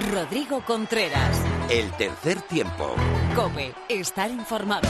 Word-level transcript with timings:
Rodrigo 0.00 0.62
Contreras. 0.64 1.42
El 1.68 1.90
tercer 1.92 2.40
tiempo. 2.42 2.94
Cope, 3.34 3.74
estar 3.88 4.30
informado. 4.30 4.88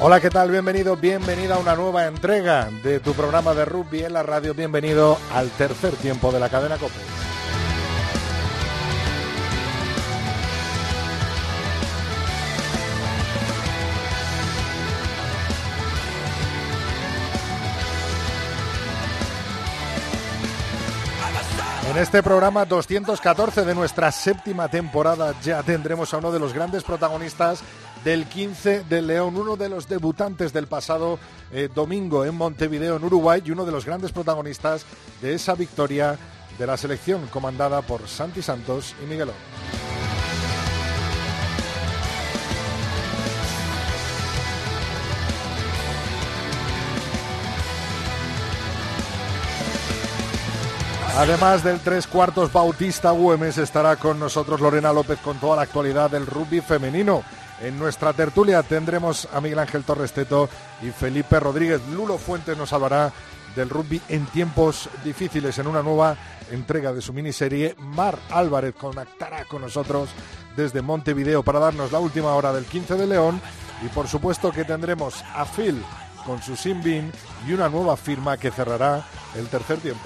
Hola, 0.00 0.20
¿qué 0.20 0.30
tal? 0.30 0.50
Bienvenido, 0.50 0.96
bienvenida 0.96 1.54
a 1.54 1.58
una 1.58 1.74
nueva 1.74 2.06
entrega 2.06 2.68
de 2.82 3.00
tu 3.00 3.14
programa 3.14 3.54
de 3.54 3.64
rugby 3.64 4.04
en 4.04 4.12
la 4.12 4.22
radio. 4.22 4.52
Bienvenido 4.52 5.16
al 5.32 5.48
tercer 5.50 5.94
tiempo 5.94 6.32
de 6.32 6.40
la 6.40 6.48
cadena 6.48 6.76
Cope. 6.76 7.15
En 21.96 22.02
este 22.02 22.22
programa 22.22 22.66
214 22.66 23.64
de 23.64 23.74
nuestra 23.74 24.12
séptima 24.12 24.68
temporada 24.68 25.34
ya 25.40 25.62
tendremos 25.62 26.12
a 26.12 26.18
uno 26.18 26.30
de 26.30 26.38
los 26.38 26.52
grandes 26.52 26.82
protagonistas 26.82 27.62
del 28.04 28.26
15 28.26 28.84
de 28.84 29.00
León, 29.00 29.34
uno 29.34 29.56
de 29.56 29.70
los 29.70 29.88
debutantes 29.88 30.52
del 30.52 30.66
pasado 30.66 31.18
eh, 31.50 31.70
domingo 31.74 32.26
en 32.26 32.34
Montevideo, 32.34 32.96
en 32.96 33.04
Uruguay, 33.04 33.42
y 33.42 33.50
uno 33.50 33.64
de 33.64 33.72
los 33.72 33.86
grandes 33.86 34.12
protagonistas 34.12 34.84
de 35.22 35.32
esa 35.32 35.54
victoria 35.54 36.18
de 36.58 36.66
la 36.66 36.76
selección 36.76 37.28
comandada 37.28 37.80
por 37.80 38.06
Santi 38.06 38.42
Santos 38.42 38.94
y 39.02 39.06
Miguelón. 39.06 39.85
Además 51.16 51.64
del 51.64 51.80
tres 51.80 52.06
cuartos 52.06 52.52
Bautista 52.52 53.10
Güemes, 53.10 53.56
estará 53.56 53.96
con 53.96 54.18
nosotros 54.18 54.60
Lorena 54.60 54.92
López 54.92 55.18
con 55.20 55.38
toda 55.38 55.56
la 55.56 55.62
actualidad 55.62 56.10
del 56.10 56.26
rugby 56.26 56.60
femenino. 56.60 57.22
En 57.62 57.78
nuestra 57.78 58.12
tertulia 58.12 58.62
tendremos 58.62 59.26
a 59.32 59.40
Miguel 59.40 59.60
Ángel 59.60 59.82
Torresteto 59.82 60.50
y 60.82 60.90
Felipe 60.90 61.40
Rodríguez. 61.40 61.80
Lulo 61.90 62.18
Fuentes 62.18 62.58
nos 62.58 62.70
hablará 62.74 63.14
del 63.56 63.70
rugby 63.70 63.98
en 64.10 64.26
tiempos 64.26 64.90
difíciles 65.02 65.58
en 65.58 65.68
una 65.68 65.82
nueva 65.82 66.18
entrega 66.50 66.92
de 66.92 67.00
su 67.00 67.14
miniserie. 67.14 67.74
Mar 67.78 68.18
Álvarez 68.28 68.74
conectará 68.74 69.46
con 69.46 69.62
nosotros 69.62 70.10
desde 70.54 70.82
Montevideo 70.82 71.42
para 71.42 71.60
darnos 71.60 71.92
la 71.92 71.98
última 71.98 72.34
hora 72.34 72.52
del 72.52 72.66
15 72.66 72.94
de 72.94 73.06
León. 73.06 73.40
Y 73.82 73.88
por 73.88 74.06
supuesto 74.06 74.52
que 74.52 74.66
tendremos 74.66 75.24
a 75.34 75.46
Phil 75.46 75.82
con 76.26 76.42
su 76.42 76.56
Simbin 76.56 77.10
y 77.48 77.54
una 77.54 77.70
nueva 77.70 77.96
firma 77.96 78.36
que 78.36 78.50
cerrará 78.50 79.02
el 79.34 79.48
tercer 79.48 79.78
tiempo. 79.78 80.04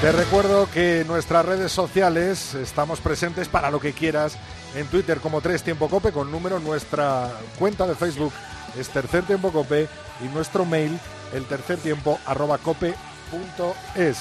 Te 0.00 0.12
recuerdo 0.12 0.70
que 0.70 1.00
en 1.00 1.08
nuestras 1.08 1.44
redes 1.44 1.72
sociales 1.72 2.54
estamos 2.54 3.00
presentes 3.00 3.48
para 3.48 3.70
lo 3.70 3.80
que 3.80 3.92
quieras. 3.92 4.38
En 4.76 4.86
Twitter 4.86 5.18
como 5.18 5.40
Tres 5.40 5.64
Tiempo 5.64 5.88
Cope 5.88 6.12
con 6.12 6.30
número. 6.30 6.60
Nuestra 6.60 7.32
cuenta 7.58 7.84
de 7.84 7.96
Facebook 7.96 8.32
es 8.78 8.88
Tercer 8.90 9.24
Tiempo 9.24 9.50
Cope 9.50 9.88
y 10.24 10.28
nuestro 10.28 10.64
mail 10.64 11.00
el 11.34 11.44
tercer 11.44 11.78
tiempo 11.78 12.18
arroba 12.26 12.58
cope 12.58 12.94
punto 13.30 13.74
es. 13.94 14.18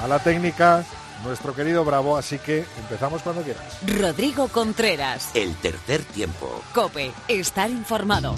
A 0.00 0.08
la 0.08 0.18
técnica 0.18 0.84
nuestro 1.24 1.54
querido 1.54 1.84
Bravo, 1.84 2.16
así 2.16 2.38
que 2.38 2.64
empezamos 2.78 3.22
cuando 3.22 3.42
quieras. 3.42 3.78
Rodrigo 3.86 4.48
Contreras. 4.48 5.30
El 5.34 5.54
tercer 5.56 6.02
tiempo. 6.02 6.60
Cope, 6.74 7.12
estar 7.28 7.70
informado. 7.70 8.34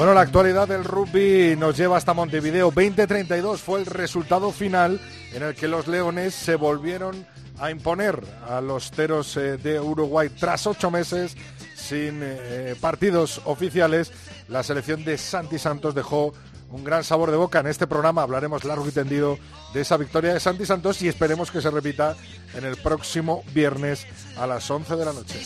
Bueno, 0.00 0.14
la 0.14 0.22
actualidad 0.22 0.66
del 0.66 0.82
rugby 0.84 1.56
nos 1.58 1.76
lleva 1.76 1.98
hasta 1.98 2.14
Montevideo. 2.14 2.72
20-32 2.72 3.58
fue 3.58 3.80
el 3.80 3.84
resultado 3.84 4.50
final 4.50 4.98
en 5.34 5.42
el 5.42 5.54
que 5.54 5.68
los 5.68 5.88
leones 5.88 6.34
se 6.34 6.54
volvieron 6.54 7.26
a 7.58 7.70
imponer 7.70 8.18
a 8.48 8.62
los 8.62 8.92
teros 8.92 9.36
eh, 9.36 9.58
de 9.58 9.78
Uruguay 9.78 10.30
tras 10.30 10.66
ocho 10.66 10.90
meses 10.90 11.36
sin 11.74 12.20
eh, 12.22 12.74
partidos 12.80 13.42
oficiales. 13.44 14.10
La 14.48 14.62
selección 14.62 15.04
de 15.04 15.18
Santi 15.18 15.58
Santos 15.58 15.94
dejó 15.94 16.32
un 16.70 16.84
gran 16.84 17.04
sabor 17.04 17.30
de 17.30 17.36
boca. 17.36 17.60
En 17.60 17.66
este 17.66 17.86
programa 17.86 18.22
hablaremos 18.22 18.64
largo 18.64 18.86
y 18.88 18.92
tendido 18.92 19.38
de 19.74 19.80
esa 19.80 19.96
victoria 19.96 20.34
de 20.34 20.40
Santi 20.40 20.66
Santos 20.66 21.02
y 21.02 21.08
esperemos 21.08 21.50
que 21.50 21.60
se 21.60 21.70
repita 21.70 22.16
en 22.54 22.64
el 22.64 22.76
próximo 22.76 23.42
viernes 23.54 24.06
a 24.36 24.46
las 24.46 24.70
11 24.70 24.96
de 24.96 25.04
la 25.04 25.12
noche. 25.12 25.40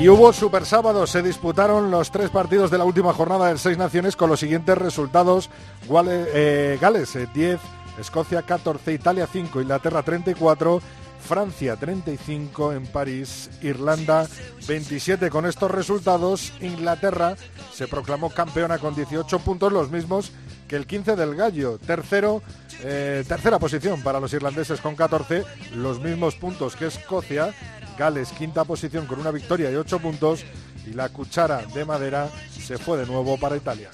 Y 0.00 0.08
hubo 0.08 0.32
Super 0.32 0.66
Sábado, 0.66 1.06
se 1.06 1.22
disputaron 1.22 1.90
los 1.90 2.10
tres 2.10 2.28
partidos 2.28 2.70
de 2.70 2.78
la 2.78 2.84
última 2.84 3.12
jornada 3.12 3.46
del 3.46 3.60
Seis 3.60 3.78
Naciones 3.78 4.16
con 4.16 4.28
los 4.28 4.40
siguientes 4.40 4.76
resultados. 4.76 5.50
Eh, 5.88 6.78
Gales 6.80 7.14
eh, 7.14 7.28
10, 7.32 7.60
Escocia 8.00 8.42
14, 8.42 8.92
Italia 8.92 9.28
5, 9.30 9.60
Inglaterra 9.60 10.02
34, 10.02 10.82
Francia 11.24 11.76
35 11.76 12.74
en 12.74 12.86
París, 12.86 13.50
Irlanda 13.62 14.28
27. 14.68 15.30
Con 15.30 15.46
estos 15.46 15.70
resultados, 15.70 16.52
Inglaterra 16.60 17.36
se 17.72 17.88
proclamó 17.88 18.30
campeona 18.30 18.78
con 18.78 18.94
18 18.94 19.38
puntos, 19.40 19.72
los 19.72 19.90
mismos 19.90 20.32
que 20.68 20.76
el 20.76 20.86
15 20.86 21.16
del 21.16 21.34
Gallo. 21.34 21.78
Tercero, 21.78 22.42
eh, 22.82 23.24
tercera 23.26 23.58
posición 23.58 24.02
para 24.02 24.20
los 24.20 24.32
irlandeses 24.32 24.80
con 24.80 24.94
14, 24.94 25.44
los 25.74 26.00
mismos 26.00 26.36
puntos 26.36 26.76
que 26.76 26.86
Escocia. 26.86 27.54
Gales 27.98 28.30
quinta 28.32 28.64
posición 28.64 29.06
con 29.06 29.20
una 29.20 29.30
victoria 29.30 29.70
y 29.70 29.76
8 29.76 29.98
puntos. 30.00 30.44
Y 30.86 30.92
la 30.92 31.08
cuchara 31.08 31.62
de 31.62 31.84
madera 31.84 32.28
se 32.50 32.76
fue 32.76 32.98
de 32.98 33.06
nuevo 33.06 33.38
para 33.38 33.56
Italia. 33.56 33.90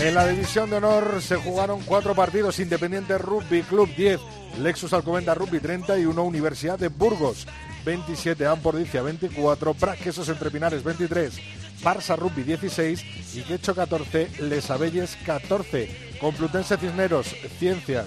En 0.00 0.14
la 0.14 0.28
división 0.28 0.70
de 0.70 0.76
honor 0.76 1.20
se 1.20 1.34
jugaron 1.36 1.80
cuatro 1.82 2.14
partidos. 2.14 2.60
Independiente 2.60 3.18
Rugby 3.18 3.62
Club 3.62 3.88
10, 3.96 4.20
Lexus 4.60 4.92
Alcomenda 4.92 5.34
Rugby 5.34 5.58
31, 5.58 6.22
Universidad 6.22 6.78
de 6.78 6.86
Burgos 6.86 7.48
27, 7.84 8.46
Ampordicia 8.46 9.02
24, 9.02 9.74
Braquesos 9.74 10.28
Entre 10.28 10.52
Pinares 10.52 10.84
23, 10.84 11.40
Barça 11.82 12.16
Rugby 12.16 12.44
16 12.44 13.34
y 13.34 13.42
Quecho 13.42 13.74
14, 13.74 14.28
Les 14.42 14.70
Abelles 14.70 15.18
14. 15.26 16.16
Complutense 16.20 16.76
Cisneros 16.76 17.34
Ciencias, 17.58 18.06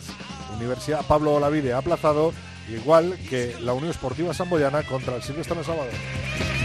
Universidad 0.56 1.06
Pablo 1.06 1.34
Olavide 1.34 1.74
aplazado, 1.74 2.32
igual 2.70 3.18
que 3.30 3.58
la 3.60 3.74
Unión 3.74 3.92
Esportiva 3.92 4.34
Samboyana 4.34 4.84
contra 4.84 5.18
el 5.18 5.24
Silvestre 5.24 5.58
el 5.60 6.61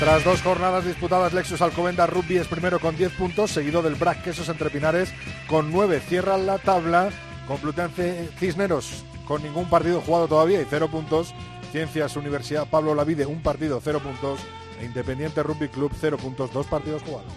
Tras 0.00 0.24
dos 0.24 0.40
jornadas 0.40 0.86
disputadas, 0.86 1.34
Lexus 1.34 1.60
Alcomenda 1.60 2.06
Rugby 2.06 2.38
es 2.38 2.46
primero 2.46 2.80
con 2.80 2.96
10 2.96 3.12
puntos, 3.12 3.50
seguido 3.50 3.82
del 3.82 3.96
Brac 3.96 4.22
Quesos 4.22 4.48
Entre 4.48 4.70
Pinares 4.70 5.12
con 5.46 5.70
9. 5.70 6.00
Cierran 6.08 6.46
la 6.46 6.56
tabla 6.56 7.10
Complutense 7.46 8.30
Cisneros 8.38 9.04
con 9.26 9.42
ningún 9.42 9.68
partido 9.68 10.00
jugado 10.00 10.26
todavía 10.26 10.62
y 10.62 10.66
0 10.68 10.88
puntos. 10.88 11.34
Ciencias 11.70 12.16
Universidad 12.16 12.66
Pablo 12.66 12.94
Lavide, 12.94 13.26
un 13.26 13.42
partido, 13.42 13.78
0 13.84 14.00
puntos. 14.00 14.40
E 14.80 14.86
Independiente 14.86 15.42
Rugby 15.42 15.68
Club, 15.68 15.92
0 16.00 16.16
puntos, 16.16 16.50
dos 16.50 16.66
partidos 16.66 17.02
jugados. 17.02 17.30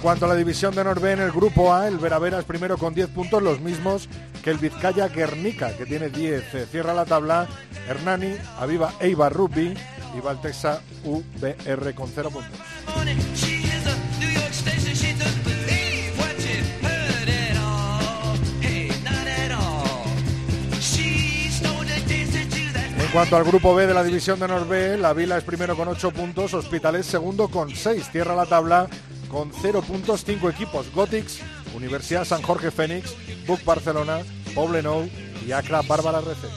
Cuanto 0.00 0.24
a 0.24 0.28
la 0.28 0.34
división 0.34 0.74
de 0.74 0.82
Norbe 0.82 1.12
en 1.12 1.20
el 1.20 1.30
grupo 1.30 1.74
A, 1.74 1.86
el 1.86 1.98
Veravera 1.98 2.38
es 2.38 2.44
primero 2.44 2.78
con 2.78 2.94
10 2.94 3.08
puntos, 3.10 3.42
los 3.42 3.60
mismos 3.60 4.08
que 4.42 4.50
el 4.50 4.58
Vizcaya 4.58 5.08
Guernica, 5.08 5.76
que 5.76 5.84
tiene 5.84 6.08
10. 6.08 6.54
Eh, 6.54 6.66
Cierra 6.70 6.94
la 6.94 7.04
tabla 7.04 7.46
Hernani, 7.88 8.34
Aviva 8.58 8.94
Eibar 9.00 9.32
Rugby 9.32 9.74
y 10.16 10.20
Valtexa 10.20 10.80
UBR 11.04 11.94
con 11.94 12.10
0 12.14 12.30
puntos. 12.30 12.58
En 22.98 23.12
cuanto 23.12 23.36
al 23.36 23.44
grupo 23.44 23.74
B 23.74 23.86
de 23.86 23.94
la 23.94 24.04
división 24.04 24.38
de 24.38 24.46
Norbe, 24.46 24.96
la 24.96 25.12
Vila 25.12 25.36
es 25.36 25.44
primero 25.44 25.76
con 25.76 25.88
8 25.88 26.12
puntos, 26.12 26.54
Hospitalet 26.54 27.02
segundo 27.02 27.48
con 27.48 27.74
6. 27.74 28.08
Cierra 28.12 28.36
la 28.36 28.46
tabla 28.46 28.88
con 29.30 29.50
0 29.52 29.82
puntos, 29.82 30.24
5 30.24 30.50
equipos. 30.50 30.92
Gotix, 30.92 31.40
Universidad 31.74 32.24
San 32.24 32.42
Jorge 32.42 32.70
Fénix, 32.70 33.14
Buc 33.46 33.64
Barcelona, 33.64 34.20
Poblenou 34.54 35.08
y 35.46 35.52
Acra 35.52 35.82
Bárbara 35.82 36.20
Rece. 36.20 36.48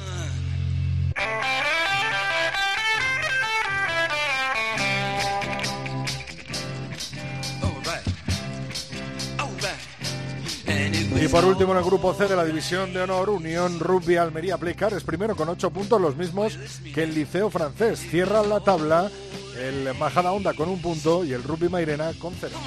Y 11.22 11.28
por 11.28 11.46
último 11.46 11.72
en 11.72 11.78
el 11.78 11.84
grupo 11.84 12.14
C 12.14 12.28
de 12.28 12.36
la 12.36 12.44
división 12.44 12.94
de 12.94 13.02
honor, 13.02 13.30
Unión 13.30 13.80
Rugby 13.80 14.18
Almería 14.18 14.58
Playcar 14.58 14.94
es 14.94 15.04
primero 15.04 15.36
con 15.36 15.50
8 15.50 15.70
puntos, 15.72 16.02
los 16.02 16.16
mismos 16.16 16.58
que 16.94 17.04
el 17.04 17.14
Liceo 17.14 17.50
Francés. 17.50 18.00
Cierra 18.00 18.44
la 18.44 18.60
tabla 18.60 19.10
el 19.58 19.94
Majada 19.98 20.32
Honda 20.32 20.54
con 20.54 20.70
un 20.70 20.82
punto 20.82 21.24
y 21.24 21.34
el 21.34 21.44
Rugby 21.44 21.70
Mairena 21.70 22.12
con 22.20 22.34
cero. 22.40 22.58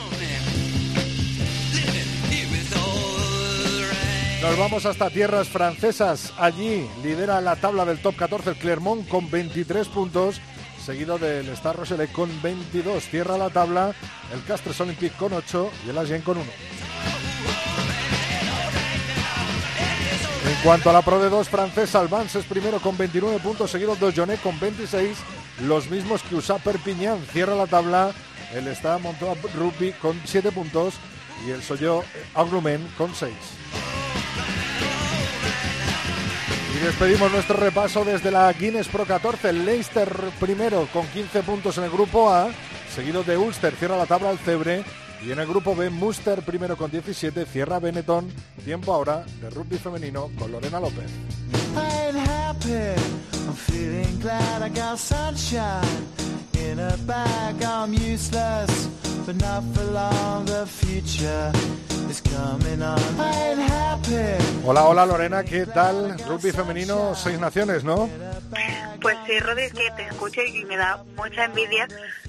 Nos 4.43 4.59
vamos 4.59 4.87
hasta 4.87 5.11
tierras 5.11 5.49
francesas. 5.49 6.33
Allí 6.38 6.87
lidera 7.03 7.41
la 7.41 7.56
tabla 7.56 7.85
del 7.85 8.00
top 8.00 8.17
14 8.17 8.50
el 8.50 8.56
Clermont 8.56 9.09
con 9.09 9.29
23 9.31 9.88
puntos, 9.88 10.41
seguido 10.85 11.19
del 11.19 11.49
Star 11.50 11.77
Rochelet 11.77 12.12
con 12.12 12.31
22. 12.43 13.03
Cierra 13.05 13.37
la 13.37 13.50
tabla 13.50 13.93
el 14.33 14.44
Castres 14.44 14.81
Olympique 14.81 15.17
con 15.17 15.33
8 15.33 15.71
y 15.87 15.91
el 15.91 15.99
Agen 15.99 16.23
con 16.23 16.37
1. 16.38 16.47
En 20.46 20.54
cuanto 20.62 20.90
a 20.90 20.93
la 20.93 21.02
Pro 21.02 21.20
de 21.20 21.28
2 21.28 21.48
francesa, 21.48 22.00
el 22.00 22.08
Vans 22.08 22.37
es 22.37 22.44
primero 22.44 22.78
con 22.81 22.96
29 22.96 23.40
puntos, 23.40 23.69
seguido 23.69 23.96
de 23.96 24.12
Jonet 24.12 24.40
con 24.40 24.58
26, 24.60 25.16
los 25.62 25.90
mismos 25.90 26.22
que 26.22 26.37
USA 26.37 26.58
Perpignan. 26.58 27.20
Cierra 27.32 27.56
la 27.56 27.66
tabla 27.66 28.12
el 28.54 28.69
Stade 28.69 29.02
Montois 29.02 29.38
Rugby 29.54 29.93
con 29.94 30.20
7 30.25 30.52
puntos 30.52 30.94
y 31.46 31.50
el 31.50 31.62
Soyo 31.62 32.04
Aglumen 32.34 32.87
con 32.96 33.12
6. 33.12 33.32
Y 36.76 36.78
despedimos 36.78 37.32
nuestro 37.32 37.56
repaso 37.56 38.04
desde 38.04 38.31
la 38.31 38.52
Guinness 38.52 38.87
Pro 38.87 39.04
14. 39.04 39.49
El 39.49 39.64
Leicester 39.64 40.08
primero 40.38 40.88
con 40.92 41.06
15 41.08 41.42
puntos 41.42 41.76
en 41.78 41.84
el 41.84 41.90
grupo 41.90 42.31
A, 42.31 42.50
seguido 42.94 43.25
de 43.25 43.37
Ulster. 43.37 43.75
Cierra 43.75 43.96
la 43.96 44.06
tabla 44.06 44.31
el 44.31 44.38
Cebre. 44.38 44.84
Y 45.22 45.32
en 45.32 45.38
el 45.38 45.46
grupo 45.46 45.74
B, 45.74 45.90
Munster 45.90 46.42
primero 46.42 46.76
con 46.76 46.90
17. 46.90 47.46
Cierra 47.46 47.78
Benetton. 47.78 48.28
Tiempo 48.64 48.92
ahora 48.92 49.24
de 49.40 49.50
rugby 49.50 49.78
femenino 49.78 50.30
con 50.38 50.52
Lorena 50.52 50.80
López. 50.80 51.10
I 51.74 52.06
ain't 52.06 52.28
happy. 52.28 53.00
I'm 53.46 53.54
feeling 53.54 54.20
glad 54.20 54.62
I 54.62 54.68
got 54.68 54.98
sunshine 54.98 55.82
in 56.54 56.78
a 56.78 56.96
bag. 57.06 57.62
I'm 57.62 57.92
useless, 57.92 58.88
but 59.26 59.36
not 59.36 59.62
for 59.74 59.84
long. 59.92 60.44
The 60.46 60.66
future 60.66 61.52
is 62.08 62.20
coming 62.20 62.82
on. 62.82 62.98
I 63.18 63.50
ain't 63.50 63.60
happy. 63.60 64.44
Hola, 64.64 64.84
hola 64.84 65.06
Lorena, 65.06 65.44
¿qué 65.44 65.66
tal? 65.66 66.18
Rugby 66.26 66.52
femenino, 66.52 67.14
seis 67.14 67.38
naciones, 67.38 67.84
¿no? 67.84 68.08
Pues 69.00 69.16
sí, 69.26 69.38
Rodri, 69.38 69.70
que 69.70 69.90
te 69.96 70.06
escucho 70.08 70.40
y 70.42 70.64
me 70.64 70.76
da 70.76 71.02
mucha 71.16 71.44
envidia 71.44 71.86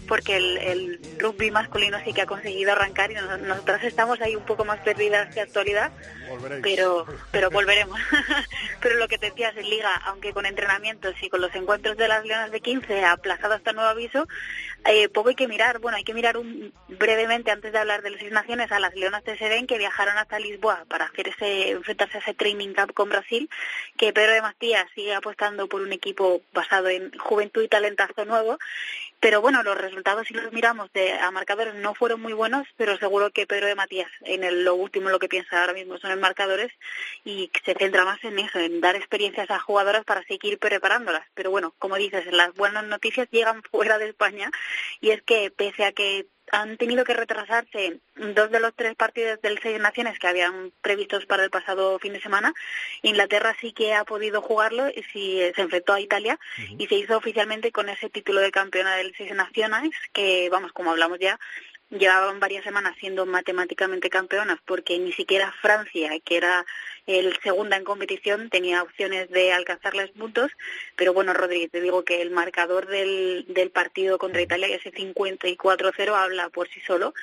porque 0.08 0.38
el, 0.38 0.58
el 0.58 1.00
rugby 1.20 1.52
masculino 1.52 2.00
sí 2.04 2.14
que 2.14 2.22
ha 2.22 2.26
conseguido 2.26 2.72
arrancar 2.72 3.12
y 3.12 3.16
nos- 3.16 3.40
nosotras 3.42 3.84
estamos 3.84 4.20
ahí 4.22 4.36
un 4.36 4.46
poco 4.46 4.66
más 4.66 4.80
perdidas 4.80 5.34
que 5.34 5.42
actualidad, 5.42 5.92
Volveréis. 6.30 6.62
pero 6.64 7.06
pero 7.32 7.50
volveremos. 7.50 8.00
pero 8.82 8.96
lo 8.96 9.08
que 9.08 9.18
te 9.18 9.28
decías 9.30 9.56
en 9.58 9.70
Liga, 9.70 9.94
aunque 10.06 10.34
con 10.34 10.46
entrenamientos 10.46 11.14
y 11.22 11.30
con 11.30 11.42
los 11.42 11.54
encuentros 11.56 11.98
de 11.98 12.08
las 12.08 12.26
Leonas 12.26 12.52
de 12.52 12.62
15 12.62 13.04
aplazado 13.06 13.54
hasta 13.56 13.74
nuevo 13.74 13.90
aviso, 13.90 14.28
eh, 14.86 15.10
poco 15.10 15.30
hay 15.30 15.36
que 15.36 15.48
mirar. 15.48 15.80
Bueno, 15.80 15.98
hay 15.98 16.04
que 16.04 16.14
mirar 16.14 16.38
un, 16.38 16.74
brevemente 16.88 17.52
antes 17.52 17.72
de 17.74 17.80
hablar 17.80 18.02
de 18.02 18.12
las 18.12 18.20
Seis 18.20 18.32
Naciones 18.32 18.72
a 18.72 18.80
las 18.80 18.96
Leonas 18.96 19.24
de 19.24 19.38
Seren 19.38 19.68
que 19.68 19.78
viajaron 19.78 20.18
hasta 20.18 20.40
Lisboa 20.40 20.86
para 20.88 21.06
hacer 21.06 21.28
ese 21.30 21.72
enfrentarse 21.72 22.18
a 22.18 22.22
ese 22.22 22.34
training 22.34 22.74
camp 22.74 22.94
con 22.94 23.10
Brasil, 23.10 23.50
que 23.98 24.14
Pedro 24.14 24.34
de 24.34 24.42
Mastías 24.42 24.86
sigue 24.96 25.14
apostando 25.14 25.68
por 25.68 25.82
un 25.82 25.92
equipo 25.92 26.42
basado 26.54 26.90
en 26.90 27.12
juventud 27.18 27.64
y 27.64 27.68
talentazo 27.68 28.26
nuevo. 28.26 28.58
Pero 29.20 29.42
bueno, 29.42 29.64
los 29.64 29.76
resultados 29.78 30.28
si 30.28 30.36
los 30.36 30.54
miramos 30.54 30.92
de 30.94 31.14
a 31.14 31.32
marcadores 31.32 31.74
no 31.74 31.96
fueron 31.96 32.22
muy 32.22 32.34
buenos, 32.34 32.68
pero 32.78 32.98
seguro 32.98 33.32
que 33.32 33.48
Pedro 33.48 33.66
de 33.66 33.74
Matías 33.76 34.12
en 34.22 34.44
el- 34.44 34.64
lo 34.64 34.76
último 34.76 35.10
lo 35.10 35.18
que 35.18 35.28
piensa 35.28 35.60
ahora 35.60 35.74
mismo 35.74 35.98
son 35.98 36.12
en 36.12 36.20
marcadores 36.20 36.72
y 37.26 37.50
se 37.66 37.74
centra 37.74 38.06
más 38.06 38.24
en 38.24 38.38
eso, 38.38 38.60
en 38.60 38.80
dar 38.80 38.96
experiencias 38.96 39.50
a 39.50 39.60
jugadoras 39.60 40.06
para 40.06 40.24
seguir 40.24 40.60
preparándolas. 40.60 41.26
Pero 41.34 41.50
bueno, 41.50 41.74
como 41.80 41.96
dices, 41.96 42.28
las 42.32 42.54
buenas 42.54 42.84
noticias 42.86 43.28
llegan 43.32 43.64
fuera 43.64 43.98
de 43.98 44.10
España 44.10 44.52
y 45.02 45.10
es 45.10 45.22
que 45.24 45.50
pese 45.50 45.86
a 45.86 45.92
que 45.94 46.28
han 46.52 46.78
tenido 46.78 47.04
que 47.04 47.14
retrasarse 47.14 48.00
dos 48.16 48.52
de 48.52 48.60
los 48.60 48.74
tres 48.74 48.96
partidos 48.96 49.42
del 49.42 49.60
Seis 49.62 49.80
Naciones 49.80 50.20
que 50.20 50.28
habían 50.28 50.72
previstos 50.82 51.26
para 51.26 51.44
el 51.44 51.50
pasado 51.50 52.00
fin 52.00 52.14
de 52.14 52.22
semana. 52.22 52.54
Inglaterra 53.02 53.56
sí 53.60 53.74
que 53.74 53.94
ha 53.94 54.04
podido 54.06 54.42
jugarlo 54.42 54.90
y 54.90 55.04
sí, 55.12 55.42
se 55.56 55.62
enfrentó 55.62 55.94
a 55.94 56.02
Italia 56.02 56.40
y 56.78 56.88
se 56.88 56.96
hizo 56.96 57.18
oficialmente 57.18 57.72
con 57.72 57.90
ese 57.90 58.10
título 58.10 58.42
de 58.42 58.52
campeona 58.52 58.96
del 58.96 59.14
Seis 59.16 59.34
Naciones 59.34 59.92
que, 60.14 60.50
vamos, 60.50 60.72
como 60.72 60.92
hablamos 60.92 61.20
ya, 61.20 61.40
llevaban 61.90 62.40
varias 62.40 62.64
semanas 62.64 62.96
siendo 63.00 63.26
matemáticamente 63.26 64.10
campeonas 64.10 64.60
porque 64.66 65.00
ni 65.00 65.14
siquiera 65.14 65.54
Francia, 65.62 66.12
que 66.24 66.38
era 66.38 66.66
el 67.06 67.38
segunda 67.42 67.78
en 67.78 67.84
competición, 67.84 68.50
tenía 68.50 68.84
opciones 68.84 69.30
de 69.30 69.54
alcanzarles 69.54 70.12
puntos. 70.12 70.52
Pero 70.96 71.14
bueno, 71.14 71.34
Rodríguez, 71.34 71.72
te 71.72 71.82
digo 71.82 72.04
que 72.04 72.22
el 72.22 72.32
marcador 72.32 72.88
del, 72.88 73.46
del 73.48 73.72
partido 73.72 74.18
contra 74.18 74.42
Italia, 74.42 74.68
ese 74.68 74.92
54-0, 74.92 76.16
habla 76.16 76.50
por 76.50 76.68
sí 76.70 76.82
solo 76.82 77.14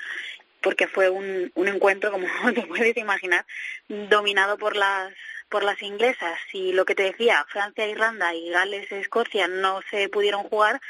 porque 0.62 0.88
fue 0.88 1.11
un, 1.11 1.52
un 1.54 1.68
encuentro, 1.68 2.11
como 2.11 2.26
te 2.54 2.62
puedes 2.62 2.97
imaginar, 2.97 3.44
dominado 3.88 4.56
por 4.56 4.76
las 4.76 5.12
por 5.50 5.62
las 5.62 5.80
inglesas 5.83 6.37
y 6.52 6.73
lo 6.73 6.85
que 6.85 6.97
te 6.97 7.04
decía, 7.04 7.47
Francia, 7.49 7.87
Irlanda 7.87 8.35
y 8.35 8.50
Gales, 8.50 8.90
Escocia 8.90 9.47
no 9.47 9.83
se 9.90 10.09
pudieron 10.09 10.42
jugar 10.44 10.80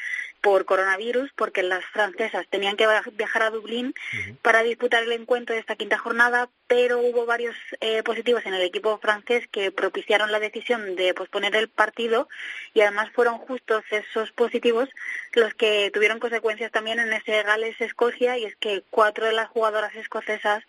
por 0.44 0.66
coronavirus 0.66 1.30
porque 1.34 1.62
las 1.62 1.82
francesas 1.86 2.46
tenían 2.50 2.76
que 2.76 2.86
viajar 3.12 3.42
a 3.44 3.50
Dublín 3.50 3.94
para 4.42 4.62
disputar 4.62 5.02
el 5.02 5.12
encuentro 5.12 5.54
de 5.54 5.60
esta 5.62 5.74
quinta 5.74 5.96
jornada, 5.96 6.50
pero 6.66 6.98
hubo 6.98 7.24
varios 7.24 7.56
eh, 7.80 8.02
positivos 8.02 8.44
en 8.44 8.52
el 8.52 8.60
equipo 8.60 8.98
francés 8.98 9.48
que 9.50 9.72
propiciaron 9.72 10.30
la 10.30 10.40
decisión 10.40 10.96
de 10.96 11.14
posponer 11.14 11.56
el 11.56 11.68
partido 11.68 12.28
y 12.74 12.82
además 12.82 13.10
fueron 13.14 13.38
justos 13.38 13.84
esos 13.90 14.32
positivos 14.32 14.90
los 15.32 15.54
que 15.54 15.90
tuvieron 15.94 16.20
consecuencias 16.20 16.70
también 16.70 16.98
en 16.98 17.14
ese 17.14 17.42
Gales-Escocia 17.42 18.36
y 18.36 18.44
es 18.44 18.54
que 18.56 18.84
cuatro 18.90 19.24
de 19.24 19.32
las 19.32 19.48
jugadoras 19.48 19.96
escocesas 19.96 20.62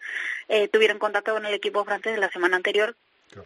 eh, 0.48 0.70
tuvieron 0.70 1.00
contacto 1.00 1.34
con 1.34 1.46
el 1.46 1.54
equipo 1.54 1.84
francés 1.84 2.18
la 2.18 2.32
semana 2.32 2.56
anterior 2.56 2.96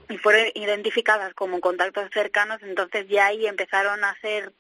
y 0.08 0.18
fueron 0.18 0.48
identificadas 0.56 1.34
como 1.34 1.60
contactos 1.60 2.10
cercanos, 2.14 2.62
entonces 2.62 3.08
ya 3.08 3.28
ahí 3.28 3.46
empezaron 3.48 4.04
a 4.04 4.12
hacer 4.12 4.54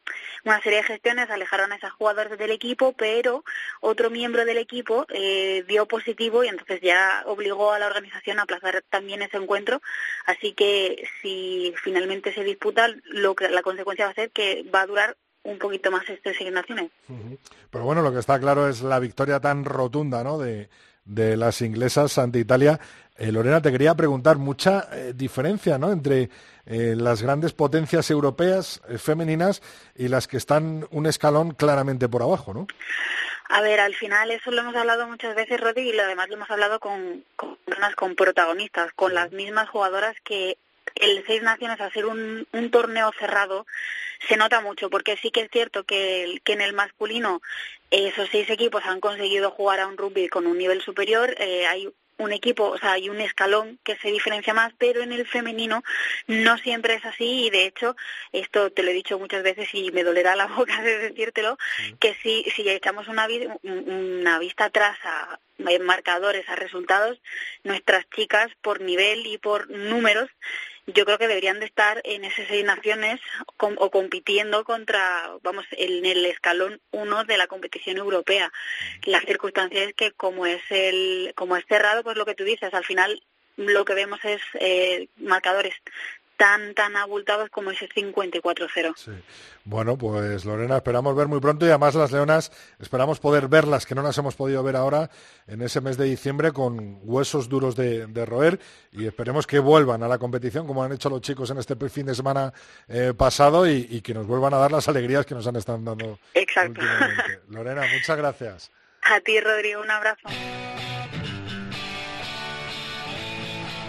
una 0.45 0.61
serie 0.61 0.79
de 0.79 0.85
gestiones, 0.85 1.29
alejaron 1.29 1.71
a 1.71 1.75
esas 1.75 1.91
jugadoras 1.93 2.37
del 2.37 2.51
equipo, 2.51 2.93
pero 2.93 3.43
otro 3.81 4.09
miembro 4.09 4.45
del 4.45 4.57
equipo 4.57 5.05
eh, 5.09 5.63
dio 5.67 5.87
positivo 5.87 6.43
y 6.43 6.47
entonces 6.47 6.81
ya 6.81 7.23
obligó 7.25 7.71
a 7.71 7.79
la 7.79 7.87
organización 7.87 8.39
a 8.39 8.43
aplazar 8.43 8.83
también 8.89 9.21
ese 9.21 9.37
encuentro, 9.37 9.81
así 10.25 10.53
que 10.53 11.07
si 11.21 11.73
finalmente 11.83 12.33
se 12.33 12.43
disputa, 12.43 12.87
lo 13.05 13.35
que 13.35 13.49
la 13.49 13.61
consecuencia 13.61 14.05
va 14.05 14.11
a 14.11 14.15
ser 14.15 14.31
que 14.31 14.65
va 14.73 14.81
a 14.81 14.87
durar 14.87 15.17
un 15.43 15.57
poquito 15.57 15.89
más 15.91 16.07
estas 16.09 16.35
asignaciones. 16.35 16.91
Pero 17.71 17.83
bueno, 17.83 18.01
lo 18.01 18.11
que 18.11 18.19
está 18.19 18.39
claro 18.39 18.67
es 18.67 18.81
la 18.81 18.99
victoria 18.99 19.39
tan 19.39 19.63
rotunda 19.63 20.23
¿no? 20.23 20.37
de, 20.37 20.69
de 21.05 21.37
las 21.37 21.61
inglesas 21.61 22.17
ante 22.17 22.39
Italia. 22.39 22.79
Eh, 23.19 23.33
Lorena, 23.33 23.61
te 23.61 23.69
quería 23.69 23.93
preguntar, 23.95 24.37
mucha 24.37 24.87
eh, 24.93 25.11
diferencia 25.13 25.77
¿no? 25.77 25.91
entre 25.91 26.29
eh, 26.65 26.95
las 26.95 27.21
grandes 27.21 27.51
potencias 27.51 28.09
europeas 28.09 28.81
eh, 28.87 28.97
femeninas 28.97 29.61
y 29.93 30.07
las 30.07 30.25
que 30.25 30.37
están 30.37 30.87
un 30.91 31.05
escalón 31.05 31.51
claramente 31.51 32.07
por 32.07 32.21
abajo, 32.21 32.53
¿no? 32.53 32.67
A 33.49 33.61
ver, 33.61 33.81
al 33.81 33.93
final 33.93 34.31
eso 34.31 34.51
lo 34.51 34.61
hemos 34.61 34.75
hablado 34.75 35.05
muchas 35.05 35.35
veces, 35.35 35.59
Rodi, 35.59 35.89
y 35.89 35.93
lo 35.93 36.07
demás 36.07 36.29
lo 36.29 36.35
hemos 36.35 36.49
hablado 36.49 36.79
con, 36.79 37.25
con 37.97 38.15
protagonistas, 38.15 38.93
con 38.93 39.13
las 39.13 39.33
mismas 39.33 39.67
jugadoras 39.67 40.15
que 40.23 40.57
el 40.95 41.25
Seis 41.25 41.43
Naciones, 41.43 41.77
ser 41.91 42.05
un, 42.05 42.47
un 42.53 42.71
torneo 42.71 43.11
cerrado, 43.19 43.65
se 44.29 44.37
nota 44.37 44.61
mucho, 44.61 44.89
porque 44.89 45.17
sí 45.17 45.29
que 45.31 45.41
es 45.41 45.51
cierto 45.51 45.83
que, 45.83 46.39
que 46.45 46.53
en 46.53 46.61
el 46.61 46.73
masculino 46.73 47.41
esos 47.91 48.29
seis 48.31 48.49
equipos 48.49 48.85
han 48.85 49.01
conseguido 49.01 49.51
jugar 49.51 49.79
a 49.79 49.87
un 49.87 49.97
rugby 49.97 50.29
con 50.29 50.45
un 50.45 50.57
nivel 50.57 50.81
superior, 50.81 51.35
hay 51.39 51.89
un 52.19 52.33
equipo, 52.33 52.69
o 52.69 52.77
sea, 52.77 52.93
hay 52.93 53.09
un 53.09 53.21
escalón 53.21 53.79
que 53.83 53.97
se 53.97 54.11
diferencia 54.11 54.53
más, 54.53 54.73
pero 54.77 55.01
en 55.01 55.11
el 55.11 55.25
femenino 55.25 55.83
no 56.27 56.57
siempre 56.57 56.95
es 56.95 57.05
así 57.05 57.45
y 57.45 57.49
de 57.49 57.65
hecho, 57.65 57.95
esto 58.31 58.71
te 58.71 58.83
lo 58.83 58.91
he 58.91 58.93
dicho 58.93 59.17
muchas 59.17 59.41
veces 59.41 59.69
y 59.73 59.91
me 59.91 60.03
dolerá 60.03 60.35
la 60.35 60.47
boca 60.57 60.81
de 60.81 60.99
decírtelo, 60.99 61.57
que 61.99 62.15
si, 62.21 62.43
si 62.55 62.69
echamos 62.69 63.07
una, 63.07 63.27
una 63.63 64.37
vista 64.39 64.65
atrás 64.65 64.97
a 65.03 65.39
marcadores, 65.81 66.47
a 66.49 66.55
resultados, 66.55 67.21
nuestras 67.63 68.09
chicas 68.09 68.47
por 68.61 68.81
nivel 68.81 69.25
y 69.25 69.37
por 69.37 69.69
números 69.69 70.29
yo 70.93 71.05
creo 71.05 71.17
que 71.17 71.27
deberían 71.27 71.59
de 71.59 71.65
estar 71.65 72.01
en 72.03 72.23
esas 72.25 72.47
seis 72.47 72.63
naciones 72.65 73.19
com- 73.57 73.75
o 73.77 73.89
compitiendo 73.91 74.63
contra, 74.63 75.31
vamos, 75.41 75.65
en 75.71 76.05
el 76.05 76.25
escalón 76.25 76.81
uno 76.91 77.23
de 77.25 77.37
la 77.37 77.47
competición 77.47 77.97
europea. 77.97 78.51
La 79.03 79.19
circunstancia 79.21 79.83
es 79.83 79.93
que 79.93 80.11
como 80.11 80.45
es 80.45 80.61
el, 80.69 81.33
como 81.35 81.57
es 81.57 81.65
cerrado, 81.67 82.03
pues 82.03 82.17
lo 82.17 82.25
que 82.25 82.35
tú 82.35 82.43
dices, 82.43 82.73
al 82.73 82.85
final 82.85 83.23
lo 83.57 83.83
que 83.83 83.93
vemos 83.93 84.23
es 84.23 84.41
eh, 84.53 85.09
marcadores 85.17 85.73
tan 86.39 86.73
tan 86.73 86.95
abultados 86.95 87.49
como 87.49 87.71
ese 87.71 87.89
54-0. 87.89 88.93
Sí. 88.95 89.11
Bueno, 89.65 89.97
pues 89.97 90.45
Lorena, 90.45 90.77
esperamos 90.77 91.13
ver 91.13 91.27
muy 91.27 91.41
pronto 91.41 91.65
y 91.65 91.69
además 91.69 91.95
las 91.95 92.13
leonas 92.13 92.49
esperamos 92.79 93.19
poder 93.19 93.49
verlas, 93.49 93.85
que 93.85 93.93
no 93.93 94.01
las 94.01 94.17
hemos 94.17 94.35
podido 94.35 94.63
ver 94.63 94.77
ahora 94.77 95.09
en 95.47 95.61
ese 95.61 95.81
mes 95.81 95.97
de 95.97 96.05
diciembre 96.05 96.53
con 96.53 97.01
huesos 97.03 97.49
duros 97.49 97.75
de, 97.75 98.07
de 98.07 98.25
roer 98.25 98.57
y 98.93 99.05
esperemos 99.05 99.45
que 99.45 99.59
vuelvan 99.59 100.01
a 100.01 100.07
la 100.07 100.17
competición 100.17 100.65
como 100.65 100.81
han 100.81 100.93
hecho 100.93 101.09
los 101.09 101.19
chicos 101.19 101.51
en 101.51 101.57
este 101.57 101.75
fin 101.89 102.05
de 102.05 102.15
semana 102.15 102.53
eh, 102.87 103.13
pasado 103.15 103.67
y, 103.67 103.85
y 103.89 103.99
que 103.99 104.13
nos 104.13 104.25
vuelvan 104.25 104.53
a 104.53 104.59
dar 104.59 104.71
las 104.71 104.87
alegrías 104.87 105.25
que 105.25 105.35
nos 105.35 105.45
han 105.45 105.57
estado 105.57 105.79
dando 105.79 106.19
Exacto. 106.35 106.79
Lorena, 107.49 107.81
muchas 107.93 108.17
gracias. 108.17 108.71
A 109.01 109.19
ti, 109.19 109.41
Rodrigo, 109.41 109.81
un 109.81 109.91
abrazo. 109.91 110.29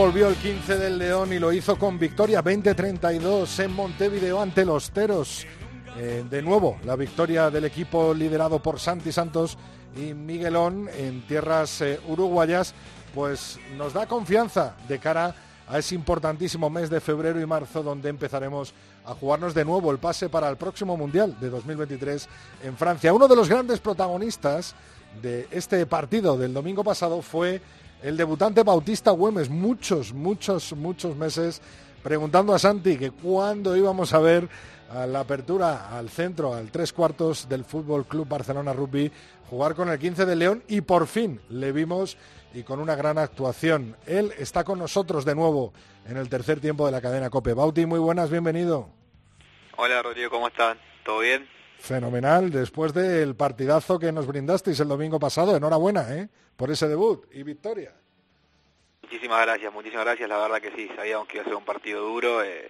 Volvió 0.00 0.28
el 0.28 0.36
15 0.36 0.78
del 0.78 0.96
León 0.96 1.30
y 1.30 1.38
lo 1.38 1.52
hizo 1.52 1.76
con 1.76 1.98
victoria 1.98 2.42
20-32 2.42 3.62
en 3.62 3.74
Montevideo 3.74 4.40
ante 4.40 4.64
los 4.64 4.92
Teros. 4.92 5.44
Eh, 5.98 6.24
de 6.28 6.40
nuevo, 6.40 6.78
la 6.84 6.96
victoria 6.96 7.50
del 7.50 7.66
equipo 7.66 8.14
liderado 8.14 8.62
por 8.62 8.80
Santi 8.80 9.12
Santos 9.12 9.58
y 9.94 10.14
Miguelón 10.14 10.88
en 10.96 11.20
tierras 11.26 11.82
eh, 11.82 12.00
uruguayas, 12.08 12.72
pues 13.14 13.60
nos 13.76 13.92
da 13.92 14.06
confianza 14.06 14.74
de 14.88 14.98
cara 14.98 15.34
a 15.68 15.78
ese 15.78 15.96
importantísimo 15.96 16.70
mes 16.70 16.88
de 16.88 17.02
febrero 17.02 17.38
y 17.38 17.44
marzo 17.44 17.82
donde 17.82 18.08
empezaremos 18.08 18.72
a 19.04 19.12
jugarnos 19.12 19.52
de 19.52 19.66
nuevo 19.66 19.90
el 19.90 19.98
pase 19.98 20.30
para 20.30 20.48
el 20.48 20.56
próximo 20.56 20.96
Mundial 20.96 21.36
de 21.38 21.50
2023 21.50 22.26
en 22.64 22.74
Francia. 22.74 23.12
Uno 23.12 23.28
de 23.28 23.36
los 23.36 23.50
grandes 23.50 23.80
protagonistas 23.80 24.74
de 25.20 25.46
este 25.50 25.84
partido 25.84 26.38
del 26.38 26.54
domingo 26.54 26.82
pasado 26.82 27.20
fue 27.20 27.60
el 28.02 28.16
debutante 28.16 28.62
Bautista 28.62 29.10
Güemes. 29.10 29.50
Muchos, 29.50 30.12
muchos, 30.12 30.72
muchos 30.72 31.16
meses 31.16 31.60
preguntando 32.02 32.54
a 32.54 32.58
Santi 32.58 32.96
que 32.96 33.10
cuándo 33.10 33.76
íbamos 33.76 34.12
a 34.14 34.18
ver 34.18 34.48
la 35.06 35.20
apertura 35.20 35.96
al 35.96 36.08
centro, 36.08 36.54
al 36.54 36.70
tres 36.70 36.92
cuartos 36.92 37.48
del 37.48 37.64
Fútbol 37.64 38.06
Club 38.06 38.26
Barcelona 38.28 38.72
Rugby, 38.72 39.10
jugar 39.48 39.74
con 39.74 39.88
el 39.88 39.98
15 39.98 40.26
de 40.26 40.36
León 40.36 40.62
y 40.66 40.80
por 40.80 41.06
fin 41.06 41.40
le 41.48 41.72
vimos 41.72 42.16
y 42.52 42.62
con 42.64 42.80
una 42.80 42.96
gran 42.96 43.18
actuación. 43.18 43.96
Él 44.06 44.32
está 44.38 44.64
con 44.64 44.78
nosotros 44.78 45.24
de 45.24 45.34
nuevo 45.34 45.72
en 46.08 46.16
el 46.16 46.28
tercer 46.28 46.60
tiempo 46.60 46.86
de 46.86 46.92
la 46.92 47.00
cadena 47.00 47.30
Cope. 47.30 47.54
Bauti, 47.54 47.86
muy 47.86 48.00
buenas, 48.00 48.30
bienvenido. 48.30 48.88
Hola 49.76 50.02
Rodrigo, 50.02 50.30
¿cómo 50.30 50.48
están? 50.48 50.78
¿Todo 51.04 51.20
bien? 51.20 51.46
Fenomenal, 51.80 52.50
después 52.50 52.92
del 52.92 53.34
partidazo 53.34 53.98
que 53.98 54.12
nos 54.12 54.26
brindasteis 54.26 54.78
el 54.80 54.88
domingo 54.88 55.18
pasado, 55.18 55.56
enhorabuena 55.56 56.14
¿eh? 56.14 56.28
por 56.54 56.70
ese 56.70 56.86
debut 56.86 57.24
y 57.32 57.42
victoria. 57.42 57.94
Muchísimas 59.02 59.42
gracias, 59.46 59.72
muchísimas 59.72 60.04
gracias. 60.04 60.28
La 60.28 60.38
verdad 60.38 60.60
que 60.60 60.70
sí, 60.76 60.88
sabíamos 60.94 61.26
que 61.26 61.38
iba 61.38 61.42
a 61.42 61.48
ser 61.48 61.56
un 61.56 61.64
partido 61.64 62.02
duro, 62.02 62.44
eh, 62.44 62.68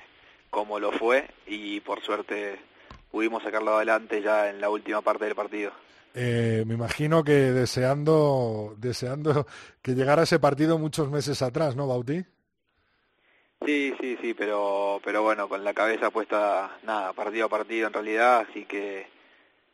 como 0.48 0.78
lo 0.78 0.92
fue, 0.92 1.28
y 1.46 1.80
por 1.80 2.00
suerte 2.02 2.60
pudimos 3.10 3.42
sacarlo 3.42 3.76
adelante 3.76 4.22
ya 4.22 4.48
en 4.48 4.60
la 4.60 4.70
última 4.70 5.02
parte 5.02 5.24
del 5.24 5.34
partido. 5.34 5.72
Eh, 6.14 6.62
me 6.66 6.74
imagino 6.74 7.24
que 7.24 7.32
deseando, 7.32 8.74
deseando 8.78 9.46
que 9.82 9.94
llegara 9.94 10.22
ese 10.22 10.38
partido 10.38 10.78
muchos 10.78 11.10
meses 11.10 11.42
atrás, 11.42 11.74
¿no, 11.74 11.88
Bauti? 11.88 12.24
Sí, 13.64 13.94
sí, 14.00 14.16
sí, 14.22 14.34
pero, 14.34 15.00
pero 15.04 15.22
bueno, 15.22 15.48
con 15.48 15.62
la 15.62 15.74
cabeza 15.74 16.10
puesta, 16.10 16.78
nada, 16.82 17.12
partido 17.12 17.46
a 17.46 17.50
partido 17.50 17.86
en 17.86 17.92
realidad, 17.92 18.46
así 18.48 18.64
que 18.64 19.06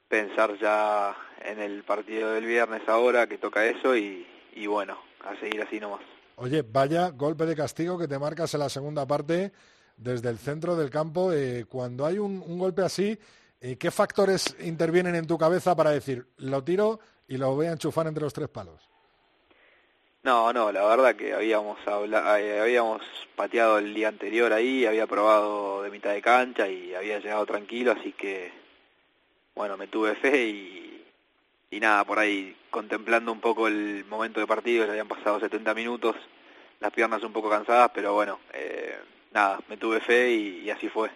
pensar 0.08 0.58
ya 0.58 1.16
en 1.44 1.60
el 1.60 1.84
partido 1.84 2.32
del 2.32 2.46
viernes 2.46 2.82
ahora, 2.88 3.26
que 3.26 3.38
toca 3.38 3.64
eso, 3.64 3.96
y, 3.96 4.26
y 4.54 4.66
bueno, 4.66 4.98
a 5.24 5.38
seguir 5.38 5.62
así 5.62 5.78
nomás. 5.78 6.02
Oye, 6.36 6.62
vaya 6.62 7.10
golpe 7.10 7.46
de 7.46 7.56
castigo 7.56 7.98
que 7.98 8.08
te 8.08 8.18
marcas 8.18 8.52
en 8.54 8.60
la 8.60 8.68
segunda 8.68 9.06
parte 9.06 9.52
desde 9.96 10.28
el 10.28 10.38
centro 10.38 10.76
del 10.76 10.90
campo. 10.90 11.32
Eh, 11.32 11.64
cuando 11.68 12.04
hay 12.04 12.18
un, 12.18 12.58
golpe 12.58 12.82
así, 12.82 13.18
eh, 13.60 13.76
¿qué 13.76 13.90
factores 13.90 14.56
intervienen 14.60 15.14
en 15.14 15.26
tu 15.26 15.38
cabeza 15.38 15.74
para 15.74 15.90
decir, 15.90 16.26
lo 16.38 16.62
tiro 16.62 17.00
y 17.26 17.36
lo 17.38 17.54
voy 17.54 17.66
a 17.66 17.72
enchufar 17.72 18.06
entre 18.06 18.24
los 18.24 18.32
tres 18.32 18.48
palos? 18.48 18.88
No, 20.26 20.52
no, 20.52 20.72
la 20.72 20.84
verdad 20.84 21.14
que 21.14 21.32
habíamos 21.32 21.78
habla- 21.86 22.40
eh, 22.40 22.58
habíamos 22.58 23.00
pateado 23.36 23.78
el 23.78 23.94
día 23.94 24.08
anterior 24.08 24.52
ahí, 24.52 24.84
había 24.84 25.06
probado 25.06 25.84
de 25.84 25.90
mitad 25.92 26.10
de 26.10 26.20
cancha 26.20 26.68
y 26.68 26.92
había 26.96 27.20
llegado 27.20 27.46
tranquilo, 27.46 27.92
así 27.92 28.12
que 28.12 28.50
bueno, 29.54 29.76
me 29.76 29.86
tuve 29.86 30.16
fe 30.16 30.48
y, 30.48 31.04
y 31.70 31.78
nada, 31.78 32.02
por 32.04 32.18
ahí 32.18 32.56
contemplando 32.70 33.30
un 33.30 33.38
poco 33.40 33.68
el 33.68 34.04
momento 34.06 34.40
de 34.40 34.48
partido, 34.48 34.84
ya 34.84 34.90
habían 34.90 35.06
pasado 35.06 35.38
70 35.38 35.72
minutos, 35.74 36.16
las 36.80 36.92
piernas 36.92 37.22
un 37.22 37.32
poco 37.32 37.48
cansadas, 37.48 37.92
pero 37.94 38.12
bueno, 38.14 38.40
eh, 38.52 38.98
nada, 39.32 39.60
me 39.68 39.76
tuve 39.76 40.00
fe 40.00 40.32
y, 40.32 40.68
así 40.70 40.88
fue. 40.88 41.08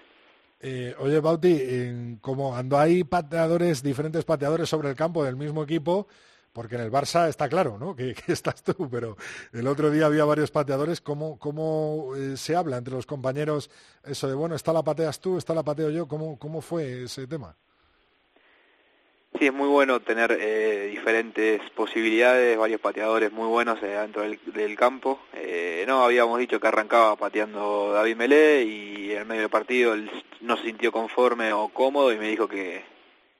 Eh, 0.60 0.94
oye, 1.00 1.18
Bauti, 1.18 2.16
como 2.20 2.50
cuando 2.50 2.78
hay 2.78 3.02
pateadores, 3.02 3.82
diferentes 3.82 4.24
pateadores 4.24 4.68
sobre 4.68 4.88
el 4.90 4.94
campo 4.94 5.24
del 5.24 5.34
mismo 5.34 5.64
equipo, 5.64 6.06
porque 6.52 6.74
en 6.76 6.82
el 6.82 6.90
Barça 6.90 7.28
está 7.28 7.48
claro, 7.48 7.78
¿no? 7.78 7.94
Que, 7.94 8.14
que 8.14 8.32
estás 8.32 8.62
tú, 8.62 8.88
pero 8.90 9.16
el 9.52 9.66
otro 9.66 9.90
día 9.90 10.06
había 10.06 10.24
varios 10.24 10.50
pateadores. 10.50 11.00
¿Cómo, 11.00 11.38
cómo 11.38 12.14
eh, 12.16 12.36
se 12.36 12.56
habla 12.56 12.76
entre 12.76 12.94
los 12.94 13.06
compañeros 13.06 13.70
eso 14.04 14.28
de, 14.28 14.34
bueno, 14.34 14.54
esta 14.54 14.72
la 14.72 14.82
pateas 14.82 15.20
tú, 15.20 15.38
esta 15.38 15.54
la 15.54 15.62
pateo 15.62 15.90
yo? 15.90 16.08
¿Cómo, 16.08 16.38
cómo 16.38 16.60
fue 16.60 17.04
ese 17.04 17.26
tema? 17.26 17.56
Sí, 19.38 19.46
es 19.46 19.52
muy 19.54 19.68
bueno 19.68 20.00
tener 20.00 20.36
eh, 20.40 20.88
diferentes 20.90 21.62
posibilidades, 21.70 22.58
varios 22.58 22.80
pateadores 22.80 23.30
muy 23.30 23.46
buenos 23.46 23.80
eh, 23.82 23.86
dentro 23.86 24.22
del, 24.22 24.40
del 24.46 24.76
campo. 24.76 25.20
Eh, 25.34 25.84
no, 25.86 26.04
habíamos 26.04 26.38
dicho 26.40 26.58
que 26.58 26.66
arrancaba 26.66 27.14
pateando 27.14 27.92
David 27.92 28.16
Melé 28.16 28.64
y 28.64 29.12
en 29.12 29.28
medio 29.28 29.42
del 29.42 29.50
partido 29.50 29.94
él 29.94 30.10
no 30.40 30.56
se 30.56 30.64
sintió 30.64 30.90
conforme 30.90 31.52
o 31.52 31.68
cómodo 31.68 32.12
y 32.12 32.18
me 32.18 32.28
dijo 32.28 32.48
que, 32.48 32.82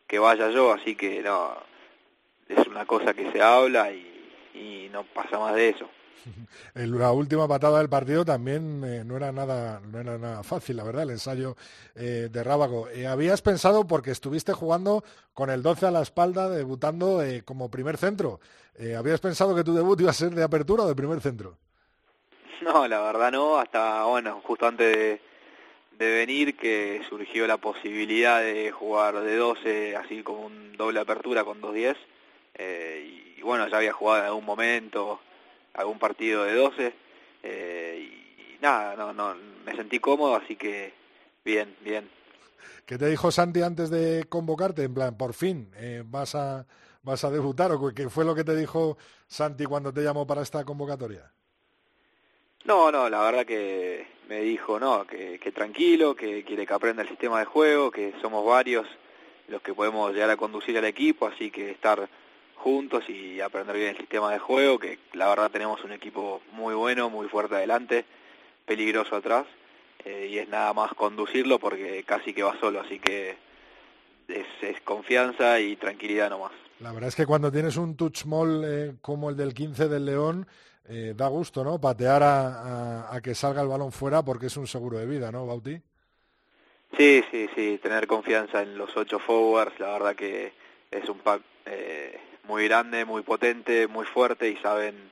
que 0.07 0.19
vaya 0.21 0.49
yo, 0.50 0.73
así 0.73 0.95
que 0.95 1.23
no, 1.23 1.55
es 2.50 2.66
una 2.66 2.87
cosa 2.87 3.14
que 3.14 3.30
se 3.33 3.42
habla 3.42 3.92
y, 3.92 4.07
y 4.54 4.88
no 4.92 5.04
pasa 5.04 5.38
más 5.38 5.54
de 5.54 5.71
eso. 5.71 5.88
La 6.75 7.12
última 7.12 7.49
patada 7.49 7.78
del 7.78 7.88
partido 7.88 8.25
también 8.25 8.83
eh, 8.85 9.02
no 9.04 9.16
era 9.16 9.33
nada 9.33 9.80
no 9.80 10.00
era 10.00 10.19
nada 10.19 10.42
fácil, 10.42 10.76
la 10.76 10.85
verdad, 10.85 11.04
el 11.04 11.11
ensayo 11.11 11.57
eh, 11.95 12.28
de 12.30 12.45
Rábago. 12.45 12.88
Eh, 12.88 13.07
¿Habías 13.07 13.42
pensado, 13.42 13.87
porque 13.87 14.11
estuviste 14.11 14.52
jugando 14.52 15.04
con 15.35 15.50
el 15.50 15.62
12 15.62 15.87
a 15.87 15.90
la 15.90 16.02
espalda, 16.02 16.49
debutando 16.49 17.23
como 17.45 17.71
primer 17.71 17.97
centro, 17.97 18.40
¿habías 18.97 19.21
pensado 19.21 19.54
que 19.54 19.64
tu 19.64 19.75
debut 19.75 20.00
iba 20.00 20.11
a 20.11 20.14
ser 20.14 20.30
de 20.30 20.42
apertura 20.42 20.85
o 20.85 20.88
de 20.88 20.95
primer 20.95 21.21
centro? 21.21 21.57
No, 22.62 22.87
la 22.87 23.00
verdad 23.00 23.33
no, 23.33 23.59
hasta, 23.59 24.04
bueno, 24.04 24.40
justo 24.45 24.66
antes 24.66 24.95
de, 24.95 25.21
de 25.99 26.14
venir 26.14 26.57
que 26.57 27.02
surgió 27.09 27.47
la 27.47 27.57
posibilidad 27.57 28.40
de 28.40 28.71
jugar 28.71 29.21
de 29.21 29.37
12, 29.37 29.97
así 29.97 30.23
como 30.23 30.47
un 30.47 30.76
doble 30.76 31.00
apertura 31.00 31.45
con 31.45 31.61
2-10. 31.61 31.97
Eh, 32.62 33.35
y, 33.38 33.43
bueno, 33.43 33.67
ya 33.69 33.79
había 33.79 33.95
jugado 33.95 34.21
en 34.21 34.26
algún 34.26 34.45
momento 34.45 35.21
algún 35.73 35.99
partido 35.99 36.45
de 36.45 36.55
12 36.55 36.95
eh, 37.43 37.99
y, 37.99 38.62
nada, 38.62 38.95
no, 38.97 39.14
no, 39.14 39.35
me 39.64 39.75
sentí 39.75 39.99
cómodo, 39.99 40.37
así 40.37 40.57
que 40.57 40.93
bien, 41.43 41.75
bien. 41.81 42.11
¿Qué 42.85 42.99
te 42.99 43.07
dijo 43.07 43.31
Santi 43.31 43.62
antes 43.62 43.88
de 43.88 44.26
convocarte? 44.29 44.83
En 44.83 44.93
plan, 44.93 45.17
por 45.17 45.33
fin, 45.33 45.71
eh, 45.76 46.02
vas 46.05 46.35
a 46.35 46.67
vas 47.02 47.25
a 47.25 47.31
debutar 47.31 47.73
o 47.73 47.95
qué 47.95 48.11
fue 48.11 48.26
lo 48.26 48.35
que 48.35 48.45
te 48.45 48.55
dijo 48.55 48.99
Santi 49.26 49.64
cuando 49.64 49.90
te 49.90 50.02
llamó 50.02 50.26
para 50.26 50.43
esta 50.43 50.62
convocatoria? 50.64 51.33
No, 52.64 52.93
no, 52.93 53.09
la 53.09 53.23
verdad 53.23 53.47
que 53.47 54.07
me 54.29 54.43
dijo, 54.43 54.79
no, 54.79 55.07
que, 55.07 55.38
que 55.38 55.50
tranquilo, 55.50 56.14
que 56.14 56.45
quiere 56.45 56.67
que 56.67 56.75
aprenda 56.75 57.02
el 57.02 57.09
sistema 57.09 57.38
de 57.38 57.47
juego, 57.47 57.90
que 57.90 58.12
somos 58.21 58.45
varios 58.45 58.87
los 59.49 59.62
que 59.62 59.75
podemos 59.75 60.12
llegar 60.12 60.31
a 60.31 60.37
conducir 60.37 60.76
al 60.76 60.85
equipo, 60.85 61.26
así 61.26 61.50
que 61.50 61.71
estar 61.71 62.09
juntos 62.61 63.09
y 63.09 63.40
aprender 63.40 63.76
bien 63.76 63.88
el 63.90 63.97
sistema 63.97 64.33
de 64.33 64.38
juego, 64.38 64.79
que 64.79 64.99
la 65.14 65.29
verdad 65.29 65.50
tenemos 65.50 65.83
un 65.85 65.93
equipo 65.93 66.40
muy 66.52 66.75
bueno, 66.75 67.11
muy 67.11 67.29
fuerte 67.29 67.57
adelante, 67.57 68.05
peligroso 68.67 69.17
atrás, 69.17 69.47
eh, 70.05 70.29
y 70.31 70.38
es 70.38 70.49
nada 70.49 70.73
más 70.73 70.93
conducirlo 70.95 71.59
porque 71.59 72.05
casi 72.05 72.33
que 72.33 72.43
va 72.43 72.59
solo, 72.61 72.81
así 72.81 72.99
que 72.99 73.37
es, 74.29 74.47
es 74.62 74.81
confianza 74.83 75.59
y 75.61 75.76
tranquilidad 75.76 76.31
nomás. 76.31 76.52
La 76.81 76.93
verdad 76.93 77.09
es 77.09 77.17
que 77.17 77.26
cuando 77.26 77.50
tienes 77.52 77.76
un 77.76 77.97
touch 77.97 78.25
mall 78.26 78.62
eh, 78.64 78.95
como 79.02 79.29
el 79.31 79.37
del 79.37 79.52
15 79.55 79.88
del 79.88 80.07
León, 80.07 80.47
eh, 80.88 81.14
da 81.17 81.29
gusto, 81.29 81.62
¿no? 81.62 81.81
Patear 81.81 82.23
a, 82.23 82.47
a- 83.09 83.14
a 83.17 83.21
que 83.21 83.35
salga 83.35 83.62
el 83.62 83.69
balón 83.69 83.93
fuera 83.93 84.23
porque 84.23 84.47
es 84.47 84.57
un 84.57 84.67
seguro 84.67 84.99
de 84.99 85.07
vida, 85.07 85.31
¿no, 85.33 85.47
Bauti? 85.47 85.81
Sí, 86.97 87.23
sí, 87.31 87.49
sí, 87.55 87.79
tener 87.83 88.07
confianza 88.07 88.62
en 88.62 88.76
los 88.76 88.97
ocho 88.97 89.19
forwards, 89.19 89.79
la 89.79 89.93
verdad 89.93 90.17
que 90.17 90.52
es 90.90 91.09
un 91.09 91.19
pack 91.19 91.43
eh, 91.67 92.19
muy 92.50 92.64
grande, 92.69 93.04
muy 93.04 93.23
potente, 93.23 93.87
muy 93.87 94.04
fuerte 94.07 94.50
y 94.50 94.57
saben 94.57 95.11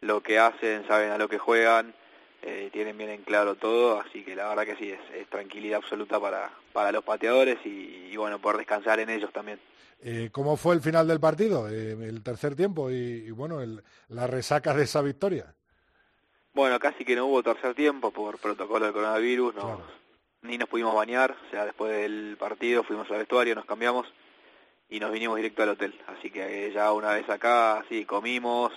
lo 0.00 0.22
que 0.22 0.38
hacen, 0.38 0.86
saben 0.88 1.10
a 1.10 1.18
lo 1.18 1.28
que 1.28 1.38
juegan, 1.38 1.94
eh, 2.42 2.70
tienen 2.72 2.96
bien 2.96 3.10
en 3.10 3.22
claro 3.22 3.54
todo, 3.56 4.00
así 4.00 4.24
que 4.24 4.34
la 4.34 4.48
verdad 4.48 4.64
que 4.64 4.76
sí, 4.76 4.90
es, 4.90 5.00
es 5.14 5.28
tranquilidad 5.28 5.78
absoluta 5.82 6.18
para, 6.18 6.50
para 6.72 6.90
los 6.92 7.04
pateadores 7.04 7.58
y, 7.64 8.08
y 8.10 8.16
bueno, 8.16 8.38
poder 8.38 8.58
descansar 8.58 9.00
en 9.00 9.10
ellos 9.10 9.32
también. 9.32 9.60
Eh, 10.00 10.30
¿Cómo 10.32 10.56
fue 10.56 10.74
el 10.76 10.80
final 10.80 11.06
del 11.08 11.20
partido, 11.20 11.68
eh, 11.68 11.92
el 11.92 12.22
tercer 12.22 12.54
tiempo 12.54 12.90
y, 12.90 12.94
y, 13.26 13.30
bueno, 13.32 13.60
el- 13.60 13.82
la 14.08 14.26
resaca 14.26 14.72
de 14.72 14.84
esa 14.84 15.02
victoria? 15.02 15.52
Bueno, 16.54 16.78
casi 16.78 17.04
que 17.04 17.16
no 17.16 17.26
hubo 17.26 17.42
tercer 17.42 17.74
tiempo 17.74 18.10
por 18.12 18.38
protocolo 18.38 18.84
del 18.86 18.94
coronavirus, 18.94 19.54
no, 19.56 19.60
Claro. 19.62 19.84
ni 20.42 20.56
nos 20.56 20.68
pudimos 20.68 20.94
bañar, 20.94 21.36
o 21.46 21.50
sea, 21.50 21.64
después 21.64 21.92
del 21.92 22.36
partido 22.38 22.82
fuimos 22.84 23.10
al 23.10 23.18
vestuario, 23.18 23.54
nos 23.54 23.64
cambiamos 23.66 24.06
y 24.90 25.00
nos 25.00 25.12
vinimos 25.12 25.36
directo 25.36 25.62
al 25.62 25.70
hotel. 25.70 25.94
Así 26.06 26.30
que 26.30 26.70
ya 26.74 26.92
una 26.92 27.12
vez 27.12 27.28
acá, 27.28 27.84
sí, 27.88 28.04
comimos, 28.04 28.72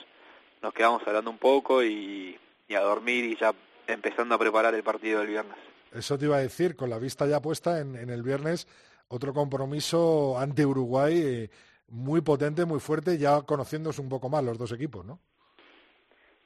nos 0.62 0.74
quedamos 0.74 1.02
hablando 1.06 1.32
un 1.32 1.38
poco 1.38 1.84
y, 1.84 2.38
y 2.68 2.76
a 2.76 2.82
dormir 2.82 3.26
y 3.26 3.38
ya 3.38 3.54
empezando 3.88 4.36
a 4.36 4.40
preparar 4.40 4.74
el 4.76 4.84
partido 4.84 5.20
del 5.20 5.30
viernes. 5.30 5.58
Eso 5.94 6.18
te 6.18 6.26
iba 6.26 6.38
a 6.38 6.42
decir, 6.42 6.76
con 6.76 6.90
la 6.90 7.00
vista 7.00 7.26
ya 7.28 7.42
puesta 7.42 7.80
en, 7.80 7.96
en 7.96 8.10
el 8.10 8.24
viernes, 8.24 8.68
otro 9.10 9.34
compromiso 9.34 10.38
ante 10.40 10.66
Uruguay 10.66 11.22
eh, 11.22 11.50
muy 11.90 12.22
potente, 12.22 12.64
muy 12.66 12.80
fuerte, 12.80 13.18
ya 13.18 13.42
conociéndose 13.42 14.00
un 14.02 14.08
poco 14.08 14.30
más 14.30 14.44
los 14.44 14.58
dos 14.58 14.72
equipos, 14.72 15.06
¿no? 15.06 15.20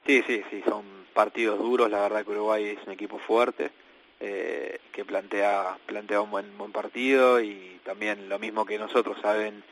Sí, 0.04 0.22
sí, 0.26 0.42
sí, 0.50 0.62
son 0.66 0.84
partidos 1.14 1.58
duros, 1.58 1.90
la 1.90 2.00
verdad 2.00 2.24
que 2.24 2.30
Uruguay 2.32 2.64
es 2.64 2.86
un 2.86 2.92
equipo 2.92 3.18
fuerte, 3.18 3.70
eh, 4.20 4.80
que 4.92 5.04
plantea, 5.04 5.78
plantea 5.86 6.20
un 6.20 6.30
buen, 6.30 6.56
buen 6.58 6.72
partido 6.72 7.40
y 7.40 7.80
también 7.84 8.28
lo 8.28 8.38
mismo 8.38 8.64
que 8.64 8.78
nosotros 8.78 9.16
saben 9.20 9.62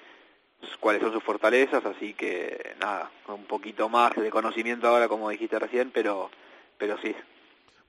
cuáles 0.81 1.03
son 1.03 1.13
sus 1.13 1.23
fortalezas, 1.23 1.85
así 1.85 2.15
que 2.15 2.75
nada, 2.81 3.11
un 3.29 3.45
poquito 3.45 3.89
más 3.89 4.15
de 4.15 4.31
conocimiento 4.31 4.89
ahora 4.89 5.09
como 5.09 5.31
dijiste 5.31 5.59
recién, 5.59 5.91
pero, 5.93 6.31
pero 6.79 6.99
sí. 6.99 7.15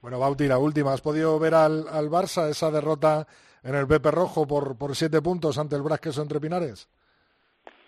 Bueno, 0.00 0.18
Bauti, 0.18 0.46
la 0.46 0.58
última, 0.58 0.92
¿has 0.92 1.00
podido 1.00 1.38
ver 1.38 1.54
al, 1.54 1.86
al 1.88 2.08
Barça 2.10 2.48
esa 2.50 2.70
derrota 2.70 3.26
en 3.62 3.74
el 3.74 3.86
Pepe 3.86 4.10
Rojo 4.10 4.46
por, 4.46 4.76
por 4.76 4.94
siete 4.94 5.20
puntos 5.20 5.58
ante 5.58 5.76
el 5.76 5.82
Brasqueso 5.82 6.22
entre 6.22 6.40
Pinares? 6.40 6.88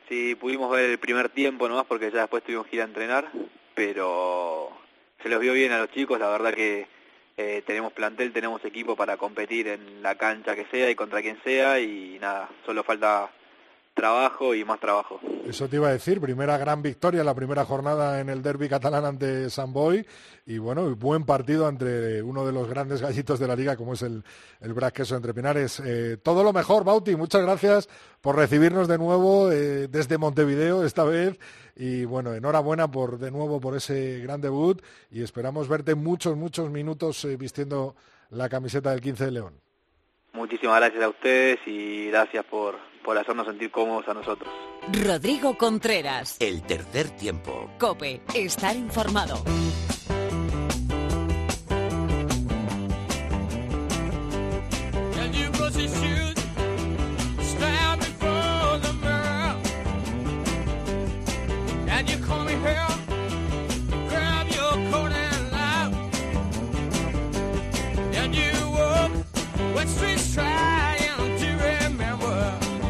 Sí, 0.08 0.34
pudimos 0.34 0.70
ver 0.70 0.90
el 0.90 0.98
primer 0.98 1.28
tiempo 1.28 1.68
nomás 1.68 1.84
porque 1.86 2.10
ya 2.10 2.22
después 2.22 2.42
tuvimos 2.42 2.66
que 2.66 2.76
ir 2.76 2.82
a 2.82 2.86
entrenar, 2.86 3.30
pero 3.74 4.70
se 5.22 5.28
los 5.28 5.38
vio 5.40 5.52
bien 5.52 5.72
a 5.72 5.78
los 5.78 5.90
chicos, 5.90 6.18
la 6.18 6.30
verdad 6.30 6.54
que 6.54 6.86
eh, 7.38 7.62
tenemos 7.64 7.92
plantel, 7.92 8.32
tenemos 8.32 8.64
equipo 8.64 8.96
para 8.96 9.16
competir 9.16 9.68
en 9.68 10.02
la 10.02 10.16
cancha 10.16 10.56
que 10.56 10.66
sea 10.66 10.90
y 10.90 10.96
contra 10.96 11.22
quien 11.22 11.40
sea 11.44 11.78
y 11.78 12.18
nada, 12.20 12.48
solo 12.66 12.82
falta 12.82 13.30
trabajo 13.98 14.54
y 14.54 14.64
más 14.64 14.78
trabajo. 14.78 15.20
Eso 15.44 15.68
te 15.68 15.76
iba 15.76 15.88
a 15.88 15.92
decir, 15.92 16.20
primera 16.20 16.56
gran 16.56 16.82
victoria, 16.82 17.24
la 17.24 17.34
primera 17.34 17.64
jornada 17.64 18.20
en 18.20 18.28
el 18.28 18.42
derby 18.42 18.68
catalán 18.68 19.04
ante 19.04 19.50
San 19.50 19.72
Boy 19.72 20.06
y 20.46 20.58
bueno, 20.58 20.94
buen 20.94 21.24
partido 21.24 21.68
entre 21.68 22.22
uno 22.22 22.46
de 22.46 22.52
los 22.52 22.68
grandes 22.68 23.02
gallitos 23.02 23.40
de 23.40 23.48
la 23.48 23.56
liga 23.56 23.76
como 23.76 23.94
es 23.94 24.02
el, 24.02 24.22
el 24.60 24.72
Brasqueso 24.72 25.16
entre 25.16 25.34
Pinares. 25.34 25.82
Eh, 25.84 26.16
todo 26.22 26.44
lo 26.44 26.52
mejor, 26.52 26.84
Bauti, 26.84 27.16
muchas 27.16 27.42
gracias 27.42 27.88
por 28.20 28.36
recibirnos 28.36 28.86
de 28.86 28.98
nuevo 28.98 29.50
eh, 29.50 29.88
desde 29.88 30.16
Montevideo 30.16 30.84
esta 30.84 31.02
vez 31.02 31.38
y 31.74 32.04
bueno, 32.04 32.34
enhorabuena 32.34 32.88
por 32.88 33.18
de 33.18 33.32
nuevo 33.32 33.60
por 33.60 33.76
ese 33.76 34.20
gran 34.20 34.40
debut 34.40 34.80
y 35.10 35.22
esperamos 35.22 35.68
verte 35.68 35.96
muchos, 35.96 36.36
muchos 36.36 36.70
minutos 36.70 37.24
eh, 37.24 37.36
vistiendo 37.36 37.96
la 38.30 38.48
camiseta 38.48 38.90
del 38.90 39.00
15 39.00 39.24
de 39.24 39.30
León. 39.32 39.60
Muchísimas 40.34 40.76
gracias 40.76 41.02
a 41.02 41.08
ustedes 41.08 41.58
y 41.66 42.08
gracias 42.08 42.44
por, 42.44 42.76
por 43.08 43.16
hacernos 43.16 43.46
sentir 43.46 43.70
cómodos 43.70 44.06
a 44.06 44.12
nosotros. 44.12 44.50
Rodrigo 44.92 45.56
Contreras. 45.56 46.36
El 46.40 46.60
tercer 46.60 47.08
tiempo. 47.08 47.70
Cope. 47.78 48.20
Estar 48.34 48.76
informado. 48.76 49.42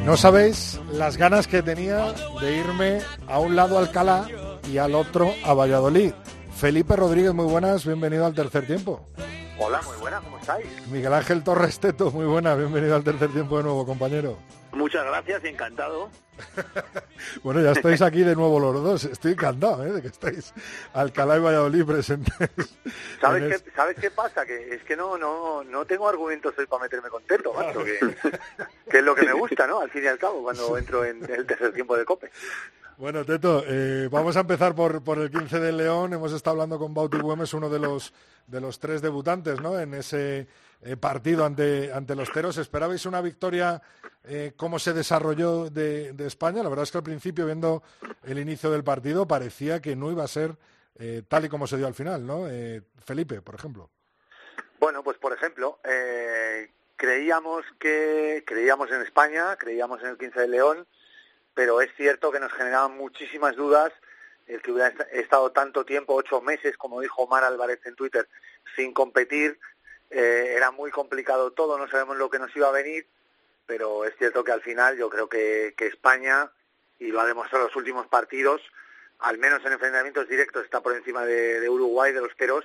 No 0.08 0.16
sabéis 0.16 0.80
las 0.90 1.18
ganas 1.18 1.46
que 1.46 1.62
tenía 1.62 2.14
de 2.40 2.56
irme 2.56 3.00
a 3.26 3.40
un 3.40 3.54
lado 3.54 3.76
a 3.76 3.82
Alcalá 3.82 4.26
y 4.66 4.78
al 4.78 4.94
otro 4.94 5.34
a 5.44 5.52
Valladolid. 5.52 6.14
Felipe 6.56 6.96
Rodríguez, 6.96 7.34
muy 7.34 7.44
buenas, 7.44 7.84
bienvenido 7.84 8.24
al 8.24 8.32
tercer 8.32 8.66
tiempo. 8.66 9.06
Hola, 9.58 9.82
muy 9.82 9.98
buena, 9.98 10.22
¿cómo 10.22 10.38
estáis? 10.38 10.66
Miguel 10.90 11.12
Ángel 11.12 11.44
Torres 11.44 11.78
Teto, 11.78 12.10
muy 12.10 12.24
buenas, 12.24 12.56
bienvenido 12.56 12.96
al 12.96 13.04
tercer 13.04 13.30
tiempo 13.32 13.58
de 13.58 13.64
nuevo, 13.64 13.84
compañero. 13.84 14.38
Muchas 14.72 15.04
gracias 15.04 15.44
encantado. 15.44 16.08
Bueno, 17.42 17.60
ya 17.60 17.72
estáis 17.72 18.00
aquí 18.00 18.22
de 18.22 18.34
nuevo 18.34 18.58
los 18.60 18.82
dos. 18.82 19.04
Estoy 19.04 19.32
encantado 19.32 19.84
¿eh? 19.84 19.92
de 19.92 20.00
que 20.02 20.08
estéis 20.08 20.54
Alcalá 20.94 21.36
y 21.36 21.40
Valladolid 21.40 21.84
presentes. 21.84 22.34
¿Sabes 23.20 23.42
qué, 23.48 23.54
es- 23.56 23.74
¿Sabes 23.74 23.96
qué 24.00 24.10
pasa? 24.10 24.46
Que 24.46 24.74
es 24.74 24.82
que 24.84 24.96
no 24.96 25.18
no 25.18 25.62
no 25.64 25.84
tengo 25.84 26.08
argumentos 26.08 26.54
hoy 26.56 26.66
para 26.66 26.84
meterme 26.84 27.08
contento, 27.10 27.52
macho, 27.52 27.84
que, 27.84 27.98
que 28.90 28.98
es 28.98 29.04
lo 29.04 29.14
que 29.14 29.26
me 29.26 29.32
gusta, 29.32 29.66
¿no? 29.66 29.80
Al 29.80 29.90
fin 29.90 30.04
y 30.04 30.06
al 30.06 30.18
cabo, 30.18 30.42
cuando 30.44 30.78
entro 30.78 31.04
en 31.04 31.22
el 31.30 31.44
tercer 31.46 31.72
tiempo 31.72 31.96
de 31.96 32.04
COPE. 32.04 32.30
Bueno, 32.98 33.24
Teto, 33.24 33.62
eh, 33.64 34.08
vamos 34.10 34.36
a 34.36 34.40
empezar 34.40 34.74
por, 34.74 35.04
por 35.04 35.18
el 35.18 35.30
15 35.30 35.60
del 35.60 35.76
León. 35.76 36.12
Hemos 36.14 36.32
estado 36.32 36.54
hablando 36.54 36.80
con 36.80 36.92
Bauti 36.92 37.18
Güemes, 37.18 37.54
uno 37.54 37.70
de 37.70 37.78
los, 37.78 38.12
de 38.48 38.60
los 38.60 38.80
tres 38.80 39.00
debutantes 39.00 39.60
¿no? 39.60 39.78
en 39.78 39.94
ese 39.94 40.48
eh, 40.82 40.96
partido 40.96 41.44
ante, 41.44 41.92
ante 41.92 42.16
los 42.16 42.32
Teros. 42.32 42.58
¿Esperabais 42.58 43.06
una 43.06 43.20
victoria? 43.20 43.80
Eh, 44.24 44.52
¿Cómo 44.56 44.80
se 44.80 44.94
desarrolló 44.94 45.70
de, 45.70 46.12
de 46.12 46.26
España? 46.26 46.60
La 46.60 46.68
verdad 46.68 46.82
es 46.82 46.90
que 46.90 46.98
al 46.98 47.04
principio, 47.04 47.46
viendo 47.46 47.84
el 48.24 48.40
inicio 48.40 48.68
del 48.68 48.82
partido, 48.82 49.28
parecía 49.28 49.80
que 49.80 49.94
no 49.94 50.10
iba 50.10 50.24
a 50.24 50.28
ser 50.28 50.56
eh, 50.98 51.22
tal 51.28 51.44
y 51.44 51.48
como 51.48 51.68
se 51.68 51.76
dio 51.76 51.86
al 51.86 51.94
final, 51.94 52.26
¿no? 52.26 52.48
Felipe, 53.04 53.42
por 53.42 53.54
ejemplo. 53.54 53.90
Bueno, 54.80 55.04
pues 55.04 55.18
por 55.18 55.32
ejemplo, 55.32 55.78
creíamos 56.96 57.64
que 57.78 58.42
creíamos 58.44 58.90
en 58.90 59.02
España, 59.02 59.54
creíamos 59.56 60.02
en 60.02 60.08
el 60.08 60.18
15 60.18 60.40
de 60.40 60.48
León, 60.48 60.86
pero 61.58 61.80
es 61.80 61.90
cierto 61.96 62.30
que 62.30 62.38
nos 62.38 62.52
generaban 62.52 62.96
muchísimas 62.96 63.56
dudas 63.56 63.92
el 64.46 64.62
que 64.62 64.70
hubiera 64.70 64.90
est- 64.90 65.12
estado 65.12 65.50
tanto 65.50 65.84
tiempo, 65.84 66.14
ocho 66.14 66.40
meses, 66.40 66.76
como 66.76 67.00
dijo 67.00 67.22
Omar 67.22 67.42
Álvarez 67.42 67.80
en 67.84 67.96
Twitter, 67.96 68.28
sin 68.76 68.94
competir. 68.94 69.58
Eh, 70.08 70.54
era 70.56 70.70
muy 70.70 70.92
complicado 70.92 71.50
todo, 71.50 71.76
no 71.76 71.88
sabemos 71.90 72.16
lo 72.16 72.30
que 72.30 72.38
nos 72.38 72.54
iba 72.54 72.68
a 72.68 72.70
venir, 72.70 73.08
pero 73.66 74.04
es 74.04 74.14
cierto 74.18 74.44
que 74.44 74.52
al 74.52 74.62
final 74.62 74.96
yo 74.96 75.10
creo 75.10 75.28
que, 75.28 75.74
España, 75.80 76.48
y 77.00 77.08
lo 77.08 77.20
ha 77.20 77.26
demostrado 77.26 77.64
los 77.66 77.74
últimos 77.74 78.06
partidos, 78.06 78.62
al 79.18 79.36
menos 79.38 79.64
en 79.64 79.72
enfrentamientos 79.72 80.28
directos 80.28 80.64
está 80.64 80.80
por 80.80 80.94
encima 80.94 81.24
de, 81.26 81.58
de 81.58 81.68
Uruguay, 81.68 82.12
de 82.12 82.20
los 82.20 82.36
Teros, 82.36 82.64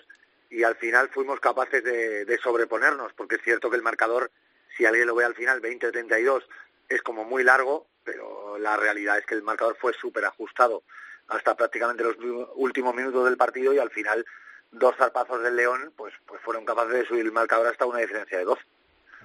y 0.52 0.62
al 0.62 0.76
final 0.76 1.10
fuimos 1.10 1.40
capaces 1.40 1.84
de, 1.84 2.26
de 2.26 2.38
sobreponernos, 2.38 3.12
porque 3.14 3.38
es 3.38 3.42
cierto 3.42 3.72
que 3.72 3.76
el 3.78 3.82
marcador, 3.82 4.30
si 4.78 4.86
alguien 4.86 5.08
lo 5.08 5.16
ve 5.16 5.26
al 5.26 5.34
final, 5.34 5.64
20-32, 5.64 6.44
es 6.90 7.02
como 7.02 7.26
muy 7.26 7.44
largo, 7.44 7.88
pero 8.04 8.58
la 8.58 8.78
realidad 8.78 9.18
es 9.18 9.26
que 9.26 9.36
el 9.36 9.44
marcador 9.44 9.78
fue 9.80 9.94
súper 9.94 10.26
ajustado 10.26 10.84
hasta 11.28 11.56
prácticamente 11.56 12.04
los 12.04 12.18
últimos 12.56 12.94
minutos 12.94 13.26
del 13.26 13.38
partido 13.38 13.74
y 13.74 13.80
al 13.80 13.90
final 13.90 14.26
dos 14.72 14.96
zarpazos 14.98 15.42
del 15.44 15.56
León 15.56 15.94
pues, 15.96 16.14
pues 16.26 16.42
fueron 16.42 16.66
capaces 16.66 16.94
de 16.94 17.06
subir 17.06 17.26
el 17.26 17.32
marcador 17.32 17.68
hasta 17.68 17.86
una 17.86 18.00
diferencia 18.00 18.38
de 18.38 18.46
12. 18.46 18.62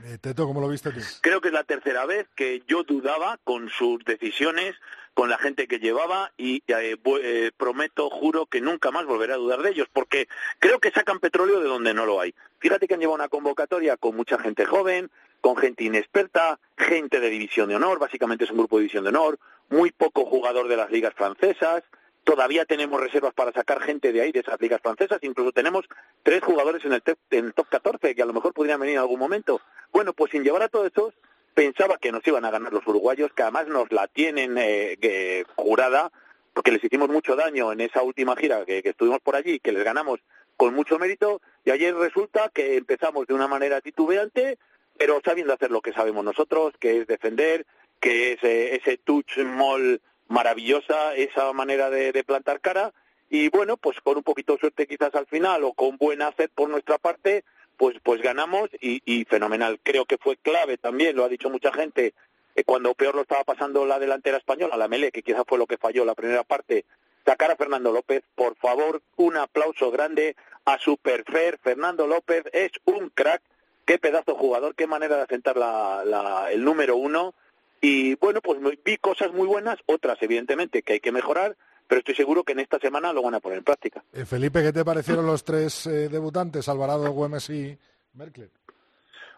Eh, 0.05 0.18
Teto, 0.21 0.47
¿cómo 0.47 0.61
lo 0.61 0.68
viste 0.68 0.90
tú? 0.92 1.01
Creo 1.21 1.40
que 1.40 1.49
es 1.49 1.55
la 1.55 1.64
tercera 1.64 2.07
vez 2.07 2.29
que 2.37 2.62
yo 2.68 2.85
dudaba 2.85 3.38
con 3.42 3.68
sus 3.68 4.05
decisiones, 4.05 4.77
con 5.12 5.29
la 5.29 5.38
gente 5.38 5.66
que 5.66 5.81
llevaba 5.81 6.33
y 6.37 6.62
eh, 6.68 6.97
eh, 7.05 7.51
prometo, 7.57 8.09
juro 8.09 8.47
que 8.47 8.61
nunca 8.61 8.92
más 8.92 9.07
volveré 9.07 9.33
a 9.33 9.38
dudar 9.38 9.62
de 9.62 9.71
ellos 9.71 9.88
porque 9.92 10.29
creo 10.61 10.79
que 10.79 10.92
sacan 10.92 11.18
petróleo 11.18 11.61
de 11.61 11.66
donde 11.66 11.94
no 11.94 12.07
lo 12.07 12.21
hay. 12.21 12.35
Fíjate 12.61 12.87
que 12.87 12.94
han 12.94 13.01
llevado 13.01 13.16
una 13.16 13.29
convocatoria 13.29 13.97
con 13.97 14.14
mucha 14.14 14.38
gente 14.38 14.66
joven, 14.66 15.11
con 15.40 15.57
gente 15.57 15.85
inexperta, 15.85 16.59
gente 16.77 17.20
de 17.20 17.31
división 17.31 17.68
de 17.68 17.77
honor, 17.77 17.98
básicamente 17.98 18.44
es 18.44 18.51
un 18.51 18.59
grupo 18.59 18.77
de 18.77 18.83
división 18.83 19.05
de 19.05 19.11
honor, 19.11 19.38
muy 19.70 19.90
poco 19.92 20.24
jugador 20.24 20.68
de 20.68 20.77
las 20.77 20.90
ligas 20.90 21.14
francesas, 21.14 21.83
todavía 22.24 22.64
tenemos 22.64 23.01
reservas 23.01 23.33
para 23.35 23.53
sacar 23.53 23.81
gente 23.81 24.12
de 24.12 24.20
ahí, 24.20 24.33
de 24.33 24.40
esas 24.40 24.61
ligas 24.61 24.81
francesas, 24.83 25.18
incluso 25.22 25.53
tenemos 25.53 25.87
tres 26.22 26.42
jugadores 26.42 26.85
en 26.85 26.92
el, 26.92 27.03
en 27.31 27.46
el 27.46 27.55
top 27.55 27.68
14 27.68 28.14
que 28.14 28.22
a 28.22 28.27
lo 28.27 28.33
mejor 28.35 28.53
podrían 28.53 28.81
venir 28.81 28.94
en 28.96 29.01
algún 29.01 29.18
momento. 29.18 29.61
Bueno, 29.92 30.12
pues 30.12 30.31
sin 30.33 30.42
llevar 30.44 30.62
a 30.62 30.68
todos 30.68 30.90
esos, 30.90 31.14
pensaba 31.55 31.98
que 31.98 32.12
nos 32.12 32.27
iban 32.27 32.44
a 32.44 32.51
ganar 32.51 32.72
los 32.72 32.87
uruguayos, 32.87 33.33
que 33.33 33.42
además 33.42 33.66
nos 33.68 33.90
la 33.92 34.07
tienen 34.09 34.57
eh, 34.59 34.96
que- 35.01 35.44
jurada, 35.57 36.11
porque 36.53 36.72
les 36.72 36.83
hicimos 36.85 37.09
mucho 37.09 37.37
daño 37.37 37.72
en 37.72 37.81
esa 37.81 38.03
última 38.03 38.37
gira 38.37 38.64
que 38.66 38.83
estuvimos 38.85 39.20
por 39.20 39.37
allí, 39.37 39.61
que 39.61 39.72
les 39.72 39.85
ganamos 39.85 40.20
con 40.57 40.74
mucho 40.74 40.98
mérito, 40.98 41.40
y 41.64 41.70
ayer 41.70 41.94
resulta 41.94 42.51
que 42.53 42.77
empezamos 42.77 43.27
de 43.29 43.35
una 43.35 43.46
manera 43.46 43.81
titubeante, 43.81 44.59
pero 44.98 45.20
sabiendo 45.24 45.54
hacer 45.54 45.70
lo 45.70 45.80
que 45.80 45.92
sabemos 45.92 46.24
nosotros, 46.24 46.74
que 46.78 47.00
es 47.00 47.06
defender, 47.06 47.66
que 48.00 48.32
es 48.32 48.42
eh, 48.42 48.76
ese 48.76 48.98
touch 48.98 49.38
mall 49.38 50.00
maravillosa, 50.28 51.14
esa 51.14 51.52
manera 51.52 51.88
de, 51.90 52.24
plantar 52.24 52.61
cara, 52.61 52.92
y 53.30 53.48
bueno, 53.48 53.76
pues 53.76 54.00
con 54.00 54.16
un 54.16 54.22
poquito 54.22 54.54
de 54.54 54.61
suerte 54.61 54.87
quizás 54.87 55.14
al 55.14 55.26
final, 55.26 55.64
o 55.64 55.72
con 55.72 55.96
buen 55.96 56.22
hacer 56.22 56.50
por 56.50 56.68
nuestra 56.68 56.98
parte, 56.98 57.44
pues 57.76 57.96
pues 58.02 58.20
ganamos 58.20 58.68
y, 58.80 59.00
y 59.04 59.24
fenomenal. 59.24 59.78
Creo 59.82 60.04
que 60.04 60.18
fue 60.18 60.37
clave 60.37 60.76
también, 60.78 61.16
lo 61.16 61.24
ha 61.24 61.28
dicho 61.28 61.48
mucha 61.48 61.72
gente, 61.72 62.14
eh, 62.58 62.64
cuando 62.64 62.94
peor 62.94 63.14
lo 63.14 63.22
estaba 63.22 63.44
pasando 63.44 63.87
la 63.87 64.00
delantera 64.00 64.37
española, 64.37 64.76
la 64.76 64.88
Mele, 64.88 65.12
que 65.12 65.22
quizás 65.22 65.44
fue 65.46 65.58
lo 65.58 65.66
que 65.68 65.78
falló 65.78 66.04
la 66.04 66.16
primera 66.16 66.42
parte, 66.42 66.87
sacar 67.24 67.52
a 67.52 67.56
Fernando 67.56 67.92
López, 67.92 68.24
por 68.34 68.56
favor, 68.56 69.00
un 69.16 69.37
aplauso 69.37 69.92
grande 69.92 70.34
a 70.64 70.76
Superfer, 70.78 71.58
Fernando 71.62 72.08
López 72.08 72.42
es 72.52 72.72
un 72.84 73.11
crack, 73.11 73.42
qué 73.88 73.98
pedazo 73.98 74.33
de 74.33 74.38
jugador, 74.38 74.74
qué 74.74 74.87
manera 74.87 75.16
de 75.16 75.22
asentar 75.22 75.57
la, 75.57 76.05
la- 76.05 76.53
el 76.53 76.62
número 76.62 76.94
uno, 76.96 77.35
y 77.81 78.14
bueno, 78.16 78.40
pues 78.42 78.59
vi 78.85 78.98
cosas 78.98 79.33
muy 79.33 79.46
buenas, 79.46 79.79
otras 79.87 80.18
evidentemente 80.20 80.83
que 80.83 80.94
hay 80.94 81.01
que 81.01 81.11
mejorar, 81.12 81.57
pero 81.87 82.01
estoy 82.01 82.14
seguro 82.14 82.44
que 82.44 82.53
en 82.53 82.61
esta 82.61 82.79
semana 82.79 83.14
lo 83.14 83.22
van 83.22 83.35
a 83.37 83.40
poner 83.40 83.59
en 83.59 83.64
práctica. 83.64 84.05
Eh, 84.12 84.27
Felipe, 84.27 84.62
¿qué 84.62 84.72
te 84.74 84.85
parecieron 84.85 85.27
los 85.27 85.42
tres 85.42 85.87
eh, 85.87 86.09
debutantes, 86.11 86.68
Alvarado, 86.68 87.11
Güemes 87.12 87.48
y 87.48 87.79
Merkel? 88.12 88.51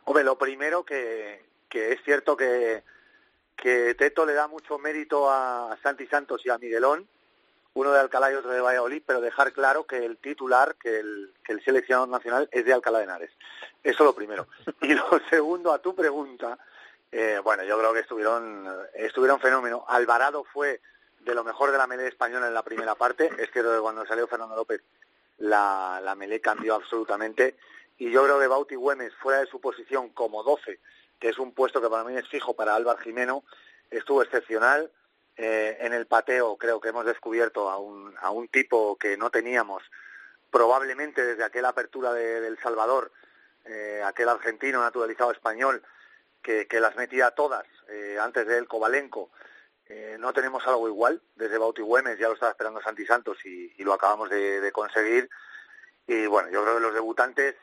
Hombre, 0.05 0.25
lo 0.25 0.37
primero 0.37 0.83
que, 0.85 1.45
que 1.69 1.93
es 1.93 2.01
cierto 2.05 2.37
que, 2.37 2.83
que 3.55 3.95
Teto 3.95 4.27
le 4.27 4.33
da 4.33 4.49
mucho 4.49 4.79
mérito 4.81 5.31
a 5.31 5.79
Santi 5.83 6.07
Santos 6.09 6.43
y 6.45 6.51
a 6.51 6.59
Miguelón, 6.59 7.07
uno 7.75 7.93
de 7.93 8.01
Alcalá 8.01 8.33
y 8.33 8.35
otro 8.35 8.51
de 8.51 8.61
Valladolid, 8.61 9.03
pero 9.07 9.21
dejar 9.21 9.53
claro 9.53 9.85
que 9.85 10.05
el 10.05 10.17
titular, 10.19 10.77
que 10.77 10.99
el, 10.99 11.33
que 11.45 11.53
el 11.53 11.65
seleccionador 11.65 12.09
nacional 12.09 12.49
es 12.53 12.65
de 12.65 12.73
Alcalá 12.73 12.99
de 12.99 13.05
Henares. 13.05 13.31
Eso 13.83 14.05
lo 14.05 14.15
primero. 14.15 14.47
Y 14.83 14.95
lo 14.95 15.05
segundo, 15.29 15.73
a 15.73 15.79
tu 15.79 15.95
pregunta, 15.95 16.59
eh, 17.13 17.41
bueno, 17.43 17.63
yo 17.65 17.79
creo 17.79 17.93
que 17.93 18.01
estuvieron, 18.01 18.69
estuvieron 18.95 19.41
fenómeno. 19.41 19.85
Alvarado 19.89 20.45
fue 20.45 20.81
de 21.21 21.35
lo 21.35 21.45
mejor 21.45 21.71
de 21.71 21.79
la 21.79 21.87
melee 21.87 22.09
española 22.09 22.49
en 22.49 22.55
la 22.55 22.63
primera 22.63 22.95
parte. 22.95 23.31
Es 23.39 23.51
que 23.51 23.63
cuando 23.81 24.07
salió 24.07 24.27
Fernando 24.27 24.57
López 24.57 24.83
la, 25.39 26.01
la 26.03 26.15
melee 26.15 26.41
cambió 26.41 26.75
absolutamente. 26.75 27.57
Y 27.99 28.11
yo 28.11 28.25
creo 28.25 28.41
que 28.41 28.47
Bauti 28.47 28.75
Güemes, 28.77 29.15
fuera 29.17 29.41
de 29.41 29.47
su 29.47 29.61
posición 29.61 30.09
como 30.11 30.43
12, 30.43 30.81
que 31.19 31.29
es 31.29 31.39
un 31.39 31.53
puesto 31.53 31.81
que 31.81 31.89
para 31.89 32.05
mí 32.05 32.17
es 32.17 32.29
fijo 32.29 32.55
para 32.55 32.75
Álvaro 32.75 32.99
Jimeno, 32.99 33.45
estuvo 33.91 34.23
excepcional. 34.23 34.91
Eh, 35.43 35.79
en 35.81 35.95
el 35.95 36.07
pateo 36.07 36.59
creo 36.59 36.83
que 36.83 36.91
hemos 36.91 37.07
descubierto 37.07 37.71
a 37.71 37.79
un, 37.79 38.15
a 38.21 38.31
un 38.31 38.49
tipo 38.49 38.99
que 38.99 39.17
no 39.17 39.31
teníamos 39.31 39.83
probablemente 40.51 41.25
desde 41.25 41.45
aquella 41.45 41.71
apertura 41.71 42.13
de, 42.13 42.43
del 42.43 42.59
Salvador, 42.59 43.11
eh, 43.65 44.03
aquel 44.05 44.29
argentino 44.29 44.83
naturalizado 44.83 45.33
español, 45.33 45.83
que, 46.43 46.67
las 46.79 46.95
metía 46.97 47.31
todas, 47.31 47.65
eh, 47.89 48.19
antes 48.21 48.47
de 48.47 48.59
él 48.59 48.69
Kovalenko. 48.69 49.31
Eh, 49.87 50.19
no 50.21 50.35
tenemos 50.35 50.67
algo 50.67 50.87
igual, 50.89 51.23
desde 51.37 51.57
Bauti 51.57 51.81
Güemes 51.81 52.19
ya 52.19 52.29
lo 52.29 52.35
estaba 52.35 52.53
esperando 52.53 52.83
Santi 52.83 53.07
Santos 53.07 53.39
y, 53.47 53.83
lo 53.83 53.95
acabamos 53.95 54.29
de, 54.29 54.71
conseguir. 54.73 55.31
Y 56.07 56.27
bueno, 56.27 56.51
yo 56.51 56.63
creo 56.65 56.75
que 56.75 56.83
los 56.83 56.93
debutantes, 56.93 57.57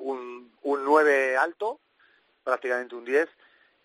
un, 0.00 0.52
un 0.64 0.84
9 0.84 1.38
alto, 1.38 1.80
prácticamente 2.44 2.94
un 2.94 3.06
10, 3.06 3.26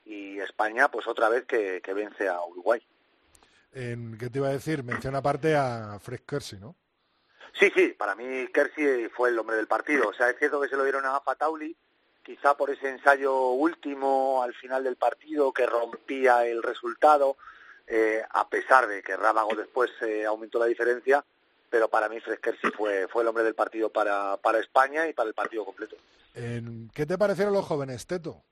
y 0.03 0.37
España, 0.41 0.91
pues 0.91 1.07
otra 1.07 1.29
vez 1.29 1.45
que 1.45 1.93
vence 1.93 2.27
a 2.27 2.43
Uruguay. 2.43 2.85
En, 3.73 4.17
¿Qué 4.17 4.29
te 4.29 4.39
iba 4.39 4.49
a 4.49 4.53
decir? 4.53 4.83
Menciona 4.83 5.19
aparte 5.19 5.55
a 5.55 5.97
Fred 5.99 6.21
Kersey, 6.25 6.59
¿no? 6.59 6.75
Sí, 7.59 7.71
sí, 7.75 7.89
para 7.97 8.15
mí 8.15 8.47
Kersey 8.53 9.09
fue 9.09 9.29
el 9.29 9.39
hombre 9.39 9.55
del 9.55 9.67
partido. 9.67 10.09
O 10.09 10.13
sea, 10.13 10.29
es 10.29 10.37
cierto 10.37 10.59
que 10.61 10.69
se 10.69 10.75
lo 10.75 10.83
dieron 10.83 11.05
a 11.05 11.19
Fatauli, 11.21 11.75
quizá 12.23 12.55
por 12.55 12.69
ese 12.69 12.89
ensayo 12.89 13.49
último 13.49 14.41
al 14.41 14.53
final 14.53 14.83
del 14.83 14.95
partido 14.95 15.51
que 15.51 15.65
rompía 15.65 16.45
el 16.45 16.63
resultado, 16.63 17.37
eh, 17.87 18.23
a 18.29 18.47
pesar 18.47 18.87
de 18.87 19.03
que 19.03 19.17
Rábago 19.17 19.55
después 19.55 19.91
eh, 20.01 20.25
aumentó 20.25 20.59
la 20.59 20.65
diferencia, 20.65 21.23
pero 21.69 21.89
para 21.89 22.09
mí 22.09 22.19
Fred 22.19 22.39
Kersey 22.39 22.71
fue, 22.71 23.07
fue 23.07 23.23
el 23.23 23.27
hombre 23.27 23.43
del 23.43 23.55
partido 23.55 23.89
para, 23.89 24.37
para 24.37 24.59
España 24.59 25.07
y 25.07 25.13
para 25.13 25.29
el 25.29 25.33
partido 25.33 25.65
completo. 25.65 25.95
¿Qué 26.33 27.05
te 27.05 27.17
parecieron 27.17 27.53
los 27.53 27.65
jóvenes, 27.65 28.07
Teto? 28.07 28.43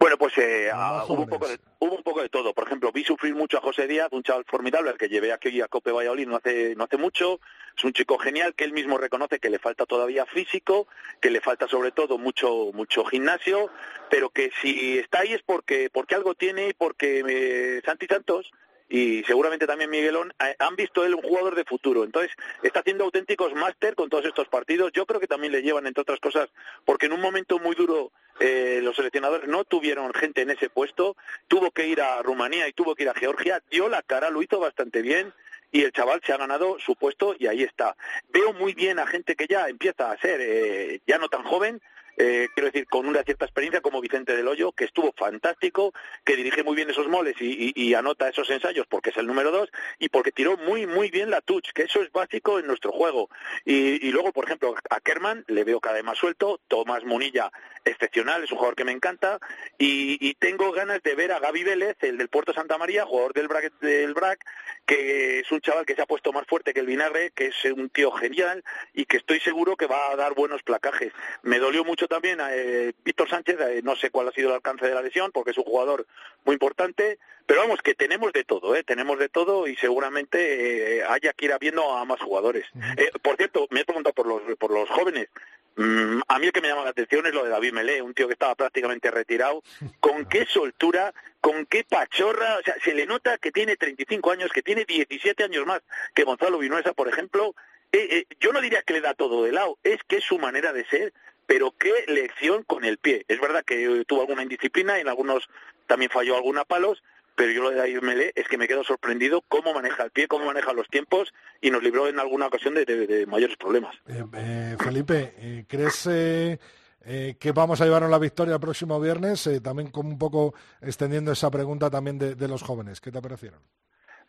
Bueno, 0.00 0.16
pues 0.16 0.38
eh, 0.38 0.70
ah, 0.72 1.04
hubo, 1.06 1.24
un 1.24 1.28
poco 1.28 1.46
de, 1.46 1.60
hubo 1.78 1.94
un 1.94 2.02
poco 2.02 2.22
de 2.22 2.30
todo. 2.30 2.54
Por 2.54 2.64
ejemplo, 2.66 2.90
vi 2.90 3.04
sufrir 3.04 3.34
mucho 3.34 3.58
a 3.58 3.60
José 3.60 3.86
Díaz, 3.86 4.08
un 4.12 4.22
chaval 4.22 4.46
formidable 4.46 4.88
al 4.88 4.96
que 4.96 5.10
llevé 5.10 5.30
aquí 5.30 5.60
a 5.60 5.68
Cope 5.68 5.92
Valladolid 5.92 6.26
no 6.26 6.36
hace, 6.36 6.74
no 6.74 6.84
hace 6.84 6.96
mucho. 6.96 7.38
Es 7.76 7.84
un 7.84 7.92
chico 7.92 8.16
genial 8.16 8.54
que 8.54 8.64
él 8.64 8.72
mismo 8.72 8.96
reconoce 8.96 9.38
que 9.40 9.50
le 9.50 9.58
falta 9.58 9.84
todavía 9.84 10.24
físico, 10.24 10.88
que 11.20 11.28
le 11.28 11.42
falta 11.42 11.68
sobre 11.68 11.92
todo 11.92 12.16
mucho 12.16 12.70
mucho 12.72 13.04
gimnasio, 13.04 13.68
pero 14.08 14.30
que 14.30 14.50
si 14.62 14.98
está 14.98 15.20
ahí 15.20 15.34
es 15.34 15.42
porque 15.42 15.90
porque 15.92 16.14
algo 16.14 16.34
tiene 16.34 16.68
y 16.68 16.72
porque 16.72 17.22
eh, 17.28 17.82
Santi 17.84 18.06
Santos 18.06 18.50
y 18.88 19.22
seguramente 19.24 19.66
también 19.66 19.88
Miguelón 19.88 20.32
eh, 20.44 20.56
han 20.58 20.76
visto 20.76 21.04
él 21.04 21.14
un 21.14 21.22
jugador 21.22 21.54
de 21.54 21.64
futuro. 21.64 22.04
Entonces 22.04 22.32
está 22.62 22.80
haciendo 22.80 23.04
auténticos 23.04 23.54
máster 23.54 23.94
con 23.94 24.08
todos 24.08 24.24
estos 24.24 24.48
partidos. 24.48 24.92
Yo 24.92 25.04
creo 25.04 25.20
que 25.20 25.28
también 25.28 25.52
le 25.52 25.62
llevan, 25.62 25.86
entre 25.86 26.02
otras 26.02 26.20
cosas, 26.20 26.48
porque 26.84 27.06
en 27.06 27.12
un 27.12 27.20
momento 27.20 27.58
muy 27.58 27.76
duro 27.76 28.12
eh, 28.40 28.80
los 28.82 28.96
seleccionadores 28.96 29.48
no 29.48 29.64
tuvieron 29.64 30.12
gente 30.14 30.42
en 30.42 30.50
ese 30.50 30.70
puesto, 30.70 31.16
tuvo 31.46 31.70
que 31.70 31.86
ir 31.86 32.00
a 32.00 32.22
Rumanía 32.22 32.66
y 32.66 32.72
tuvo 32.72 32.94
que 32.94 33.02
ir 33.02 33.10
a 33.10 33.14
Georgia, 33.14 33.62
dio 33.70 33.88
la 33.88 34.02
cara, 34.02 34.30
lo 34.30 34.42
hizo 34.42 34.58
bastante 34.58 35.02
bien 35.02 35.32
y 35.72 35.82
el 35.82 35.92
chaval 35.92 36.20
se 36.24 36.32
ha 36.32 36.38
ganado 36.38 36.78
su 36.80 36.96
puesto 36.96 37.36
y 37.38 37.46
ahí 37.46 37.62
está. 37.62 37.96
Veo 38.30 38.52
muy 38.54 38.74
bien 38.74 38.98
a 38.98 39.06
gente 39.06 39.36
que 39.36 39.46
ya 39.46 39.68
empieza 39.68 40.10
a 40.10 40.18
ser 40.18 40.40
eh, 40.40 41.00
ya 41.06 41.18
no 41.18 41.28
tan 41.28 41.44
joven, 41.44 41.80
eh, 42.22 42.48
quiero 42.52 42.66
decir, 42.66 42.86
con 42.86 43.06
una 43.06 43.22
cierta 43.22 43.46
experiencia 43.46 43.80
como 43.80 44.02
Vicente 44.02 44.36
del 44.36 44.46
Hoyo, 44.46 44.72
que 44.72 44.84
estuvo 44.84 45.10
fantástico, 45.16 45.94
que 46.22 46.36
dirige 46.36 46.62
muy 46.62 46.76
bien 46.76 46.90
esos 46.90 47.08
moles 47.08 47.34
y, 47.40 47.94
anota 47.94 48.28
esos 48.28 48.48
ensayos 48.50 48.86
porque 48.86 49.08
es 49.08 49.16
el 49.16 49.26
número 49.26 49.50
dos 49.50 49.70
y 49.98 50.10
porque 50.10 50.30
tiró 50.30 50.58
muy, 50.58 50.86
muy 50.86 51.10
bien 51.10 51.30
la 51.30 51.40
touch, 51.40 51.70
que 51.74 51.84
eso 51.84 52.02
es 52.02 52.12
básico 52.12 52.58
en 52.58 52.66
nuestro 52.66 52.92
juego. 52.92 53.30
Y, 53.64 54.10
luego, 54.12 54.32
por 54.32 54.44
ejemplo, 54.44 54.74
a 54.90 55.00
Kerman 55.00 55.44
le 55.48 55.64
veo 55.64 55.80
cada 55.80 55.94
vez 55.94 56.04
más 56.04 56.18
suelto, 56.18 56.60
Tomás 56.68 57.04
Munilla 57.04 57.50
excepcional, 57.86 58.44
es 58.44 58.52
un 58.52 58.58
jugador 58.58 58.76
que 58.76 58.84
me 58.84 58.92
encanta 58.92 59.38
y, 59.78 60.18
y 60.20 60.34
tengo 60.34 60.70
ganas 60.72 61.02
de 61.02 61.14
ver 61.14 61.32
a 61.32 61.38
Gaby 61.38 61.64
Vélez, 61.64 61.96
el 62.02 62.18
del 62.18 62.28
Puerto 62.28 62.52
Santa 62.52 62.76
María, 62.76 63.06
jugador 63.06 63.32
del 63.32 63.48
BRAC, 63.48 63.72
del 63.80 64.12
BRAC, 64.12 64.44
que 64.84 65.40
es 65.40 65.50
un 65.50 65.60
chaval 65.60 65.86
que 65.86 65.94
se 65.94 66.02
ha 66.02 66.06
puesto 66.06 66.32
más 66.32 66.46
fuerte 66.46 66.74
que 66.74 66.80
el 66.80 66.86
vinagre, 66.86 67.30
que 67.30 67.46
es 67.46 67.64
un 67.64 67.88
tío 67.88 68.10
genial 68.10 68.62
y 68.92 69.06
que 69.06 69.16
estoy 69.16 69.40
seguro 69.40 69.76
que 69.76 69.86
va 69.86 70.10
a 70.10 70.16
dar 70.16 70.34
buenos 70.34 70.62
placajes. 70.62 71.12
Me 71.42 71.58
dolió 71.58 71.84
mucho 71.84 72.08
también 72.10 72.40
a 72.40 72.54
eh, 72.54 72.92
Víctor 73.04 73.28
Sánchez, 73.28 73.58
eh, 73.60 73.80
no 73.82 73.96
sé 73.96 74.10
cuál 74.10 74.28
ha 74.28 74.32
sido 74.32 74.48
el 74.48 74.56
alcance 74.56 74.86
de 74.86 74.94
la 74.94 75.00
lesión, 75.00 75.30
porque 75.32 75.52
es 75.52 75.58
un 75.58 75.64
jugador 75.64 76.06
muy 76.44 76.54
importante, 76.54 77.18
pero 77.46 77.62
vamos, 77.62 77.82
que 77.82 77.94
tenemos 77.94 78.32
de 78.32 78.44
todo, 78.44 78.76
¿eh? 78.76 78.84
tenemos 78.84 79.18
de 79.18 79.28
todo 79.28 79.66
y 79.66 79.74
seguramente 79.76 80.98
eh, 80.98 81.04
haya 81.04 81.32
que 81.32 81.46
ir 81.46 81.52
habiendo 81.52 81.96
a 81.96 82.04
más 82.04 82.20
jugadores. 82.20 82.64
Eh, 82.96 83.10
por 83.22 83.36
cierto, 83.36 83.66
me 83.70 83.80
he 83.80 83.84
preguntado 83.84 84.14
por 84.14 84.26
los, 84.26 84.42
por 84.56 84.70
los 84.70 84.88
jóvenes. 84.88 85.28
Mm, 85.76 86.20
a 86.28 86.38
mí 86.38 86.46
el 86.46 86.52
que 86.52 86.60
me 86.60 86.68
llama 86.68 86.84
la 86.84 86.90
atención 86.90 87.26
es 87.26 87.34
lo 87.34 87.42
de 87.42 87.50
David 87.50 87.72
Melé, 87.72 88.02
un 88.02 88.14
tío 88.14 88.28
que 88.28 88.34
estaba 88.34 88.54
prácticamente 88.54 89.10
retirado. 89.10 89.62
Con 89.98 90.24
qué 90.28 90.46
soltura, 90.46 91.12
con 91.40 91.66
qué 91.66 91.82
pachorra, 91.82 92.58
o 92.58 92.62
sea, 92.62 92.74
se 92.84 92.94
le 92.94 93.06
nota 93.06 93.38
que 93.38 93.50
tiene 93.50 93.76
35 93.76 94.30
años, 94.30 94.52
que 94.52 94.62
tiene 94.62 94.84
17 94.84 95.42
años 95.42 95.66
más 95.66 95.82
que 96.14 96.24
Gonzalo 96.24 96.58
Vinuesa, 96.58 96.92
por 96.92 97.08
ejemplo. 97.08 97.54
Eh, 97.92 98.06
eh, 98.10 98.36
yo 98.38 98.52
no 98.52 98.60
diría 98.60 98.82
que 98.82 98.92
le 98.92 99.00
da 99.00 99.14
todo 99.14 99.42
de 99.42 99.50
lado, 99.50 99.76
es 99.82 99.98
que 100.06 100.18
es 100.18 100.24
su 100.24 100.38
manera 100.38 100.72
de 100.72 100.84
ser, 100.84 101.12
pero 101.50 101.74
qué 101.76 101.92
lección 102.06 102.62
con 102.62 102.84
el 102.84 102.98
pie. 102.98 103.24
Es 103.26 103.40
verdad 103.40 103.64
que 103.64 104.04
tuvo 104.06 104.20
alguna 104.20 104.44
indisciplina 104.44 104.96
y 104.96 105.00
en 105.00 105.08
algunos 105.08 105.48
también 105.88 106.08
falló 106.08 106.36
alguna 106.36 106.64
palos, 106.64 107.02
pero 107.34 107.50
yo 107.50 107.60
lo 107.64 107.70
de 107.70 107.76
David 107.78 108.02
Melé 108.02 108.32
es 108.36 108.46
que 108.46 108.56
me 108.56 108.68
quedo 108.68 108.84
sorprendido 108.84 109.42
cómo 109.48 109.74
maneja 109.74 110.04
el 110.04 110.12
pie, 110.12 110.28
cómo 110.28 110.44
maneja 110.44 110.72
los 110.72 110.86
tiempos 110.86 111.34
y 111.60 111.72
nos 111.72 111.82
libró 111.82 112.06
en 112.06 112.20
alguna 112.20 112.46
ocasión 112.46 112.74
de, 112.74 112.84
de- 112.84 113.08
de 113.08 113.26
mayores 113.26 113.56
problemas. 113.56 113.96
Eh, 114.06 114.22
eh, 114.32 114.76
Felipe, 114.78 115.34
eh, 115.38 115.64
¿crees 115.66 116.06
eh, 116.06 116.60
eh, 117.04 117.34
que 117.40 117.50
vamos 117.50 117.80
a 117.80 117.84
llevarnos 117.84 118.12
la 118.12 118.20
victoria 118.20 118.54
el 118.54 118.60
próximo 118.60 119.00
viernes? 119.00 119.44
Eh, 119.48 119.60
también 119.60 119.90
como 119.90 120.08
un 120.08 120.18
poco 120.20 120.54
extendiendo 120.80 121.32
esa 121.32 121.50
pregunta 121.50 121.90
también 121.90 122.16
de, 122.16 122.36
de 122.36 122.46
los 122.46 122.62
jóvenes. 122.62 123.00
¿Qué 123.00 123.10
te 123.10 123.20
parecieron? 123.20 123.58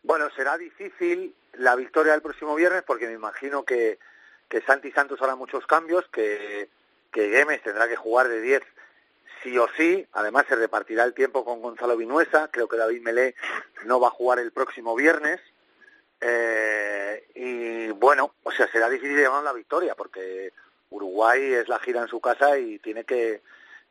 Bueno, 0.02 0.28
será 0.34 0.58
difícil 0.58 1.36
la 1.52 1.76
victoria 1.76 2.14
del 2.14 2.22
próximo 2.22 2.56
viernes 2.56 2.82
porque 2.84 3.06
me 3.06 3.12
imagino 3.12 3.62
que, 3.64 4.00
que 4.48 4.60
Santi 4.62 4.90
Santos 4.90 5.22
hará 5.22 5.36
muchos 5.36 5.64
cambios, 5.68 6.04
que, 6.12 6.68
que 7.12 7.30
Gemes 7.30 7.62
tendrá 7.62 7.88
que 7.88 7.96
jugar 7.96 8.28
de 8.28 8.40
10 8.40 8.62
sí 9.42 9.58
o 9.58 9.68
sí. 9.76 10.06
Además, 10.12 10.46
se 10.48 10.56
repartirá 10.56 11.04
el 11.04 11.14
tiempo 11.14 11.44
con 11.44 11.60
Gonzalo 11.60 11.96
Vinuesa. 11.96 12.48
Creo 12.50 12.68
que 12.68 12.76
David 12.76 13.02
Melé 13.02 13.34
no 13.84 14.00
va 14.00 14.08
a 14.08 14.12
jugar 14.12 14.38
el 14.38 14.52
próximo 14.52 14.94
viernes. 14.94 15.40
Eh, 16.20 17.24
y 17.34 17.90
bueno, 17.90 18.34
o 18.44 18.52
sea, 18.52 18.70
será 18.70 18.88
difícil 18.88 19.16
llevar 19.16 19.42
la 19.42 19.52
victoria 19.52 19.94
porque 19.96 20.52
Uruguay 20.90 21.54
es 21.54 21.68
la 21.68 21.80
gira 21.80 22.00
en 22.00 22.08
su 22.08 22.20
casa 22.20 22.58
y 22.58 22.78
tiene 22.78 23.04
que, 23.04 23.42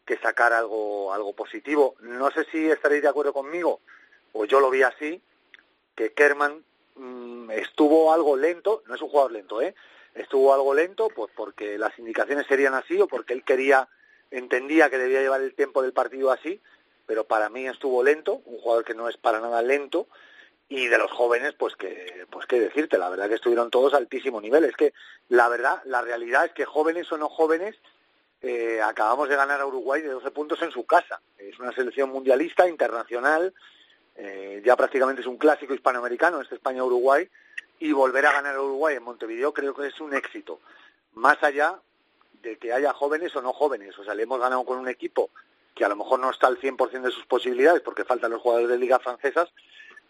que 0.06 0.18
sacar 0.18 0.54
algo, 0.54 1.14
algo 1.14 1.34
positivo. 1.34 1.96
No 2.00 2.32
sé 2.32 2.46
si 2.52 2.70
estaréis 2.70 3.02
de 3.02 3.10
acuerdo 3.10 3.34
conmigo, 3.34 3.82
o 4.34 4.46
yo 4.46 4.60
lo 4.60 4.70
vi 4.70 4.84
así, 4.84 5.22
que 5.96 6.14
Kerman 6.14 6.64
mm, 6.96 7.52
estuvo 7.52 8.14
algo 8.14 8.38
lento, 8.38 8.84
no 8.88 8.96
es 8.96 9.02
un 9.02 9.10
jugador 9.10 9.34
lento, 9.34 9.62
¿eh? 9.62 9.76
Estuvo 10.14 10.54
algo 10.54 10.74
lento 10.74 11.10
pues 11.16 11.32
porque 11.36 11.78
las 11.78 11.98
indicaciones 12.00 12.48
serían 12.48 12.74
así 12.74 13.00
o 13.00 13.08
porque 13.08 13.34
él 13.34 13.44
quería, 13.44 13.88
entendía 14.30 14.90
que 14.90 14.98
debía 14.98 15.22
llevar 15.22 15.42
el 15.42 15.54
tiempo 15.54 15.82
del 15.82 15.94
partido 15.94 16.32
así, 16.32 16.62
pero 17.06 17.26
para 17.26 17.50
mí 17.50 17.68
estuvo 17.68 18.04
lento, 18.04 18.42
un 18.46 18.60
jugador 18.60 18.86
que 18.86 18.94
no 18.94 19.10
es 19.10 19.18
para 19.18 19.40
nada 19.40 19.62
lento, 19.62 20.08
y 20.70 20.88
de 20.88 20.98
los 20.98 21.12
jóvenes, 21.12 21.54
pues 21.58 21.76
que, 21.76 22.26
pues 22.30 22.46
qué 22.46 22.58
decirte, 22.58 22.98
la 22.98 23.10
verdad 23.10 23.28
que 23.28 23.36
estuvieron 23.36 23.70
todos 23.70 23.94
a 23.94 23.98
altísimo 23.98 24.40
nivel. 24.40 24.64
Es 24.64 24.78
que 24.78 24.94
la 25.28 25.50
verdad, 25.50 25.82
la 25.84 26.02
realidad 26.02 26.46
es 26.46 26.54
que 26.54 26.64
jóvenes 26.64 27.12
o 27.12 27.18
no 27.18 27.28
jóvenes, 27.28 27.76
eh, 28.42 28.80
acabamos 28.82 29.28
de 29.28 29.36
ganar 29.36 29.60
a 29.60 29.66
Uruguay 29.66 30.02
de 30.02 30.08
12 30.08 30.32
puntos 30.32 30.62
en 30.62 30.72
su 30.72 30.86
casa. 30.86 31.20
Es 31.38 31.60
una 31.60 31.74
selección 31.74 32.10
mundialista, 32.10 32.70
internacional, 32.70 33.54
eh, 34.16 34.62
ya 34.64 34.78
prácticamente 34.78 35.22
es 35.22 35.28
un 35.28 35.38
clásico 35.38 35.74
hispanoamericano, 35.74 36.40
este 36.40 36.56
España-Uruguay, 36.56 37.30
y 37.82 37.92
volver 37.94 38.28
a 38.28 38.32
ganar 38.32 38.56
a 38.56 38.62
Uruguay 38.62 38.96
en 38.96 39.04
Montevideo 39.04 39.54
creo 39.54 39.74
que 39.74 39.88
es 39.88 40.00
un 40.00 40.14
éxito. 40.14 40.60
Más 41.14 41.42
allá 41.42 41.80
de 42.44 42.58
que 42.58 42.72
haya 42.72 42.94
jóvenes 42.94 43.36
o 43.36 43.42
no 43.42 43.54
jóvenes, 43.54 43.98
o 43.98 44.04
sea, 44.04 44.14
le 44.14 44.24
hemos 44.24 44.40
ganado 44.40 44.64
con 44.64 44.78
un 44.78 44.88
equipo 44.88 45.32
que 45.74 45.84
a 45.84 45.90
lo 45.90 45.96
mejor 45.96 46.20
no 46.20 46.30
está 46.30 46.46
al 46.46 46.60
100% 46.60 47.02
de 47.02 47.12
sus 47.12 47.26
posibilidades 47.26 47.82
porque 47.82 48.06
faltan 48.06 48.32
los 48.32 48.42
jugadores 48.42 48.70
de 48.70 48.78
ligas 48.78 49.02
francesas, 49.02 49.50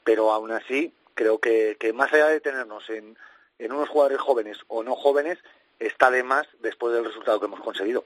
pero 0.03 0.31
aún 0.31 0.51
así 0.51 0.93
creo 1.13 1.39
que, 1.39 1.77
que 1.79 1.93
más 1.93 2.11
allá 2.11 2.27
de 2.27 2.41
tenernos 2.41 2.89
en, 2.89 3.17
en 3.57 3.71
unos 3.71 3.87
jugadores 3.87 4.19
jóvenes 4.19 4.57
o 4.67 4.83
no 4.83 4.95
jóvenes, 4.95 5.39
está 5.79 6.11
de 6.11 6.23
más 6.23 6.47
después 6.59 6.93
del 6.93 7.05
resultado 7.05 7.39
que 7.39 7.45
hemos 7.45 7.61
conseguido. 7.61 8.03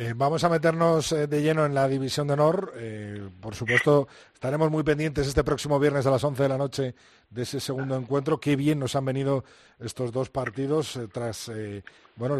Eh, 0.00 0.14
vamos 0.14 0.44
a 0.44 0.48
meternos 0.48 1.10
eh, 1.10 1.26
de 1.26 1.42
lleno 1.42 1.66
en 1.66 1.74
la 1.74 1.88
División 1.88 2.28
de 2.28 2.34
Honor. 2.34 2.72
Eh, 2.76 3.28
por 3.40 3.56
supuesto, 3.56 4.06
estaremos 4.32 4.70
muy 4.70 4.84
pendientes 4.84 5.26
este 5.26 5.42
próximo 5.42 5.80
viernes 5.80 6.06
a 6.06 6.12
las 6.12 6.22
11 6.22 6.40
de 6.40 6.48
la 6.48 6.56
noche 6.56 6.94
de 7.28 7.42
ese 7.42 7.58
segundo 7.58 7.96
encuentro. 7.96 8.38
Qué 8.38 8.54
bien 8.54 8.78
nos 8.78 8.94
han 8.94 9.04
venido 9.04 9.42
estos 9.80 10.12
dos 10.12 10.30
partidos 10.30 11.00
tras 11.12 11.50
bueno 12.14 12.36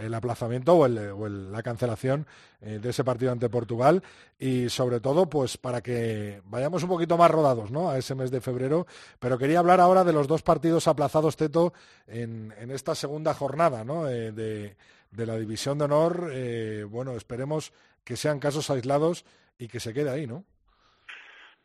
el 0.00 0.14
aplazamiento 0.14 0.76
o, 0.76 0.88
la 0.88 1.62
cancelación 1.62 2.26
de 2.60 2.88
ese 2.88 3.04
partido 3.04 3.30
ante 3.30 3.48
Portugal 3.48 4.02
y 4.38 4.68
sobre 4.68 5.00
todo 5.00 5.28
pues 5.28 5.56
para 5.56 5.80
que 5.80 6.42
vayamos 6.46 6.82
un 6.82 6.88
poquito 6.88 7.16
más 7.16 7.30
rodados 7.30 7.70
¿no? 7.70 7.90
a 7.90 7.98
ese 7.98 8.16
mes 8.16 8.32
de 8.32 8.40
febrero. 8.40 8.88
Pero 9.20 9.38
quería 9.38 9.60
hablar 9.60 9.80
ahora 9.80 10.02
de 10.02 10.12
los 10.12 10.26
dos 10.26 10.42
partidos 10.42 10.88
aplazados, 10.88 11.36
Teto, 11.36 11.72
en, 12.08 12.52
en 12.58 12.72
esta 12.72 12.96
segunda 12.96 13.34
jornada 13.34 13.84
¿no? 13.84 14.04
De, 14.04 14.76
de 15.10 15.26
la 15.26 15.36
División 15.36 15.78
de 15.78 15.84
Honor. 15.84 16.30
eh, 16.32 16.84
bueno, 16.88 17.16
esperemos 17.16 17.72
que 18.04 18.16
sean 18.16 18.40
casos 18.40 18.70
aislados 18.70 19.24
y 19.58 19.68
que 19.68 19.80
se 19.80 19.92
quede 19.92 20.10
ahí, 20.10 20.26
¿no? 20.26 20.44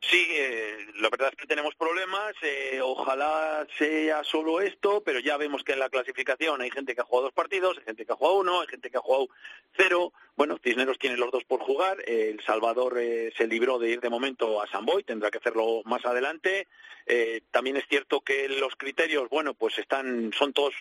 Sí, 0.09 0.27
eh, 0.31 0.77
la 0.99 1.09
verdad 1.09 1.29
es 1.31 1.37
que 1.37 1.47
tenemos 1.47 1.75
problemas. 1.75 2.35
eh, 2.41 2.81
ojalá 2.81 3.65
sea 3.77 4.23
solo 4.23 4.59
esto, 4.59 5.01
pero 5.01 5.19
ya 5.19 5.37
vemos 5.37 5.63
que 5.63 5.73
en 5.73 5.79
la 5.79 5.89
clasificación 5.89 6.61
hay 6.61 6.69
gente 6.71 6.93
que 6.93 7.01
ha 7.01 7.05
jugado 7.05 7.25
dos 7.25 7.33
partidos, 7.33 7.77
hay 7.77 7.85
gente 7.85 8.05
que 8.05 8.11
ha 8.11 8.15
jugado 8.15 8.39
uno, 8.39 8.61
hay 8.61 8.67
gente 8.67 8.89
que 8.89 8.97
ha 8.97 9.01
jugado 9.01 9.29
cero. 9.77 10.11
Bueno, 10.35 10.59
Cisneros 10.61 10.99
tiene 10.99 11.15
los 11.17 11.31
dos 11.31 11.45
por 11.45 11.61
jugar. 11.61 11.97
el 12.05 12.41
Salvador 12.43 12.97
eh, 12.99 13.31
se 13.37 13.47
libró 13.47 13.79
de 13.79 13.91
ir 13.91 14.01
de 14.01 14.09
momento 14.09 14.61
a 14.61 14.67
San 14.67 14.85
Boy, 14.85 15.03
tendrá 15.03 15.31
que 15.31 15.37
hacerlo 15.37 15.81
más 15.85 16.05
adelante. 16.05 16.67
Eh, 17.05 17.41
también 17.51 17.77
es 17.77 17.87
cierto 17.87 18.21
que 18.21 18.49
los 18.49 18.75
criterios, 18.75 19.29
bueno, 19.29 19.53
pues 19.53 19.77
están, 19.77 20.31
son 20.33 20.51
todos 20.51 20.73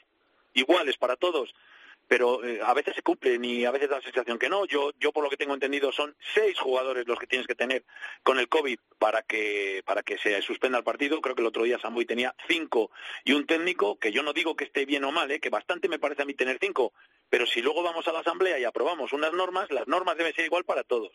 iguales 0.55 0.97
para 0.97 1.17
todos 1.17 1.55
pero 2.13 2.45
eh, 2.45 2.61
a 2.63 2.75
veces 2.75 2.95
se 2.95 3.01
cumplen 3.01 3.43
y 3.43 3.65
a 3.65 3.71
veces 3.71 3.89
da 3.89 3.97
la 3.97 4.03
sensación 4.03 4.39
que 4.39 4.51
no. 4.51 4.67
Yo, 4.67 4.93
yo 5.01 5.13
por 5.13 5.25
lo 5.25 5.31
que 5.31 5.39
tengo 5.39 5.55
entendido 5.55 5.93
son 5.93 6.15
seis 6.35 6.59
jugadores 6.61 7.09
los 7.09 7.19
que 7.19 7.27
tienes 7.27 7.47
que 7.47 7.55
tener 7.55 7.85
con 8.23 8.39
el 8.39 8.51
COVID 8.51 8.79
para 8.99 9.23
que 9.23 9.83
para 9.87 10.03
que 10.03 10.19
se 10.19 10.43
suspenda 10.43 10.77
el 10.77 10.85
partido. 10.85 11.23
Creo 11.23 11.35
que 11.35 11.41
el 11.41 11.49
otro 11.49 11.63
día 11.63 11.79
Samboy 11.79 12.05
tenía 12.05 12.35
cinco 12.47 12.91
y 13.25 13.33
un 13.33 13.47
técnico 13.47 13.99
que 13.99 14.13
yo 14.13 14.23
no 14.23 14.35
digo 14.35 14.55
que 14.55 14.65
esté 14.65 14.85
bien 14.85 15.05
o 15.05 15.11
mal, 15.11 15.31
¿eh? 15.31 15.41
que 15.41 15.49
bastante 15.49 15.89
me 15.89 15.99
parece 15.99 16.21
a 16.21 16.27
mí 16.27 16.35
tener 16.35 16.59
cinco, 16.61 16.93
pero 17.31 17.47
si 17.47 17.63
luego 17.63 17.83
vamos 17.83 18.07
a 18.07 18.13
la 18.13 18.21
asamblea 18.21 18.59
y 18.59 18.65
aprobamos 18.65 19.15
unas 19.15 19.33
normas, 19.33 19.71
las 19.71 19.89
normas 19.89 20.19
deben 20.19 20.35
ser 20.35 20.45
igual 20.45 20.65
para 20.65 20.85
todos 20.85 21.13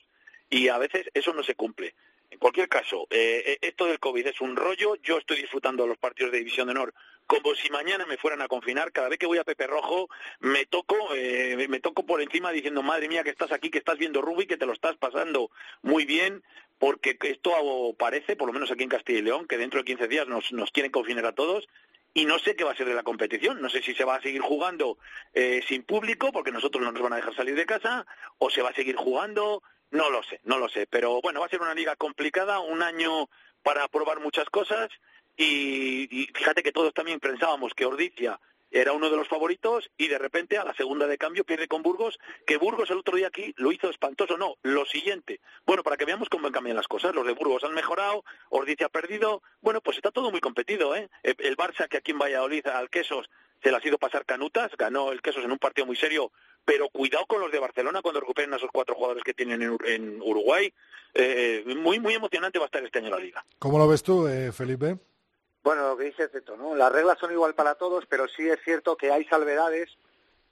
y 0.50 0.68
a 0.70 0.80
veces 0.80 1.12
eso 1.14 1.32
no 1.32 1.44
se 1.44 1.54
cumple. 1.54 1.94
En 2.32 2.40
cualquier 2.40 2.70
caso, 2.70 3.08
eh, 3.12 3.44
eh, 3.46 3.58
esto 3.62 3.86
del 3.86 4.00
COVID 4.00 4.26
es 4.26 4.42
un 4.42 4.56
rollo. 4.56 4.96
Yo 4.96 5.20
estoy 5.20 5.38
disfrutando 5.38 5.86
los 5.86 6.00
partidos 6.00 6.32
de 6.32 6.40
División 6.40 6.68
de 6.68 6.72
Honor 6.72 6.94
como 7.28 7.54
si 7.56 7.70
mañana 7.70 8.06
me 8.06 8.18
fueran 8.18 8.42
a 8.42 8.48
confinar. 8.48 8.92
Cada 8.92 9.10
vez 9.10 9.20
que 9.20 9.28
voy 9.28 9.38
a 9.38 9.44
Pepe 9.44 9.68
Rojo 9.68 10.10
me 10.40 10.66
toco, 10.66 10.96
eh, 11.14 11.68
me 11.70 11.80
toco 11.80 12.06
por 12.06 12.22
encima 12.22 12.52
diciendo, 12.52 12.82
madre 12.82 13.10
mía, 13.10 13.24
que 13.24 13.30
estás 13.30 13.52
aquí, 13.52 13.70
que 13.70 13.78
estás 13.78 13.98
viendo 13.98 14.22
rugby, 14.22 14.48
que 14.48 14.58
te 14.58 14.66
lo 14.66 14.74
estás 14.74 14.96
pasando 14.96 15.52
muy 15.82 16.06
bien, 16.06 16.44
porque 16.80 17.18
esto 17.22 17.52
parece, 17.98 18.36
por 18.36 18.48
lo 18.48 18.54
menos 18.54 18.72
aquí 18.72 18.84
en 18.84 18.90
Castilla 18.90 19.20
y 19.20 19.24
León, 19.24 19.48
que 19.48 19.58
dentro 19.58 19.80
de 19.80 19.86
15 19.86 20.08
días 20.08 20.28
nos, 20.28 20.52
nos 20.54 20.72
quieren 20.72 20.92
confinar 20.92 21.26
a 21.26 21.36
todos 21.36 21.68
y 22.14 22.26
no 22.26 22.40
sé 22.40 22.56
qué 22.56 22.64
va 22.64 22.72
a 22.72 22.76
ser 22.76 22.88
de 22.88 22.96
la 22.96 23.04
competición. 23.04 23.62
No 23.62 23.70
sé 23.70 23.82
si 23.84 23.94
se 23.94 24.06
va 24.06 24.16
a 24.16 24.22
seguir 24.22 24.42
jugando 24.42 24.98
eh, 25.34 25.62
sin 25.68 25.84
público, 25.84 26.32
porque 26.32 26.52
nosotros 26.52 26.84
no 26.84 26.92
nos 26.92 27.02
van 27.02 27.14
a 27.14 27.18
dejar 27.18 27.36
salir 27.36 27.56
de 27.56 27.66
casa, 27.66 28.08
o 28.40 28.50
se 28.50 28.62
va 28.62 28.70
a 28.70 28.74
seguir 28.74 28.96
jugando, 28.96 29.62
no 29.92 30.10
lo 30.10 30.24
sé, 30.24 30.40
no 30.44 30.58
lo 30.58 30.70
sé. 30.70 30.88
Pero 30.88 31.22
bueno, 31.22 31.42
va 31.42 31.46
a 31.46 31.50
ser 31.50 31.62
una 31.62 31.76
liga 31.76 31.96
complicada, 31.96 32.60
un 32.60 32.82
año 32.82 33.30
para 33.64 33.88
probar 33.90 34.20
muchas 34.20 34.50
cosas 34.50 34.90
y, 35.38 36.28
fíjate 36.34 36.64
que 36.64 36.72
todos 36.72 36.94
también 36.94 37.20
pensábamos 37.20 37.74
que 37.74 37.86
Ordizia 37.86 38.40
era 38.72 38.92
uno 38.92 39.10
de 39.10 39.16
los 39.16 39.28
favoritos 39.28 39.90
y 39.98 40.08
de 40.08 40.18
repente 40.18 40.58
a 40.58 40.66
la 40.66 40.74
segunda 40.74 41.08
de 41.08 41.18
cambio 41.18 41.46
pierde 41.46 41.68
con 41.68 41.84
Burgos, 41.84 42.20
que 42.46 42.58
Burgos 42.58 42.90
el 42.90 42.98
otro 42.98 43.16
día 43.16 43.28
aquí 43.28 43.54
lo 43.58 43.72
hizo 43.72 43.90
espantoso, 43.90 44.38
no, 44.38 44.56
lo 44.64 44.86
siguiente. 44.86 45.40
Bueno, 45.66 45.84
para 45.84 45.98
que 45.98 46.06
veamos 46.06 46.30
cómo 46.30 46.52
cambian 46.52 46.76
las 46.76 46.88
cosas, 46.88 47.16
los 47.16 47.26
de 47.26 47.34
Burgos 47.34 47.64
han 47.64 47.74
mejorado, 47.74 48.24
Ordizia 48.50 48.88
ha 48.88 48.90
perdido, 48.90 49.42
bueno, 49.62 49.82
pues 49.82 49.98
está 49.98 50.12
todo 50.12 50.32
muy 50.32 50.42
competido, 50.42 50.96
¿eh? 50.96 51.10
El, 51.24 51.56
Barça 51.56 51.88
que 51.88 51.98
aquí 51.98 52.12
en 52.12 52.20
Valladolid 52.20 52.68
al 52.68 52.90
Quesos 52.90 53.30
se 53.64 53.72
le 53.72 53.78
ha 53.78 53.82
sido 53.82 53.98
pasar 53.98 54.26
canutas, 54.26 54.72
ganó 54.78 55.12
el 55.12 55.22
Quesos 55.22 55.44
en 55.44 55.52
un 55.52 55.60
partido 55.60 55.86
muy 55.86 55.96
serio, 55.96 56.32
pero 56.66 56.90
cuidado 56.90 57.26
con 57.26 57.40
los 57.40 57.52
de 57.52 57.60
Barcelona 57.60 58.02
cuando 58.02 58.20
recuperen 58.20 58.54
a 58.54 58.58
esos 58.58 58.70
cuatro 58.72 58.96
jugadores 58.96 59.24
que 59.24 59.34
tienen 59.34 59.62
en, 59.62 59.78
en 59.86 60.22
Uruguay. 60.22 60.74
Eh, 61.14 61.64
muy, 61.78 62.00
muy 62.00 62.14
emocionante 62.14 62.60
va 62.60 62.66
a 62.66 62.68
estar 62.68 62.84
este 62.84 63.00
año 63.00 63.10
la 63.10 63.20
liga. 63.20 63.44
¿Cómo 63.58 63.78
lo 63.78 63.88
ves 63.88 64.04
tú, 64.04 64.28
eh, 64.28 64.52
Felipe? 64.52 64.98
Bueno, 65.68 65.90
lo 65.90 65.98
que 65.98 66.06
dice 66.06 66.30
Teto, 66.30 66.56
¿no? 66.56 66.78
Las 66.78 66.94
reglas 66.94 67.20
son 67.20 67.34
igual 67.34 67.54
para 67.54 67.76
todos, 67.76 68.06
pero 68.06 68.30
sí 68.30 68.48
es 68.48 68.58
cierto 68.64 68.96
que 68.96 69.12
hay 69.12 69.26
salvedades 69.26 69.98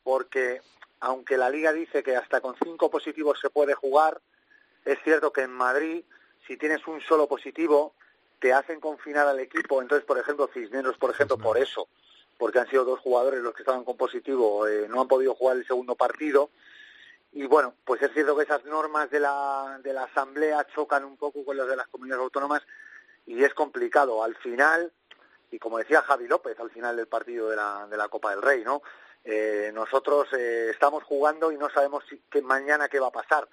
porque 0.04 0.62
aunque 1.00 1.38
la 1.38 1.50
liga 1.50 1.72
dice 1.72 2.04
que 2.04 2.18
hasta 2.18 2.42
con 2.42 2.54
cinco 2.62 2.92
positivos 2.92 3.40
se 3.40 3.50
puede 3.50 3.76
jugar, 3.76 4.20
es 4.84 5.00
cierto 5.06 5.32
que 5.32 5.44
en 5.44 5.54
Madrid, 5.54 6.04
si 6.46 6.58
tienes 6.58 6.86
un 6.86 7.00
solo 7.00 7.30
positivo, 7.30 7.94
te 8.40 8.52
hacen 8.52 8.82
confinar 8.82 9.26
al 9.26 9.40
equipo. 9.40 9.82
Entonces, 9.82 10.06
por 10.06 10.20
ejemplo, 10.20 10.50
Cisneros, 10.54 10.98
por 10.98 11.12
ejemplo, 11.12 11.38
por 11.38 11.58
eso, 11.58 11.88
porque 12.38 12.60
han 12.60 12.70
sido 12.70 12.84
dos 12.84 13.00
jugadores 13.00 13.40
los 13.40 13.54
que 13.54 13.62
estaban 13.62 13.86
con 13.86 13.96
positivo, 13.96 14.68
eh, 14.68 14.88
no 14.90 15.00
han 15.00 15.08
podido 15.08 15.34
jugar 15.34 15.56
el 15.56 15.66
segundo 15.66 15.96
partido. 15.96 16.50
Y 17.32 17.46
bueno, 17.46 17.74
pues 17.86 18.02
es 18.02 18.12
cierto 18.12 18.36
que 18.36 18.44
esas 18.44 18.66
normas 18.66 19.10
de 19.12 19.22
la, 19.22 19.80
de 19.82 19.94
la 19.94 20.04
Asamblea 20.04 20.68
chocan 20.76 21.06
un 21.06 21.16
poco 21.16 21.46
con 21.46 21.56
las 21.56 21.70
de 21.70 21.78
las 21.78 21.88
comunidades 21.88 22.24
autónomas 22.24 22.64
y 23.26 23.44
es 23.44 23.54
complicado. 23.54 24.22
Al 24.22 24.36
final, 24.36 24.92
y 25.56 25.60
como 25.60 25.78
decía 25.78 26.02
Javi 26.02 26.28
López 26.28 26.60
al 26.60 26.70
final 26.70 26.98
del 26.98 27.08
partido 27.08 27.50
de 27.50 27.56
la, 27.56 27.88
de 27.88 27.96
la 27.96 28.10
Copa 28.10 28.32
del 28.32 28.42
Rey, 28.42 28.64
¿no? 28.66 28.82
Eh, 29.24 29.72
nosotros 29.74 30.28
eh, 30.34 30.70
estamos 30.70 31.04
jugando 31.04 31.50
y 31.52 31.58
no 31.58 31.70
sabemos 31.70 32.04
si, 32.10 32.22
mañana 32.42 32.90
qué 32.90 33.00
va 33.00 33.08
a 33.08 33.12
pasar 33.12 33.48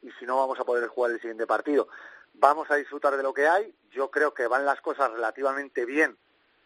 y 0.00 0.10
si 0.12 0.24
no 0.24 0.36
vamos 0.36 0.60
a 0.60 0.64
poder 0.64 0.86
jugar 0.86 1.10
el 1.10 1.20
siguiente 1.20 1.48
partido. 1.48 1.88
Vamos 2.34 2.70
a 2.70 2.76
disfrutar 2.76 3.16
de 3.16 3.24
lo 3.24 3.34
que 3.34 3.48
hay. 3.48 3.74
Yo 3.90 4.08
creo 4.10 4.32
que 4.32 4.46
van 4.46 4.64
las 4.64 4.80
cosas 4.80 5.10
relativamente 5.10 5.84
bien 5.84 6.16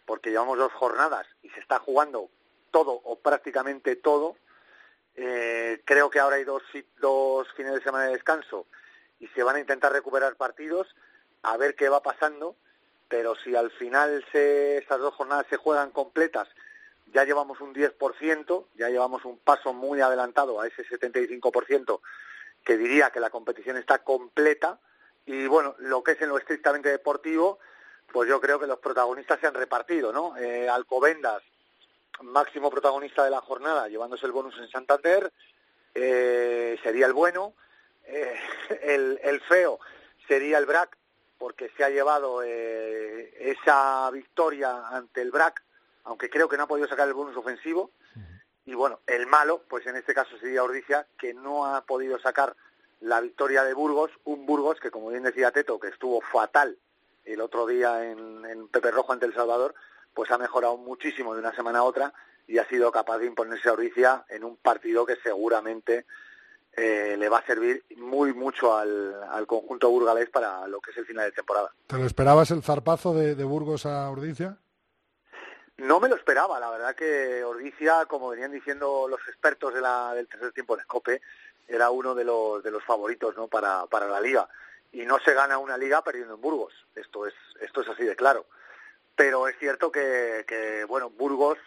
porque 0.05 0.31
llevamos 0.31 0.59
dos 0.59 0.72
jornadas 0.74 1.26
y 1.42 1.48
se 1.48 1.61
está 1.61 1.78
jugando 1.78 2.28
todo 2.70 2.92
o 2.92 3.18
prácticamente 3.18 3.96
todo. 3.96 4.37
Eh, 5.16 5.81
creo 5.87 6.11
que 6.11 6.20
ahora 6.20 6.37
hay 6.37 6.44
dos, 6.44 6.62
dos 7.00 7.50
fines 7.55 7.72
de 7.72 7.83
semana 7.83 8.05
de 8.05 8.12
descanso 8.12 8.66
y 9.18 9.26
se 9.28 9.42
van 9.42 9.57
a 9.57 9.61
intentar 9.61 9.90
recuperar 9.90 10.37
partidos 10.37 10.94
a 11.42 11.57
ver 11.57 11.76
qué 11.76 11.88
va 11.88 12.02
pasando, 12.02 12.57
pero 13.12 13.37
si 13.37 13.55
al 13.55 13.70
final 13.72 14.25
se, 14.33 14.79
esas 14.79 14.98
dos 14.98 15.12
jornadas 15.12 15.44
se 15.51 15.59
juegan 15.59 15.90
completas, 15.90 16.48
ya 17.12 17.25
llevamos 17.25 17.61
un 17.61 17.75
10%, 17.75 18.64
ya 18.75 18.88
llevamos 18.88 19.27
un 19.27 19.37
paso 19.37 19.75
muy 19.75 20.01
adelantado 20.01 20.59
a 20.59 20.66
ese 20.66 20.83
75% 20.83 22.01
que 22.64 22.79
diría 22.79 23.11
que 23.11 23.20
la 23.20 23.29
competición 23.29 23.77
está 23.77 23.98
completa 23.98 24.79
y 25.27 25.46
bueno, 25.46 25.75
lo 25.81 26.03
que 26.03 26.12
es 26.12 26.22
en 26.22 26.31
lo 26.31 26.38
estrictamente 26.38 26.88
deportivo, 26.88 27.59
pues 28.11 28.31
yo 28.31 28.40
creo 28.40 28.59
que 28.59 28.66
los 28.66 28.79
protagonistas 28.79 29.38
se 29.40 29.46
han 29.46 29.55
repartido, 29.55 30.11
¿no? 30.11 30.35
Eh, 30.38 30.66
Alcobendas, 30.70 31.42
máximo 32.22 32.70
protagonista 32.70 33.25
de 33.25 33.31
la 33.31 33.42
jornada, 33.42 33.88
llevándose 33.88 34.25
el 34.25 34.33
bonus 34.33 34.57
en 34.57 34.70
Santander, 34.70 35.31
eh, 35.94 36.79
sería 36.83 37.05
el 37.05 37.12
bueno, 37.12 37.53
eh, 38.07 38.40
el, 38.81 39.20
el 39.22 39.42
feo 39.42 39.81
sería 40.27 40.57
el 40.57 40.64
BRAC, 40.64 40.96
porque 41.42 41.72
se 41.76 41.83
ha 41.83 41.90
llevado 41.90 42.40
eh, 42.44 43.35
esa 43.40 44.09
victoria 44.12 44.87
ante 44.90 45.22
el 45.22 45.33
BRAC, 45.33 45.61
aunque 46.05 46.31
creo 46.31 46.48
que 46.48 46.57
no 46.57 46.62
ha 46.62 46.68
podido 46.68 46.87
sacar 46.87 47.09
el 47.09 47.14
bonus 47.14 47.37
ofensivo, 47.37 47.90
y 48.64 48.74
bueno, 48.74 49.00
el 49.09 49.26
malo, 49.26 49.64
pues 49.68 49.85
en 49.88 49.96
este 49.96 50.14
caso 50.14 50.38
sería 50.38 50.62
Ordicia, 50.62 51.05
que 51.18 51.35
no 51.35 51.66
ha 51.66 51.81
podido 51.81 52.20
sacar 52.20 52.55
la 53.00 53.20
victoria 53.20 53.64
de 53.64 53.74
Burgos, 53.74 54.12
un 54.22 54.46
Burgos 54.46 54.78
que, 54.78 54.92
como 54.92 55.09
bien 55.09 55.24
decía 55.24 55.50
Teto, 55.50 55.81
que 55.81 55.88
estuvo 55.88 56.20
fatal 56.20 56.78
el 57.24 57.40
otro 57.40 57.66
día 57.66 58.09
en, 58.09 58.44
en 58.44 58.68
Pepe 58.68 58.92
Rojo 58.92 59.12
ante 59.12 59.26
El 59.26 59.35
Salvador, 59.35 59.74
pues 60.14 60.31
ha 60.31 60.38
mejorado 60.38 60.76
muchísimo 60.76 61.35
de 61.35 61.40
una 61.40 61.57
semana 61.57 61.81
a 61.81 61.83
otra 61.83 62.14
y 62.46 62.59
ha 62.59 62.68
sido 62.68 62.92
capaz 62.92 63.18
de 63.18 63.26
imponerse 63.26 63.68
a 63.68 63.72
Ordicia 63.72 64.24
en 64.28 64.44
un 64.44 64.59
partido 64.59 65.05
que 65.05 65.16
seguramente 65.16 66.07
eh, 66.75 67.17
le 67.19 67.29
va 67.29 67.39
a 67.39 67.47
servir 67.47 67.85
muy 67.97 68.33
mucho 68.33 68.77
al, 68.77 69.23
al 69.25 69.47
conjunto 69.47 69.91
burgalés 69.91 70.31
para 70.31 70.67
lo 70.69 70.81
que 70.81 70.91
es 70.91 70.97
el 70.97 71.07
final 71.07 71.27
de 71.27 71.33
temporada. 71.33 71.73
¿Te 71.87 71.99
lo 71.99 72.07
esperabas 72.07 72.51
el 72.51 72.63
zarpazo 72.63 73.15
de, 73.15 73.35
de 73.35 73.45
Burgos 73.45 73.87
a 73.87 74.11
Ordicia? 74.11 74.57
No 75.79 76.01
me 76.01 76.09
lo 76.09 76.17
esperaba, 76.17 76.61
la 76.61 76.71
verdad 76.71 76.95
que 76.95 77.43
Ordicia, 77.45 78.07
como 78.07 78.29
venían 78.29 78.53
diciendo 78.53 79.07
los 79.09 79.21
expertos 79.29 79.75
de 79.75 79.81
la, 79.81 80.15
del 80.15 80.29
tercer 80.29 80.53
tiempo 80.53 80.75
en 80.75 80.81
Escope, 80.81 81.21
era 81.67 81.91
uno 81.91 82.15
de 82.15 82.25
los, 82.25 82.63
de 82.63 82.71
los 82.71 82.85
favoritos 82.85 83.37
¿no? 83.37 83.49
para, 83.49 83.87
para 83.87 84.07
la 84.07 84.21
liga. 84.21 84.49
Y 84.93 85.05
no 85.07 85.19
se 85.21 85.33
gana 85.35 85.59
una 85.59 85.79
liga 85.79 86.03
perdiendo 86.03 86.35
en 86.35 86.41
Burgos, 86.41 86.73
esto 86.95 87.27
es, 87.27 87.35
esto 87.61 87.81
es 87.81 87.89
así 87.89 88.05
de 88.05 88.15
claro. 88.17 88.47
Pero 89.17 89.49
es 89.49 89.59
cierto 89.59 89.91
que, 89.91 90.45
que, 90.47 90.85
bueno, 90.85 91.11
Burgos, 91.11 91.59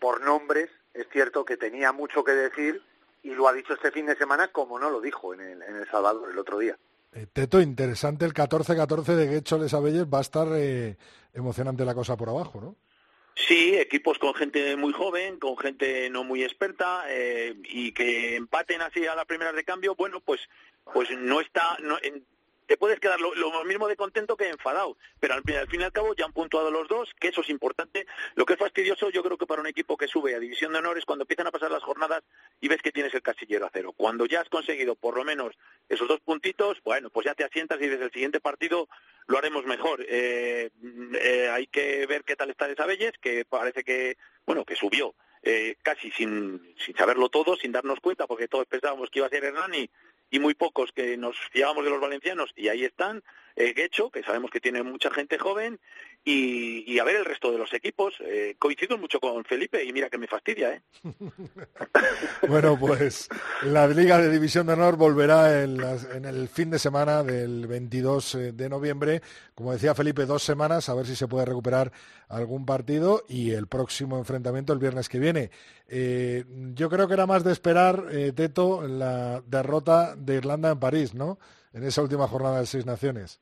por 0.00 0.20
nombres, 0.20 0.70
es 0.92 1.06
cierto 1.10 1.44
que 1.44 1.56
tenía 1.56 1.92
mucho 1.92 2.22
que 2.24 2.32
decir 2.32 2.82
y 3.24 3.30
lo 3.30 3.48
ha 3.48 3.52
dicho 3.52 3.74
este 3.74 3.90
fin 3.90 4.06
de 4.06 4.16
semana 4.16 4.48
como 4.48 4.78
no 4.78 4.90
lo 4.90 5.00
dijo 5.00 5.34
en 5.34 5.40
El, 5.40 5.62
en 5.62 5.76
el 5.76 5.90
Salvador 5.90 6.30
el 6.30 6.38
otro 6.38 6.58
día. 6.58 6.78
Eh, 7.12 7.26
Teto, 7.32 7.60
interesante 7.60 8.24
el 8.24 8.34
14-14 8.34 9.14
de 9.14 9.26
Guecho 9.26 9.58
Les 9.58 9.72
Abelles, 9.74 10.06
va 10.06 10.18
a 10.18 10.22
estar 10.22 10.46
eh, 10.52 10.96
emocionante 11.32 11.84
la 11.84 11.94
cosa 11.94 12.16
por 12.16 12.28
abajo, 12.28 12.60
¿no? 12.60 12.76
Sí, 13.36 13.74
equipos 13.76 14.18
con 14.18 14.34
gente 14.34 14.76
muy 14.76 14.92
joven, 14.92 15.38
con 15.38 15.56
gente 15.56 16.08
no 16.08 16.22
muy 16.22 16.44
experta 16.44 17.04
eh, 17.08 17.56
y 17.64 17.92
que 17.92 18.36
empaten 18.36 18.80
así 18.80 19.04
a 19.06 19.16
las 19.16 19.24
primeras 19.24 19.56
de 19.56 19.64
cambio, 19.64 19.96
bueno, 19.96 20.20
pues 20.20 20.40
pues 20.92 21.08
no 21.16 21.40
está, 21.40 21.78
no, 21.80 21.96
te 22.66 22.76
puedes 22.76 23.00
quedar 23.00 23.20
lo, 23.20 23.64
mismo 23.64 23.88
de 23.88 23.96
contento 23.96 24.36
que 24.36 24.48
enfadado, 24.48 24.96
pero 25.20 25.34
al, 25.34 25.42
al 25.56 25.68
fin 25.68 25.80
y 25.80 25.84
al 25.84 25.92
cabo 25.92 26.14
ya 26.14 26.24
han 26.24 26.32
puntuado 26.32 26.70
los 26.70 26.88
dos, 26.88 27.10
que 27.18 27.28
eso 27.28 27.42
es 27.42 27.50
importante. 27.50 28.06
Lo 28.34 28.44
que 28.44 28.54
es 28.54 28.58
fastidioso 28.58 29.10
yo 29.10 29.22
creo 29.22 29.36
que 29.36 29.46
para 29.46 29.60
un 29.60 29.66
equipo 29.66 29.96
que 29.96 30.08
sube 30.08 30.34
a 30.34 30.38
División 30.38 30.72
de 30.72 30.78
Honores 30.78 31.04
cuando 31.04 31.24
empiezan 31.24 31.46
a 31.46 31.50
pasar 31.50 31.70
las 31.70 31.82
jornadas 31.82 32.22
y 32.60 32.68
ves 32.68 32.82
que 32.82 32.92
tienes 32.92 33.14
el 33.14 33.22
casillero 33.22 33.66
a 33.66 33.70
cero. 33.72 33.92
Cuando 33.96 34.26
ya 34.26 34.40
has 34.40 34.48
conseguido 34.48 34.94
por 34.94 35.16
lo 35.16 35.24
menos 35.24 35.54
esos 35.88 36.08
dos 36.08 36.20
puntitos, 36.20 36.78
bueno, 36.84 37.10
pues 37.10 37.26
ya 37.26 37.34
te 37.34 37.44
asientas 37.44 37.80
y 37.80 37.86
desde 37.86 38.04
el 38.04 38.12
siguiente 38.12 38.40
partido 38.40 38.88
lo 39.26 39.38
haremos 39.38 39.64
mejor. 39.64 40.04
Eh, 40.08 40.70
eh, 41.20 41.48
hay 41.50 41.66
que 41.66 42.06
ver 42.06 42.24
qué 42.24 42.36
tal 42.36 42.50
está 42.50 42.68
Desabelles, 42.68 43.12
que 43.20 43.44
parece 43.44 43.84
que, 43.84 44.16
bueno, 44.46 44.64
que 44.64 44.76
subió 44.76 45.14
eh, 45.42 45.76
casi 45.82 46.10
sin, 46.10 46.74
sin 46.78 46.96
saberlo 46.96 47.28
todo, 47.28 47.56
sin 47.56 47.72
darnos 47.72 48.00
cuenta, 48.00 48.26
porque 48.26 48.48
todos 48.48 48.66
pensábamos 48.66 49.10
que 49.10 49.18
iba 49.18 49.26
a 49.26 49.30
ser 49.30 49.44
Hernani 49.44 49.90
y 50.34 50.40
muy 50.40 50.54
pocos 50.54 50.90
que 50.90 51.16
nos 51.16 51.36
fiábamos 51.52 51.84
de 51.84 51.90
los 51.90 52.00
valencianos, 52.00 52.52
y 52.56 52.66
ahí 52.66 52.84
están, 52.84 53.22
eh, 53.54 53.72
Guecho, 53.72 54.10
que 54.10 54.24
sabemos 54.24 54.50
que 54.50 54.58
tiene 54.58 54.82
mucha 54.82 55.08
gente 55.08 55.38
joven, 55.38 55.78
y, 56.24 56.90
y 56.90 56.98
a 56.98 57.04
ver 57.04 57.16
el 57.16 57.24
resto 57.24 57.52
de 57.52 57.58
los 57.58 57.72
equipos. 57.72 58.14
Eh, 58.20 58.56
coincido 58.58 58.96
mucho 58.96 59.20
con 59.20 59.44
Felipe, 59.44 59.84
y 59.84 59.92
mira 59.92 60.08
que 60.08 60.18
me 60.18 60.26
fastidia, 60.26 60.74
¿eh? 60.74 60.82
Bueno, 62.48 62.78
pues 62.78 63.28
la 63.62 63.86
Liga 63.86 64.18
de 64.18 64.30
División 64.30 64.66
de 64.66 64.74
Honor 64.74 64.96
volverá 64.96 65.62
en, 65.62 65.80
en 66.14 66.24
el 66.24 66.48
fin 66.48 66.70
de 66.70 66.78
semana 66.78 67.22
del 67.22 67.66
22 67.66 68.38
de 68.52 68.68
noviembre. 68.68 69.22
Como 69.54 69.72
decía 69.72 69.94
Felipe, 69.94 70.26
dos 70.26 70.42
semanas, 70.42 70.88
a 70.88 70.94
ver 70.94 71.06
si 71.06 71.16
se 71.16 71.28
puede 71.28 71.46
recuperar 71.46 71.92
algún 72.28 72.66
partido 72.66 73.24
y 73.28 73.52
el 73.52 73.66
próximo 73.66 74.18
enfrentamiento 74.18 74.72
el 74.72 74.78
viernes 74.78 75.08
que 75.08 75.18
viene. 75.18 75.50
Eh, 75.88 76.44
yo 76.74 76.88
creo 76.90 77.06
que 77.06 77.14
era 77.14 77.26
más 77.26 77.44
de 77.44 77.52
esperar, 77.52 78.06
eh, 78.10 78.32
Teto, 78.32 78.86
la 78.86 79.42
derrota 79.46 80.16
de 80.16 80.36
Irlanda 80.36 80.70
en 80.70 80.80
París, 80.80 81.14
¿no? 81.14 81.38
En 81.72 81.84
esa 81.84 82.02
última 82.02 82.28
jornada 82.28 82.60
de 82.60 82.66
Seis 82.66 82.86
Naciones. 82.86 83.40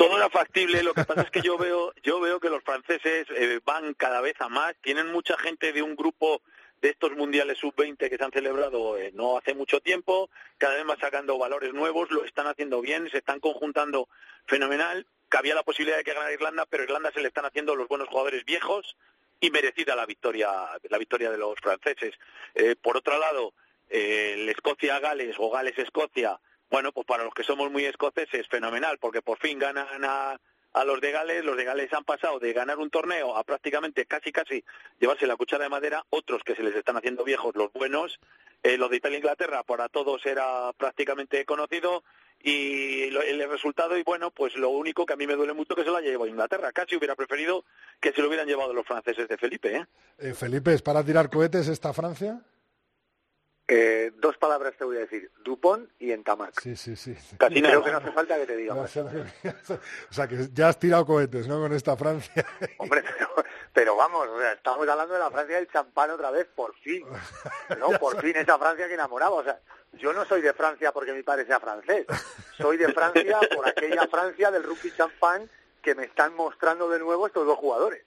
Todo 0.00 0.16
era 0.16 0.30
factible, 0.30 0.82
lo 0.82 0.94
que 0.94 1.04
pasa 1.04 1.20
es 1.20 1.30
que 1.30 1.42
yo 1.42 1.58
veo, 1.58 1.92
yo 2.02 2.20
veo 2.20 2.40
que 2.40 2.48
los 2.48 2.64
franceses 2.64 3.26
eh, 3.36 3.60
van 3.62 3.92
cada 3.92 4.22
vez 4.22 4.34
a 4.40 4.48
más, 4.48 4.74
tienen 4.80 5.12
mucha 5.12 5.36
gente 5.36 5.74
de 5.74 5.82
un 5.82 5.94
grupo 5.94 6.40
de 6.80 6.88
estos 6.88 7.14
mundiales 7.16 7.58
sub-20 7.58 8.08
que 8.08 8.16
se 8.16 8.24
han 8.24 8.32
celebrado 8.32 8.96
eh, 8.96 9.10
no 9.12 9.36
hace 9.36 9.52
mucho 9.52 9.80
tiempo, 9.80 10.30
cada 10.56 10.76
vez 10.76 10.86
más 10.86 10.98
sacando 11.00 11.36
valores 11.36 11.74
nuevos, 11.74 12.10
lo 12.10 12.24
están 12.24 12.46
haciendo 12.46 12.80
bien, 12.80 13.10
se 13.10 13.18
están 13.18 13.40
conjuntando 13.40 14.08
fenomenal, 14.46 15.06
cabía 15.28 15.54
la 15.54 15.64
posibilidad 15.64 15.98
de 15.98 16.04
que 16.04 16.14
ganara 16.14 16.32
Irlanda, 16.32 16.64
pero 16.64 16.84
Irlanda 16.84 17.12
se 17.12 17.20
le 17.20 17.28
están 17.28 17.44
haciendo 17.44 17.76
los 17.76 17.86
buenos 17.86 18.08
jugadores 18.08 18.46
viejos 18.46 18.96
y 19.38 19.50
merecida 19.50 19.94
la 19.96 20.06
victoria, 20.06 20.48
la 20.88 20.96
victoria 20.96 21.30
de 21.30 21.36
los 21.36 21.60
franceses. 21.60 22.14
Eh, 22.54 22.74
por 22.80 22.96
otro 22.96 23.18
lado, 23.18 23.52
el 23.90 24.48
Escocia-Gales 24.48 25.36
o 25.38 25.50
Gales-Escocia, 25.50 26.40
bueno, 26.70 26.92
pues 26.92 27.06
para 27.06 27.24
los 27.24 27.34
que 27.34 27.42
somos 27.42 27.70
muy 27.70 27.84
escoceses, 27.84 28.46
fenomenal, 28.48 28.98
porque 28.98 29.22
por 29.22 29.38
fin 29.38 29.58
ganan 29.58 30.04
a, 30.04 30.38
a 30.72 30.84
los 30.84 31.00
de 31.00 31.10
Gales. 31.10 31.44
Los 31.44 31.56
de 31.56 31.64
Gales 31.64 31.92
han 31.92 32.04
pasado 32.04 32.38
de 32.38 32.52
ganar 32.52 32.78
un 32.78 32.90
torneo 32.90 33.36
a 33.36 33.44
prácticamente 33.44 34.06
casi 34.06 34.30
casi 34.32 34.64
llevarse 34.98 35.26
la 35.26 35.36
cuchara 35.36 35.64
de 35.64 35.70
madera. 35.70 36.04
Otros 36.10 36.42
que 36.44 36.54
se 36.54 36.62
les 36.62 36.74
están 36.76 36.96
haciendo 36.96 37.24
viejos, 37.24 37.56
los 37.56 37.72
buenos. 37.72 38.20
Eh, 38.62 38.76
los 38.78 38.90
de 38.90 38.96
Italia 38.98 39.16
e 39.16 39.18
Inglaterra 39.20 39.62
para 39.64 39.88
todos 39.88 40.24
era 40.26 40.72
prácticamente 40.76 41.44
conocido. 41.44 42.04
Y 42.42 43.10
lo- 43.10 43.20
el 43.22 43.46
resultado, 43.50 43.98
y 43.98 44.02
bueno, 44.02 44.30
pues 44.30 44.54
lo 44.56 44.70
único 44.70 45.04
que 45.04 45.12
a 45.12 45.16
mí 45.16 45.26
me 45.26 45.34
duele 45.34 45.52
mucho 45.52 45.74
que 45.74 45.82
se 45.82 45.90
lo 45.90 45.96
haya 45.96 46.08
llevado 46.08 46.30
Inglaterra. 46.30 46.72
Casi 46.72 46.96
hubiera 46.96 47.14
preferido 47.14 47.64
que 48.00 48.12
se 48.12 48.22
lo 48.22 48.28
hubieran 48.28 48.46
llevado 48.46 48.72
los 48.72 48.86
franceses 48.86 49.28
de 49.28 49.36
Felipe, 49.36 49.76
¿eh? 49.76 49.86
Eh, 50.18 50.32
Felipe, 50.34 50.72
¿es 50.72 50.80
para 50.80 51.04
tirar 51.04 51.28
cohetes 51.28 51.68
esta 51.68 51.92
Francia? 51.92 52.40
Eh, 53.72 54.10
dos 54.16 54.36
palabras 54.36 54.74
te 54.76 54.84
voy 54.84 54.96
a 54.96 55.00
decir, 55.00 55.30
Dupont 55.44 55.88
y 56.00 56.10
Entamac. 56.10 56.60
Sí, 56.60 56.74
sí, 56.74 56.96
sí. 56.96 57.16
Casi 57.38 57.62
Creo 57.62 57.84
que 57.84 57.92
no 57.92 57.98
hace 57.98 58.10
falta 58.10 58.36
que 58.36 58.44
te 58.44 58.56
diga 58.56 58.74
No 58.74 58.80
más. 58.80 58.96
O 58.96 60.12
sea, 60.12 60.26
que 60.26 60.48
ya 60.52 60.70
has 60.70 60.78
tirado 60.80 61.06
cohetes, 61.06 61.46
¿no? 61.46 61.60
Con 61.60 61.72
esta 61.72 61.96
Francia. 61.96 62.44
Hombre, 62.78 63.04
pero, 63.16 63.28
pero 63.72 63.96
vamos, 63.96 64.26
o 64.26 64.40
sea, 64.40 64.54
estamos 64.54 64.88
hablando 64.88 65.14
de 65.14 65.20
la 65.20 65.30
Francia 65.30 65.54
del 65.54 65.70
champán 65.70 66.10
otra 66.10 66.32
vez, 66.32 66.48
por 66.52 66.74
fin. 66.78 67.06
¿no? 67.78 67.90
Por 68.00 68.20
fin 68.20 68.34
esa 68.34 68.58
Francia 68.58 68.88
que 68.88 68.94
enamoraba. 68.94 69.36
O 69.36 69.44
sea, 69.44 69.60
yo 69.92 70.12
no 70.12 70.24
soy 70.24 70.40
de 70.40 70.52
Francia 70.52 70.90
porque 70.90 71.12
mi 71.12 71.22
padre 71.22 71.46
sea 71.46 71.60
francés. 71.60 72.06
Soy 72.56 72.76
de 72.76 72.92
Francia 72.92 73.38
por 73.54 73.68
aquella 73.68 74.08
Francia 74.08 74.50
del 74.50 74.64
rugby 74.64 74.92
champán 74.96 75.48
que 75.80 75.94
me 75.94 76.06
están 76.06 76.34
mostrando 76.34 76.88
de 76.88 76.98
nuevo 76.98 77.24
estos 77.26 77.46
dos 77.46 77.58
jugadores. 77.58 78.02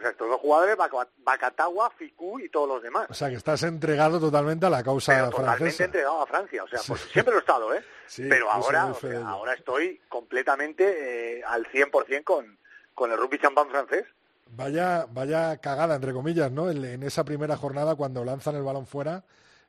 O 0.00 0.02
sea, 0.02 0.10
estos 0.12 0.28
dos 0.30 0.40
jugadores, 0.40 0.76
Baca- 0.78 1.08
Bacatagua, 1.18 1.90
Ficú 1.90 2.40
y 2.40 2.48
todos 2.48 2.66
los 2.66 2.82
demás. 2.82 3.06
O 3.10 3.14
sea, 3.14 3.28
que 3.28 3.34
estás 3.36 3.62
entregado 3.64 4.18
totalmente 4.18 4.64
a 4.64 4.70
la 4.70 4.82
causa 4.82 5.12
Pero 5.12 5.28
totalmente 5.30 5.58
francesa. 5.58 5.84
entregado 5.84 6.22
a 6.22 6.26
Francia. 6.26 6.64
O 6.64 6.68
sea, 6.68 6.78
Sí. 6.78 6.84
pues 6.88 7.00
siempre 7.02 7.32
lo 7.32 7.38
he 7.38 7.40
estado, 7.40 7.74
¿eh? 7.74 7.84
Sí, 8.06 8.26
pero 8.28 8.50
ahora, 8.50 8.86
o 8.86 8.94
sea, 8.94 9.28
ahora 9.28 9.52
estoy 9.54 10.00
completamente 10.08 11.38
eh, 11.38 11.44
al 11.46 11.66
100% 11.66 12.24
con, 12.24 12.58
con 12.94 13.12
el 13.12 13.18
rugby 13.18 13.38
champán 13.38 13.68
francés. 13.68 14.06
Vaya, 14.52 15.06
vaya 15.10 15.58
cagada, 15.58 15.94
entre 15.94 16.12
comillas, 16.12 16.50
¿no? 16.50 16.70
En, 16.70 16.84
en 16.84 17.02
esa 17.04 17.22
primera 17.24 17.56
jornada 17.56 17.94
cuando 17.94 18.24
lanzan 18.24 18.56
el 18.56 18.62
balón 18.64 18.86
fuera 18.86 19.22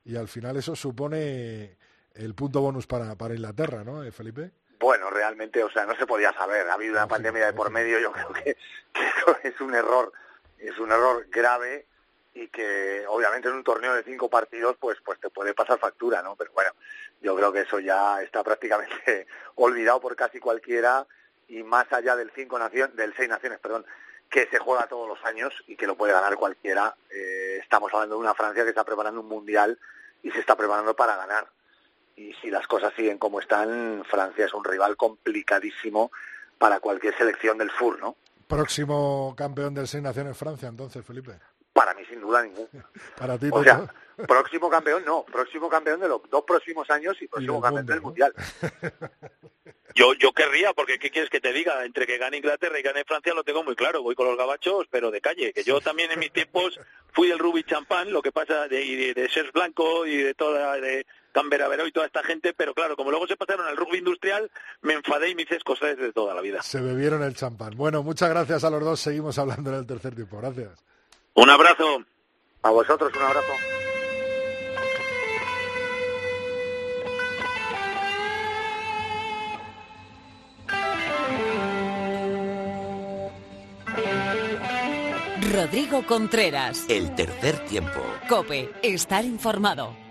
y 0.06 0.16
al 0.16 0.28
final 0.28 0.58
eso 0.58 0.76
supone 0.76 1.78
el 2.16 2.34
punto 2.34 2.62
bonus 2.62 2.88
para, 2.88 3.14
para 3.16 3.36
Inglaterra, 3.36 3.84
¿no, 3.84 4.02
eh, 4.04 4.12
Felipe? 4.12 4.52
Bueno, 4.80 5.12
realmente, 5.12 5.64
o 5.64 5.70
sea, 5.70 5.86
no 5.86 5.96
se 5.96 6.08
podía 6.08 6.34
saber. 6.34 6.68
Ha 6.68 6.74
habido 6.74 6.94
una 6.94 7.08
pandemia 7.08 7.46
de 7.46 7.54
por 7.54 7.70
medio. 7.70 8.00
Yo 8.00 8.12
creo 8.12 8.34
que, 8.34 8.44
que 8.94 9.02
eso 9.06 9.38
es 9.44 9.62
un 9.62 9.76
error, 9.76 10.12
es 10.62 10.78
un 10.80 10.92
error 10.92 11.26
grave 11.30 11.86
y 12.34 12.48
que 12.48 13.06
obviamente 13.08 13.50
en 13.50 13.56
un 13.56 13.64
torneo 13.64 13.94
de 13.94 14.04
cinco 14.04 14.30
partidos, 14.30 14.78
pues, 14.80 15.00
pues 15.04 15.20
te 15.20 15.30
puede 15.30 15.54
pasar 15.54 15.80
factura, 15.80 16.22
¿no? 16.22 16.36
Pero 16.36 16.52
bueno, 16.54 16.72
yo 17.22 17.36
creo 17.36 17.52
que 17.52 17.62
eso 17.62 17.80
ya 17.80 18.22
está 18.22 18.44
prácticamente 18.44 19.28
olvidado 19.56 20.00
por 20.00 20.16
casi 20.16 20.40
cualquiera 20.40 21.06
y 21.48 21.64
más 21.64 21.92
allá 21.92 22.16
del 22.16 22.32
cinco 22.32 22.58
nación, 22.58 22.96
del 22.96 23.14
seis 23.16 23.28
naciones, 23.28 23.60
perdón, 23.60 23.86
que 24.30 24.48
se 24.48 24.60
juega 24.60 24.88
todos 24.88 25.08
los 25.08 25.24
años 25.26 25.54
y 25.68 25.76
que 25.76 25.88
lo 25.88 25.96
puede 25.96 26.14
ganar 26.14 26.36
cualquiera. 26.38 26.96
Eh, 27.10 27.60
estamos 27.62 27.94
hablando 27.94 28.16
de 28.16 28.22
una 28.22 28.34
Francia 28.34 28.64
que 28.64 28.70
está 28.70 28.86
preparando 28.86 29.20
un 29.20 29.28
mundial 29.28 29.78
y 30.24 30.32
se 30.32 30.40
está 30.40 30.56
preparando 30.56 30.96
para 30.96 31.18
ganar 31.18 31.48
y 32.16 32.34
si 32.42 32.50
las 32.50 32.68
cosas 32.68 32.94
siguen 32.96 33.18
como 33.18 33.40
están, 33.40 34.04
Francia 34.06 34.46
es 34.46 34.54
un 34.54 34.64
rival 34.64 34.96
complicadísimo 34.98 36.12
para 36.58 36.80
cualquier 36.80 37.18
selección 37.18 37.58
del 37.58 37.72
FUR, 37.72 38.00
¿no? 38.00 38.16
Próximo 38.52 39.34
campeón 39.38 39.74
del 39.74 39.88
Seis 39.88 40.04
Naciones 40.04 40.38
Francia, 40.38 40.68
entonces, 40.68 41.06
Felipe. 41.06 41.40
Para 41.72 41.94
mí, 41.94 42.04
sin 42.10 42.20
duda 42.20 42.44
ningún. 42.44 42.68
Para 43.18 43.38
ti, 43.38 43.48
O 43.50 43.64
sea, 43.64 43.88
próximo 44.28 44.70
campeón 44.70 45.06
no, 45.06 45.24
próximo 45.24 45.70
campeón 45.70 46.02
de 46.02 46.10
los 46.10 46.22
dos 46.30 46.44
próximos 46.46 46.90
años 46.90 47.16
y 47.22 47.28
próximo 47.30 47.62
campeón 47.62 47.86
mundo, 47.86 47.94
del 47.94 48.02
¿no? 48.02 48.08
Mundial. 48.08 48.34
Yo, 49.94 50.14
yo 50.14 50.32
querría, 50.32 50.72
porque 50.72 50.98
¿qué 51.00 51.10
quieres 51.10 51.30
que 51.30 51.42
te 51.42 51.52
diga? 51.52 51.84
Entre 51.84 52.08
que 52.08 52.18
gane 52.18 52.38
Inglaterra 52.38 52.80
y 52.80 52.82
gane 52.82 53.04
Francia 53.04 53.34
lo 53.34 53.44
tengo 53.44 53.62
muy 53.62 53.76
claro. 53.76 54.02
Voy 54.02 54.16
con 54.16 54.26
los 54.26 54.38
gabachos, 54.38 54.88
pero 54.90 55.12
de 55.12 55.20
calle. 55.20 55.52
Que 55.52 55.64
yo 55.66 55.82
también 55.82 56.10
en 56.12 56.20
mis 56.20 56.32
tiempos 56.32 56.80
fui 57.12 57.28
del 57.28 57.40
Ruby 57.40 57.66
Champán, 57.66 58.14
lo 58.14 58.22
que 58.22 58.32
pasa 58.32 58.70
de, 58.70 58.86
y 58.86 58.96
de, 58.96 59.14
de 59.14 59.30
Serge 59.30 59.52
Blanco 59.52 60.06
y 60.06 60.16
de 60.16 60.34
toda, 60.34 60.78
de 60.78 61.06
Canberra 61.32 61.68
Veró 61.68 61.88
y 61.88 61.92
toda 61.92 62.06
esta 62.06 62.24
gente, 62.24 62.54
pero 62.54 62.74
claro, 62.74 62.96
como 62.96 63.12
luego 63.12 63.28
se 63.28 63.38
pasaron 63.38 63.68
al 63.68 63.78
rugby 63.78 64.00
industrial, 64.00 64.50
me 64.82 64.94
enfadé 64.94 65.30
y 65.30 65.36
me 65.36 65.44
hice 65.44 65.56
escocés 65.56 65.98
de 65.98 66.12
toda 66.12 66.34
la 66.34 66.42
vida. 66.42 66.62
Se 66.62 66.82
bebieron 66.82 67.24
el 67.24 67.36
champán. 67.36 67.76
Bueno, 67.76 68.04
muchas 68.04 68.30
gracias 68.30 68.64
a 68.64 68.70
los 68.70 68.84
dos. 68.84 69.00
Seguimos 69.00 69.38
hablando 69.38 69.72
en 69.72 69.78
el 69.78 69.86
tercer 69.86 70.16
tiempo. 70.16 70.38
Gracias. 70.38 70.84
Un 71.34 71.50
abrazo. 71.50 72.04
A 72.64 72.70
vosotros 72.70 73.12
un 73.16 73.22
abrazo. 73.24 73.54
Rodrigo 85.52 86.06
Contreras. 86.06 86.86
El 86.88 87.14
tercer 87.14 87.66
tiempo. 87.66 88.00
Cope, 88.30 88.72
estar 88.84 89.26
informado. 89.26 90.11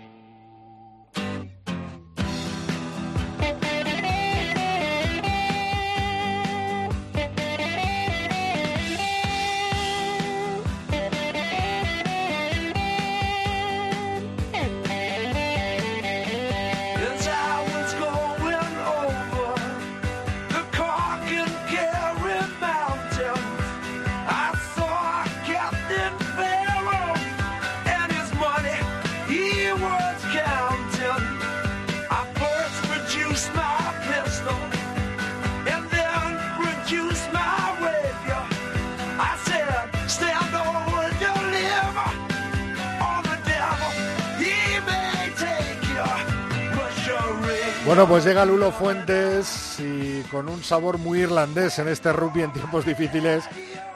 Bueno, 48.01 48.15
pues 48.15 48.25
llega 48.25 48.45
Lulo 48.45 48.71
Fuentes 48.71 49.79
y 49.79 50.23
con 50.31 50.49
un 50.49 50.63
sabor 50.63 50.97
muy 50.97 51.19
irlandés 51.19 51.77
en 51.77 51.87
este 51.87 52.11
rugby 52.11 52.41
en 52.41 52.51
tiempos 52.51 52.83
difíciles 52.83 53.43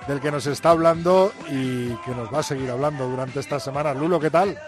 del 0.07 0.21
que 0.21 0.29
nos 0.29 0.45
está 0.45 0.69
hablando 0.69 1.33
y 1.49 1.87
que 2.05 2.11
nos 2.11 2.31
va 2.31 2.41
a 2.41 2.43
seguir 2.43 2.69
hablando 2.69 3.07
durante 3.07 3.39
esta 3.39 3.59
semana. 3.59 3.95
Lulo, 3.95 4.19
¿qué 4.19 4.29
tal? 4.29 4.59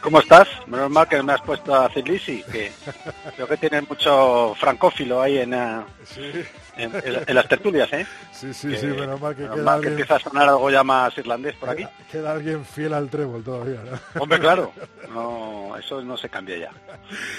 ¿Cómo 0.00 0.20
estás? 0.20 0.48
Menos 0.66 0.88
mal 0.88 1.06
que 1.06 1.22
me 1.22 1.34
has 1.34 1.42
puesto 1.42 1.74
a 1.74 1.90
Cilisi, 1.90 2.42
que 2.44 2.72
creo 3.36 3.46
que 3.46 3.58
tienes 3.58 3.86
mucho 3.86 4.54
francófilo 4.58 5.20
ahí 5.20 5.36
en, 5.36 5.52
eh, 5.52 5.82
Sí, 6.06 6.32
en, 6.76 6.94
en- 6.94 7.24
en 7.26 7.34
las 7.34 7.48
tertulias, 7.48 7.92
¿eh? 7.92 8.06
sí, 8.32 8.52
sí, 8.54 8.68
Que- 8.70 8.76
sí, 8.78 8.86
menos 8.86 9.20
mal 9.20 9.34
que 9.34 9.42
menos 9.42 9.56
queda 9.56 9.64
mal 9.64 9.80
que 9.80 9.86
alguien, 9.88 9.92
empieza 9.92 10.16
a 10.16 10.18
sonar 10.18 10.48
algo 10.48 10.70
ya 10.70 10.82
más 10.84 11.16
irlandés 11.18 11.54
por 11.56 11.70
aquí. 11.70 11.86
queda, 12.10 12.32
alguien 12.32 12.64
fiel 12.64 12.94
al 12.94 13.08
trébol 13.10 13.42
todavía. 13.44 13.80
¿no? 13.84 14.22
Hombre, 14.22 14.38
claro, 14.40 14.72
no, 15.12 15.76
eso 15.78 16.02
no 16.02 16.16
se 16.16 16.28
cambia 16.28 16.56
ya. 16.58 16.70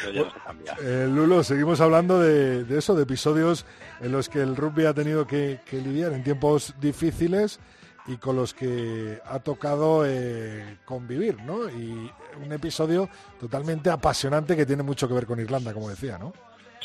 Eso 0.02 0.12
ya 0.12 0.22
no 0.24 0.32
se 0.32 0.40
cambia. 0.40 0.76
Eh, 0.82 1.08
Lulo, 1.10 1.44
seguimos 1.44 1.82
hablando 1.82 2.20
de, 2.20 2.64
de 2.64 2.78
eso, 2.80 2.96
de 2.96 3.04
episodios 3.04 3.66
en 4.02 4.12
los 4.12 4.30
que 4.30 4.42
el 4.42 4.56
rugby 4.56 4.86
ha 4.86 4.94
tenido 4.94 5.26
que, 5.28 5.60
que 5.66 5.78
lidiar 5.78 6.14
en 6.14 6.24
tiempos 6.24 6.74
difíciles 6.80 7.60
y 8.06 8.18
con 8.18 8.36
los 8.36 8.54
que 8.54 9.22
ha 9.26 9.40
tocado 9.40 10.04
eh, 10.06 10.78
convivir, 10.84 11.42
¿no? 11.44 11.70
Y 11.70 12.12
un 12.44 12.52
episodio 12.52 13.08
totalmente 13.40 13.90
apasionante 13.90 14.58
que 14.58 14.66
tiene 14.66 14.84
mucho 14.84 15.08
que 15.08 15.14
ver 15.14 15.26
con 15.26 15.40
Irlanda, 15.40 15.74
como 15.74 15.90
decía, 15.90 16.18
¿no? 16.18 16.34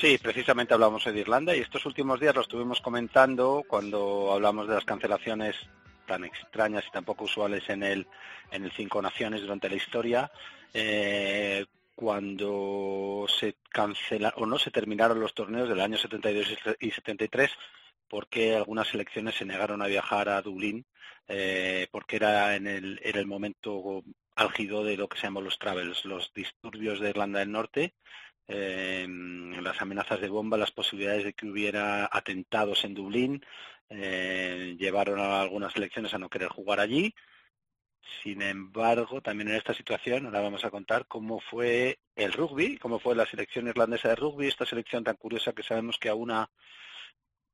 Sí, 0.01 0.17
precisamente 0.17 0.75
hablamos 0.75 1.05
de 1.05 1.19
Irlanda 1.19 1.57
y 1.57 1.59
estos 1.59 1.85
últimos 1.85 2.21
días 2.21 2.33
lo 2.33 2.43
estuvimos 2.43 2.81
comentando 2.81 3.65
cuando 3.67 4.33
hablamos 4.33 4.69
de 4.69 4.75
las 4.75 4.85
cancelaciones 4.85 5.57
tan 6.07 6.25
extrañas 6.25 6.85
y 6.87 6.93
tan 6.93 7.05
poco 7.05 7.25
usuales 7.25 7.69
en 7.69 7.83
el 7.83 8.07
en 8.53 8.63
el 8.63 8.71
Cinco 8.71 9.03
Naciones 9.03 9.41
durante 9.41 9.69
la 9.69 9.75
historia. 9.75 10.31
eh, 10.73 11.67
cuando 11.97 13.27
se 13.29 13.57
cancela 13.71 14.33
o 14.37 14.47
no 14.47 14.57
se 14.57 14.71
terminaron 14.71 15.19
los 15.19 15.35
torneos 15.35 15.69
del 15.69 15.81
año 15.81 15.99
72 15.99 16.47
y 16.79 16.93
73 16.93 17.51
porque 18.09 18.55
algunas 18.55 18.87
selecciones 18.87 19.35
se 19.35 19.45
negaron 19.45 19.83
a 19.83 19.89
viajar 19.89 20.29
a 20.29 20.41
Dublín 20.43 20.87
eh, 21.27 21.89
porque 21.91 22.17
era 22.17 22.55
en 22.55 22.69
el 22.69 23.01
era 23.03 23.19
el 23.19 23.27
momento 23.27 24.05
álgido 24.37 24.85
de 24.85 24.97
lo 24.97 25.09
que 25.09 25.19
se 25.19 25.25
llaman 25.25 25.43
los 25.43 25.59
travels, 25.59 26.05
los 26.05 26.33
disturbios 26.33 27.01
de 27.01 27.11
Irlanda 27.11 27.41
del 27.41 27.51
Norte 27.51 27.95
eh, 28.49 29.07
las 29.63 29.81
amenazas 29.83 30.21
de 30.21 30.29
bomba, 30.29 30.57
las 30.57 30.73
posibilidades 30.73 31.25
de 31.25 31.33
que 31.35 31.47
hubiera 31.47 32.09
atentados 32.11 32.85
en 32.85 32.95
Dublín, 32.95 33.45
eh, 33.91 34.77
llevaron 34.79 35.21
a 35.21 35.41
algunas 35.41 35.73
selecciones 35.73 36.15
a 36.15 36.19
no 36.19 36.29
querer 36.29 36.49
jugar 36.49 36.81
allí. 36.81 37.15
Sin 38.23 38.41
embargo, 38.43 39.21
también 39.21 39.51
en 39.51 39.57
esta 39.57 39.75
situación, 39.75 40.27
ahora 40.27 40.41
vamos 40.41 40.65
a 40.65 40.71
contar 40.71 41.07
cómo 41.07 41.41
fue 41.41 41.99
el 42.17 42.33
rugby, 42.33 42.79
cómo 42.79 42.99
fue 42.99 43.15
la 43.15 43.27
selección 43.27 43.69
irlandesa 43.69 44.09
de 44.09 44.17
rugby, 44.17 44.49
esta 44.49 44.65
selección 44.65 45.05
tan 45.05 45.17
curiosa 45.17 45.53
que 45.53 45.63
sabemos 45.63 45.99
que 45.99 46.09
aúna 46.09 46.51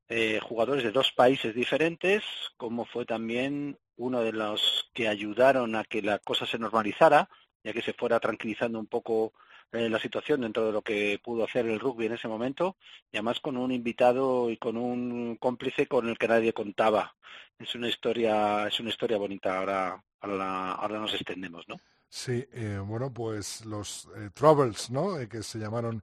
eh, 0.09 0.39
jugadores 0.41 0.85
de 0.85 0.93
dos 0.93 1.13
países 1.13 1.55
diferentes, 1.55 2.23
cómo 2.57 2.85
fue 2.85 3.05
también 3.05 3.79
uno 3.97 4.23
de 4.23 4.33
los 4.33 4.91
que 4.93 5.09
ayudaron 5.09 5.75
a 5.77 5.85
que 5.85 6.03
la 6.03 6.19
cosa 6.19 6.47
se 6.47 6.59
normalizara, 6.59 7.29
ya 7.65 7.73
que 7.73 7.83
se 7.83 7.95
fuera 7.95 8.21
tranquilizando 8.21 8.79
un 8.79 8.87
poco 8.87 9.33
eh, 9.73 9.89
la 9.89 9.99
situación 9.99 10.43
dentro 10.43 10.67
de 10.67 10.73
lo 10.73 10.83
que 10.83 11.21
pudo 11.23 11.45
hacer 11.45 11.67
el 11.67 11.81
rugby 11.81 12.07
en 12.07 12.13
ese 12.13 12.29
momento 12.29 12.77
y 13.11 13.17
además 13.17 13.41
con 13.41 13.57
un 13.57 13.73
invitado 13.73 14.51
y 14.51 14.57
con 14.57 14.77
un 14.77 15.37
cómplice 15.37 15.87
con 15.87 16.09
el 16.09 16.19
que 16.19 16.29
nadie 16.29 16.53
contaba. 16.53 17.15
Es 17.59 17.75
una 17.75 17.89
historia, 17.89 18.67
es 18.67 18.81
una 18.81 18.91
historia 18.91 19.17
bonita. 19.17 19.59
Ahora, 19.59 20.03
ahora, 20.21 20.73
ahora 20.73 20.99
nos 20.99 21.15
extendemos, 21.15 21.69
¿no? 21.69 21.81
Sí, 22.09 22.47
eh, 22.53 22.79
bueno, 22.81 23.13
pues 23.13 23.65
los 23.65 24.09
eh, 24.17 24.31
Troubles, 24.33 24.89
¿no? 24.91 25.19
Eh, 25.19 25.29
que 25.29 25.43
se 25.43 25.59
llamaron 25.59 26.01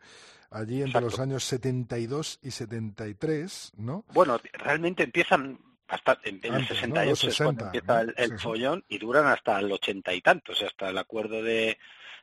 allí 0.49 0.82
entre 0.82 0.99
Exacto. 0.99 1.05
los 1.05 1.20
años 1.20 1.43
72 1.45 2.39
y 2.41 2.51
73, 2.51 3.72
¿no? 3.78 4.03
Bueno, 4.14 4.38
realmente 4.53 5.03
empiezan 5.03 5.57
hasta 5.88 6.20
en, 6.24 6.41
el 6.43 6.53
Antes, 6.55 6.70
¿no? 6.88 6.95
68 6.95 7.09
Los 7.09 7.24
es 7.24 7.38
cuando 7.38 7.64
60, 7.64 7.66
empieza 7.66 7.93
¿no? 7.93 7.99
el, 8.01 8.14
el 8.18 8.30
Sí, 8.32 8.38
sí. 8.38 8.43
follón 8.43 8.86
y 8.89 8.97
duran 8.97 9.26
hasta 9.28 9.59
el 9.59 9.72
ochenta 9.72 10.14
y 10.14 10.22
tantos, 10.22 10.62
hasta 10.62 10.89
el 10.89 10.97
acuerdo 10.97 11.41
de, 11.43 11.78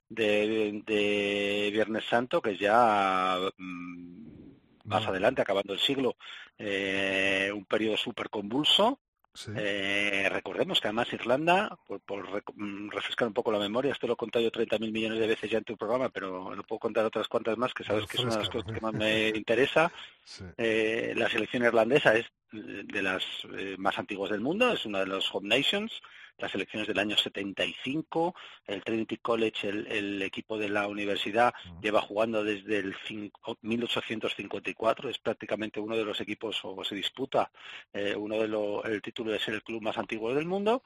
de, 0.08 0.82
de 0.86 1.70
Viernes 1.72 2.04
Santo, 2.04 2.40
que 2.40 2.52
es 2.52 2.58
ya 2.58 3.36
mm, 3.56 4.28
más 4.84 5.02
No. 5.04 5.10
adelante, 5.10 5.42
acabando 5.42 5.72
el 5.74 5.78
siglo, 5.80 6.16
eh, 6.58 7.50
un 7.54 7.64
periodo 7.64 7.96
súper 7.96 8.30
convulso. 8.30 9.00
Sí. 9.34 9.52
Eh, 9.54 10.28
recordemos 10.32 10.80
que 10.80 10.88
además 10.88 11.12
Irlanda, 11.12 11.78
por, 11.86 12.00
por 12.00 12.42
mm, 12.56 12.90
refrescar 12.90 13.28
un 13.28 13.34
poco 13.34 13.52
la 13.52 13.60
memoria, 13.60 13.92
esto 13.92 14.08
lo 14.08 14.14
he 14.14 14.16
contado 14.16 14.44
yo 14.44 14.50
30.000 14.50 14.90
millones 14.90 15.20
de 15.20 15.26
veces 15.28 15.48
ya 15.48 15.58
en 15.58 15.64
tu 15.64 15.76
programa, 15.76 16.08
pero 16.08 16.52
lo 16.56 16.62
puedo 16.64 16.80
contar 16.80 17.04
otras 17.04 17.28
cuantas 17.28 17.56
más, 17.56 17.72
que 17.72 17.84
sabes 17.84 18.06
que 18.06 18.16
es 18.16 18.24
una 18.24 18.32
de 18.34 18.40
las 18.40 18.50
cosas 18.50 18.72
que 18.72 18.80
más 18.80 18.94
me 18.94 19.28
interesa. 19.28 19.92
sí. 20.24 20.44
Eh, 20.56 21.12
la 21.16 21.28
selección 21.28 21.62
irlandesa 21.62 22.16
es 22.16 22.26
eh, 22.52 22.82
de 22.84 23.02
las 23.02 23.22
eh, 23.56 23.76
más 23.78 23.96
antiguas 23.98 24.30
del 24.30 24.40
mundo, 24.40 24.72
es 24.72 24.84
una 24.86 25.00
de 25.00 25.06
los 25.06 25.32
home 25.32 25.48
nations. 25.56 26.02
Las 26.38 26.52
selecciones 26.52 26.86
del 26.86 26.98
año 26.98 27.16
75, 27.16 28.34
el 28.66 28.84
Trinity 28.84 29.16
College, 29.18 29.68
el, 29.68 29.86
el 29.88 30.22
equipo 30.22 30.56
de 30.56 30.68
la 30.68 30.86
universidad, 30.86 31.52
lleva 31.82 32.00
jugando 32.00 32.44
desde 32.44 32.78
el 32.78 32.94
cinco- 33.06 33.58
1854, 33.62 35.08
es 35.08 35.18
prácticamente 35.18 35.80
uno 35.80 35.96
de 35.96 36.04
los 36.04 36.20
equipos, 36.20 36.60
o 36.62 36.84
se 36.84 36.94
disputa 36.94 37.50
eh, 37.92 38.14
uno 38.16 38.36
de 38.36 38.48
los, 38.48 38.84
el 38.84 39.02
título 39.02 39.32
de 39.32 39.38
ser 39.40 39.54
el 39.54 39.62
club 39.62 39.82
más 39.82 39.98
antiguo 39.98 40.32
del 40.34 40.46
mundo. 40.46 40.82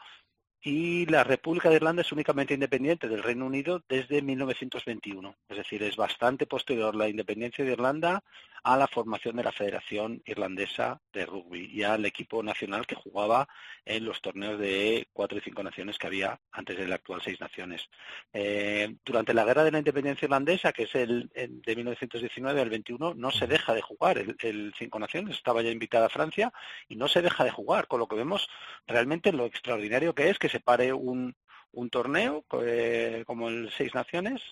Y 0.64 1.07
la 1.07 1.24
República 1.24 1.68
de 1.68 1.74
Irlanda 1.76 2.03
es 2.03 2.12
únicamente 2.12 2.55
independiente 2.55 3.09
del 3.09 3.22
Reino 3.22 3.46
Unido 3.46 3.82
desde 3.88 4.22
1921. 4.22 5.36
Es 5.48 5.57
decir, 5.57 5.82
es 5.82 5.96
bastante 5.96 6.46
posterior 6.46 6.94
la 6.94 7.09
independencia 7.09 7.64
de 7.64 7.72
Irlanda 7.72 8.22
a 8.63 8.77
la 8.77 8.87
formación 8.87 9.37
de 9.37 9.45
la 9.45 9.53
Federación 9.53 10.23
Irlandesa 10.25 11.01
de 11.13 11.27
Rugby 11.27 11.71
y 11.73 11.83
al 11.83 12.05
equipo 12.05 12.43
nacional 12.43 12.87
que 12.87 12.95
jugaba 12.95 13.49
en 13.85 14.05
los 14.05 14.21
torneos 14.21 14.59
de 14.59 15.09
cuatro 15.13 15.39
y 15.39 15.41
cinco 15.41 15.63
naciones 15.63 15.99
que 15.99 16.07
había 16.07 16.41
antes 16.53 16.77
del 16.77 16.93
actual 16.93 17.23
seis 17.23 17.41
naciones. 17.41 17.89
Eh, 18.33 18.97
durante 19.05 19.35
la 19.35 19.45
Guerra 19.45 19.65
de 19.65 19.73
la 19.73 19.79
Independencia 19.79 20.27
Irlandesa, 20.27 20.73
que 20.73 20.85
es 20.85 20.95
el, 20.95 21.31
el 21.35 21.61
de 21.63 21.77
1919 21.77 22.61
al 22.61 22.71
21, 22.71 23.15
no 23.15 23.31
se 23.31 23.47
deja 23.47 23.75
de 23.75 23.83
jugar 23.83 24.19
el, 24.19 24.37
el 24.41 24.73
cinco 24.79 24.99
naciones, 24.99 25.37
estaba 25.37 25.63
ya 25.63 25.71
invitada 25.71 26.07
a 26.07 26.11
Francia 26.11 26.53
y 26.89 26.97
no 26.97 27.09
se 27.09 27.23
deja 27.23 27.45
de 27.45 27.51
jugar, 27.51 27.89
con 27.89 27.99
lo 27.99 28.07
que 28.07 28.17
vemos 28.17 28.49
realmente 28.87 29.33
lo 29.33 29.47
extraordinario 29.47 30.15
que 30.15 30.31
es 30.31 30.39
que 30.39 30.49
se 30.49 30.61
pare 30.61 30.93
un, 30.93 31.35
un 31.73 31.91
torneo 31.91 32.45
eh, 32.62 33.25
como 33.27 33.49
el 33.49 33.70
Seis 33.77 33.95
Naciones, 33.95 34.43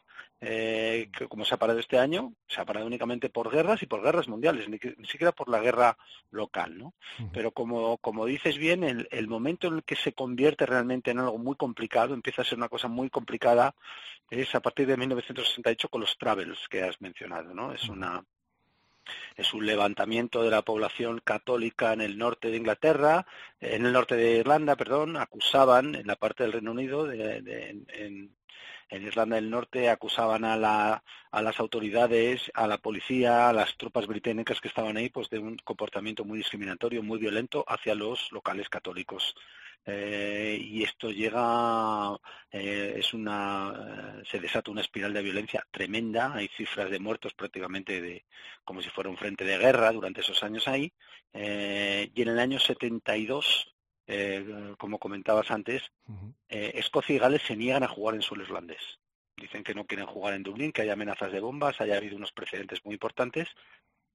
eh, 0.41 1.11
que 1.16 1.29
como 1.29 1.45
se 1.45 1.55
ha 1.55 1.59
parado 1.59 1.79
este 1.79 1.99
año, 1.99 2.33
se 2.49 2.61
ha 2.61 2.64
parado 2.64 2.87
únicamente 2.87 3.29
por 3.29 3.51
guerras 3.51 3.83
y 3.83 3.87
por 3.87 4.03
guerras 4.03 4.29
mundiales, 4.29 4.68
ni, 4.68 4.79
ni 4.97 5.07
siquiera 5.07 5.33
por 5.33 5.49
la 5.49 5.61
guerra 5.61 5.97
local, 6.31 6.79
¿no? 6.79 6.95
Pero 7.33 7.53
como, 7.53 7.99
como 7.99 8.25
dices 8.27 8.57
bien, 8.57 8.85
el, 8.85 9.09
el 9.11 9.29
momento 9.29 9.68
en 9.68 9.75
el 9.75 9.85
que 9.85 9.97
se 9.97 10.12
convierte 10.12 10.66
realmente 10.66 11.11
en 11.11 11.18
algo 11.18 11.39
muy 11.39 11.57
complicado, 11.57 12.14
empieza 12.14 12.43
a 12.43 12.47
ser 12.47 12.59
una 12.59 12.68
cosa 12.68 12.89
muy 12.89 13.11
complicada, 13.11 13.75
es 14.31 14.55
a 14.55 14.61
partir 14.61 14.87
de 14.87 14.97
1968 14.97 15.89
con 15.89 16.01
los 16.01 16.16
Travels 16.16 16.68
que 16.68 16.83
has 16.83 17.01
mencionado, 17.01 17.53
¿no? 17.55 17.73
Es 17.73 17.89
una 17.89 18.25
es 19.37 19.55
un 19.55 19.67
levantamiento 19.67 20.43
de 20.43 20.51
la 20.51 20.63
población 20.63 21.21
católica 21.25 21.93
en 21.93 22.01
el 22.01 22.19
norte 22.19 22.51
de 22.51 22.57
Inglaterra, 22.57 23.27
en 23.61 23.87
el 23.87 23.93
norte 23.93 24.17
de 24.17 24.39
Irlanda, 24.39 24.77
perdón, 24.77 25.17
acusaban 25.17 25.95
en 25.95 26.07
la 26.07 26.17
parte 26.17 26.43
del 26.45 26.53
Reino 26.53 26.73
Unido, 26.73 27.07
de- 27.07 27.43
en- 28.89 29.03
Irlanda 29.07 29.37
del 29.37 29.51
Norte, 29.51 29.89
acusaban 29.91 30.45
a, 30.45 30.57
la, 30.57 31.03
a 31.31 31.43
las 31.43 31.59
autoridades, 31.61 32.51
a 32.55 32.66
la 32.66 32.79
policía, 32.79 33.49
a 33.49 33.53
las 33.53 33.77
tropas 33.77 34.07
británicas 34.07 34.61
que 34.61 34.68
estaban 34.68 34.97
ahí, 34.97 35.09
pues 35.11 35.29
de 35.31 35.39
un 35.39 35.57
comportamiento 35.59 36.25
muy 36.25 36.39
discriminatorio, 36.39 37.03
muy 37.03 37.18
violento 37.18 37.64
hacia 37.68 37.95
los 37.95 38.31
locales 38.33 38.68
católicos. 38.68 39.35
Eh, 39.87 40.59
y 40.61 40.83
esto 40.83 41.11
llega, 41.11 42.14
eh, 42.53 42.95
es 42.99 43.14
una, 43.14 44.21
eh, 44.21 44.23
se 44.31 44.39
desata 44.41 44.71
una 44.71 44.83
espiral 44.83 45.12
de 45.14 45.23
violencia 45.23 45.66
tremenda. 45.71 46.35
Hay 46.35 46.49
cifras 46.49 46.91
de 46.91 46.99
muertos 47.01 47.35
prácticamente 47.35 48.01
de, 48.01 48.27
como 48.64 48.83
si 48.83 48.91
fuera 48.91 49.11
un 49.11 49.16
frente 49.16 49.45
de 49.45 49.59
guerra 49.59 49.93
durante 49.93 50.21
esos 50.21 50.43
años 50.43 50.68
ahí. 50.68 50.93
Y 51.33 52.23
en 52.23 52.29
el 52.29 52.39
año 52.39 52.59
72, 52.59 53.73
eh, 54.13 54.75
como 54.77 54.99
comentabas 54.99 55.53
antes, 55.53 55.83
eh, 56.49 56.73
Escocia 56.75 57.15
y 57.15 57.19
Gales 57.19 57.43
se 57.43 57.57
niegan 57.57 57.85
a 57.85 57.89
jugar 57.89 58.17
en 58.17 58.23
suelo 58.23 58.43
irlandés. 58.43 58.99
Dicen 59.37 59.63
que 59.63 59.73
no 59.73 59.87
quieren 59.87 60.07
jugar 60.07 60.35
en 60.35 60.43
Dublín, 60.43 60.73
que 60.73 60.83
hay 60.83 60.91
amenazas 60.91 61.31
de 61.31 61.39
bombas, 61.39 61.81
haya 61.81 61.97
habido 61.97 62.17
unos 62.17 62.33
precedentes 62.33 62.85
muy 62.85 62.95
importantes. 62.95 63.49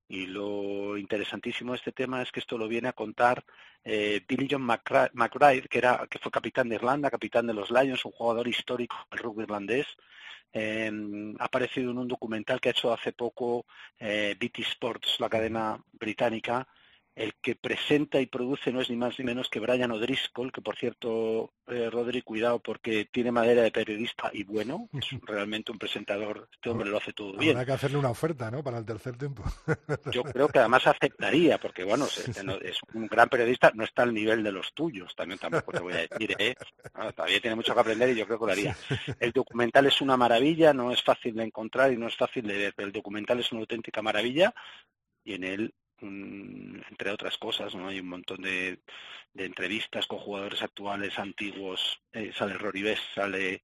Y 0.07 0.25
lo 0.27 0.97
interesantísimo 0.97 1.71
de 1.71 1.77
este 1.77 1.93
tema 1.93 2.21
es 2.21 2.31
que 2.31 2.41
esto 2.41 2.57
lo 2.57 2.67
viene 2.67 2.89
a 2.89 2.93
contar 2.93 3.43
eh, 3.85 4.21
Billy 4.27 4.47
John 4.51 4.63
McBride, 4.63 5.67
que, 5.69 5.77
era, 5.77 6.05
que 6.09 6.19
fue 6.19 6.31
capitán 6.31 6.67
de 6.67 6.75
Irlanda, 6.75 7.09
capitán 7.09 7.47
de 7.47 7.53
los 7.53 7.71
Lions, 7.71 8.03
un 8.03 8.11
jugador 8.11 8.47
histórico 8.49 8.97
del 9.09 9.21
rugby 9.21 9.43
irlandés. 9.43 9.87
Eh, 10.51 10.91
ha 11.39 11.45
aparecido 11.45 11.91
en 11.91 11.99
un 11.99 12.07
documental 12.07 12.59
que 12.59 12.69
ha 12.69 12.71
hecho 12.71 12.93
hace 12.93 13.13
poco 13.13 13.65
eh, 13.97 14.35
BT 14.39 14.59
Sports, 14.59 15.19
la 15.19 15.29
cadena 15.29 15.81
británica. 15.93 16.67
El 17.15 17.33
que 17.41 17.55
presenta 17.55 18.19
y 18.19 18.25
produce 18.25 18.71
no 18.71 18.81
es 18.81 18.89
ni 18.89 18.97
más 18.97 19.17
ni 19.17 19.25
menos 19.25 19.49
que 19.49 19.59
Brian 19.59 19.91
O'Driscoll, 19.91 20.51
que 20.51 20.61
por 20.61 20.75
cierto, 20.75 21.53
eh, 21.67 21.89
Rodri, 21.89 22.21
cuidado 22.21 22.59
porque 22.59 23.05
tiene 23.05 23.31
madera 23.31 23.61
de 23.61 23.71
periodista 23.71 24.29
y 24.33 24.43
bueno, 24.43 24.89
es 24.93 25.07
realmente 25.21 25.71
un 25.71 25.79
presentador, 25.79 26.49
este 26.51 26.69
hombre 26.69 26.89
lo 26.89 26.97
hace 26.97 27.13
todo 27.13 27.37
bien. 27.37 27.55
Habrá 27.55 27.65
que 27.65 27.71
hacerle 27.71 27.97
una 27.97 28.09
oferta, 28.09 28.51
¿no? 28.51 28.63
Para 28.63 28.79
el 28.79 28.85
tercer 28.85 29.17
tiempo. 29.17 29.43
Yo 30.11 30.23
creo 30.23 30.49
que 30.49 30.59
además 30.59 30.85
aceptaría, 30.87 31.57
porque 31.57 31.83
bueno, 31.83 32.05
es 32.05 32.79
un 32.93 33.07
gran 33.07 33.29
periodista, 33.29 33.71
no 33.73 33.85
está 33.85 34.03
al 34.03 34.13
nivel 34.13 34.43
de 34.43 34.51
los 34.51 34.73
tuyos, 34.73 35.15
también 35.15 35.39
tampoco 35.39 35.71
te 35.71 35.79
voy 35.79 35.93
a 35.93 36.07
decir, 36.07 36.35
¿eh? 36.37 36.55
Todavía 37.15 37.39
tiene 37.39 37.55
mucho 37.55 37.73
que 37.73 37.79
aprender 37.79 38.09
y 38.09 38.15
yo 38.15 38.25
creo 38.25 38.39
que 38.39 38.45
lo 38.45 38.51
haría. 38.51 38.75
El 39.19 39.31
documental 39.31 39.85
es 39.85 40.01
una 40.01 40.17
maravilla, 40.17 40.73
no 40.73 40.91
es 40.91 41.01
fácil 41.01 41.35
de 41.35 41.43
encontrar 41.43 41.93
y 41.93 41.97
no 41.97 42.07
es 42.07 42.15
fácil 42.15 42.45
de 42.45 42.57
ver, 42.57 42.73
pero 42.75 42.87
el 42.87 42.93
documental 42.93 43.39
es 43.39 43.51
una 43.51 43.61
auténtica 43.61 44.01
maravilla 44.01 44.53
y 45.23 45.33
en 45.33 45.43
él, 45.43 45.73
mm, 46.01 46.81
entre 46.89 47.11
otras 47.11 47.37
cosas, 47.37 47.75
no 47.75 47.87
hay 47.87 47.99
un 47.99 48.07
montón 48.09 48.41
de, 48.41 48.79
de 49.33 49.45
entrevistas 49.45 50.07
con 50.07 50.19
jugadores 50.19 50.61
actuales, 50.61 51.17
antiguos, 51.19 52.01
eh, 52.13 52.31
sale 52.33 52.55
Rory 52.55 52.83
Best, 52.83 53.03
sale 53.13 53.63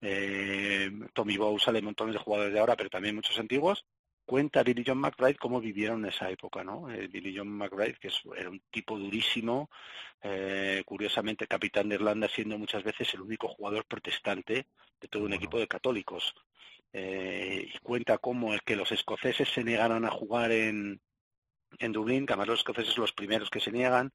eh, 0.00 0.90
Tommy 1.14 1.36
Bow, 1.36 1.58
sale 1.58 1.82
montones 1.82 2.14
de 2.14 2.20
jugadores 2.20 2.52
de 2.52 2.60
ahora, 2.60 2.76
pero 2.76 2.90
también 2.90 3.14
muchos 3.14 3.38
antiguos 3.38 3.86
cuenta 4.24 4.62
Billy 4.62 4.84
John 4.86 4.98
McBride 4.98 5.36
cómo 5.36 5.60
vivieron 5.60 6.04
en 6.04 6.10
esa 6.10 6.30
época, 6.30 6.62
¿no? 6.64 6.90
Eh, 6.90 7.08
Billy 7.08 7.34
John 7.36 7.48
McBride, 7.48 7.96
que 8.00 8.08
es- 8.08 8.22
era 8.36 8.50
un 8.50 8.60
tipo 8.70 8.98
durísimo, 8.98 9.68
eh, 10.22 10.82
curiosamente 10.86 11.46
capitán 11.46 11.88
de 11.88 11.96
Irlanda, 11.96 12.28
siendo 12.28 12.56
muchas 12.58 12.82
veces 12.84 13.12
el 13.14 13.20
único 13.22 13.48
jugador 13.48 13.84
protestante 13.86 14.66
de 15.00 15.08
todo 15.08 15.24
un 15.24 15.32
equipo 15.32 15.58
de 15.58 15.66
católicos. 15.68 16.34
Eh, 16.92 17.70
y 17.74 17.78
cuenta 17.78 18.18
cómo 18.18 18.52
el 18.54 18.62
que 18.62 18.76
los 18.76 18.92
escoceses 18.92 19.48
se 19.48 19.64
negaron 19.64 20.04
a 20.04 20.10
jugar 20.10 20.52
en, 20.52 21.00
en 21.78 21.92
Dublín, 21.92 22.26
que 22.26 22.32
además 22.32 22.48
los 22.48 22.60
escoceses 22.60 22.94
son 22.94 23.02
los 23.02 23.12
primeros 23.12 23.50
que 23.50 23.60
se 23.60 23.72
niegan, 23.72 24.12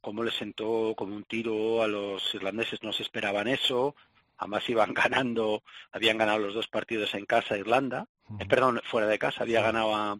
cómo 0.00 0.22
les 0.24 0.34
sentó 0.34 0.94
como 0.96 1.14
un 1.16 1.24
tiro 1.24 1.82
a 1.82 1.88
los 1.88 2.34
irlandeses, 2.34 2.82
no 2.82 2.92
se 2.92 3.02
esperaban 3.02 3.48
eso, 3.48 3.94
además 4.38 4.68
iban 4.68 4.94
ganando, 4.94 5.62
habían 5.92 6.18
ganado 6.18 6.38
los 6.38 6.54
dos 6.54 6.68
partidos 6.68 7.14
en 7.14 7.26
casa 7.26 7.58
Irlanda, 7.58 8.06
eh, 8.38 8.46
perdón, 8.46 8.80
fuera 8.84 9.06
de 9.06 9.18
casa, 9.18 9.42
había 9.42 9.62
ganado 9.62 9.94
a, 9.94 10.18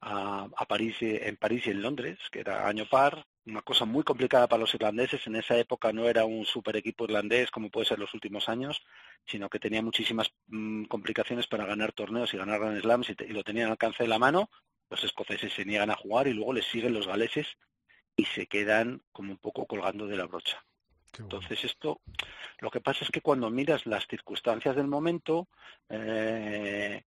a, 0.00 0.48
a 0.56 0.66
París, 0.66 0.96
en 1.00 1.36
París 1.36 1.66
y 1.66 1.70
en 1.70 1.82
Londres, 1.82 2.18
que 2.30 2.40
era 2.40 2.66
año 2.68 2.86
par, 2.86 3.24
una 3.46 3.62
cosa 3.62 3.84
muy 3.84 4.04
complicada 4.04 4.48
para 4.48 4.60
los 4.60 4.74
irlandeses, 4.74 5.26
en 5.26 5.36
esa 5.36 5.56
época 5.58 5.92
no 5.92 6.08
era 6.08 6.24
un 6.24 6.44
super 6.44 6.76
equipo 6.76 7.04
irlandés 7.04 7.50
como 7.50 7.70
puede 7.70 7.86
ser 7.86 7.98
los 7.98 8.14
últimos 8.14 8.48
años, 8.48 8.80
sino 9.26 9.48
que 9.48 9.58
tenía 9.58 9.82
muchísimas 9.82 10.32
mm, 10.46 10.84
complicaciones 10.84 11.46
para 11.48 11.66
ganar 11.66 11.92
torneos 11.92 12.32
y 12.34 12.36
ganar 12.36 12.60
Grand 12.60 12.80
Slams 12.80 13.10
y, 13.10 13.14
te- 13.16 13.24
y 13.26 13.30
lo 13.32 13.42
tenían 13.44 13.66
al 13.66 13.72
alcance 13.72 14.02
de 14.04 14.08
la 14.08 14.18
mano, 14.18 14.50
los 14.92 15.04
escoceses 15.04 15.50
se 15.54 15.64
niegan 15.64 15.90
a 15.90 15.96
jugar 15.96 16.28
y 16.28 16.34
luego 16.34 16.52
les 16.52 16.66
siguen 16.66 16.92
los 16.92 17.06
galeses 17.06 17.46
y 18.14 18.26
se 18.26 18.46
quedan 18.46 19.00
como 19.10 19.32
un 19.32 19.38
poco 19.38 19.66
colgando 19.66 20.06
de 20.06 20.18
la 20.18 20.26
brocha. 20.26 20.62
Entonces 21.18 21.64
esto, 21.64 22.02
lo 22.60 22.70
que 22.70 22.82
pasa 22.82 23.06
es 23.06 23.10
que 23.10 23.22
cuando 23.22 23.48
miras 23.48 23.86
las 23.86 24.06
circunstancias 24.06 24.76
del 24.76 24.88
momento, 24.88 25.48
eh, 25.88 27.02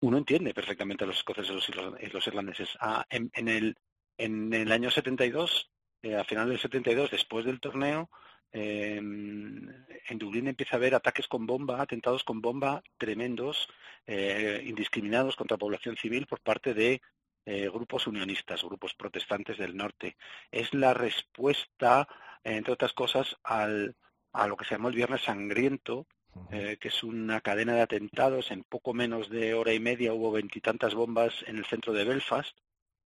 uno 0.00 0.18
entiende 0.18 0.52
perfectamente 0.52 1.04
a 1.04 1.06
los 1.06 1.18
escoceses 1.18 1.68
y 1.68 2.08
los, 2.08 2.26
irlandeses. 2.26 2.70
Ah, 2.80 3.06
en, 3.08 3.30
en 3.34 3.48
el, 3.48 3.76
en 4.18 4.52
el 4.52 4.72
año 4.72 4.90
72, 4.90 5.70
eh, 6.02 6.16
a 6.16 6.24
final 6.24 6.48
del 6.48 6.58
72, 6.58 7.12
después 7.12 7.44
del 7.44 7.60
torneo, 7.60 8.10
eh, 8.52 8.96
en 8.96 10.18
Dublín 10.18 10.48
empieza 10.48 10.76
a 10.76 10.78
haber 10.78 10.94
ataques 10.94 11.26
con 11.26 11.46
bomba, 11.46 11.80
atentados 11.80 12.24
con 12.24 12.40
bomba 12.40 12.82
tremendos, 12.98 13.68
eh, 14.06 14.62
indiscriminados 14.64 15.36
contra 15.36 15.56
población 15.56 15.96
civil 15.96 16.26
por 16.26 16.40
parte 16.40 16.74
de 16.74 17.00
eh, 17.46 17.68
grupos 17.68 18.06
unionistas, 18.06 18.62
grupos 18.62 18.94
protestantes 18.94 19.58
del 19.58 19.76
norte. 19.76 20.16
Es 20.50 20.72
la 20.74 20.94
respuesta, 20.94 22.06
entre 22.44 22.72
otras 22.72 22.92
cosas, 22.92 23.36
al, 23.42 23.96
a 24.32 24.46
lo 24.46 24.56
que 24.56 24.64
se 24.64 24.74
llamó 24.74 24.88
el 24.88 24.96
Viernes 24.96 25.22
Sangriento, 25.22 26.06
eh, 26.50 26.76
que 26.80 26.88
es 26.88 27.02
una 27.02 27.40
cadena 27.40 27.74
de 27.74 27.82
atentados. 27.82 28.50
En 28.50 28.64
poco 28.64 28.94
menos 28.94 29.28
de 29.28 29.54
hora 29.54 29.72
y 29.72 29.80
media 29.80 30.12
hubo 30.12 30.32
veintitantas 30.32 30.94
bombas 30.94 31.44
en 31.46 31.58
el 31.58 31.64
centro 31.64 31.92
de 31.92 32.04
Belfast. 32.04 32.56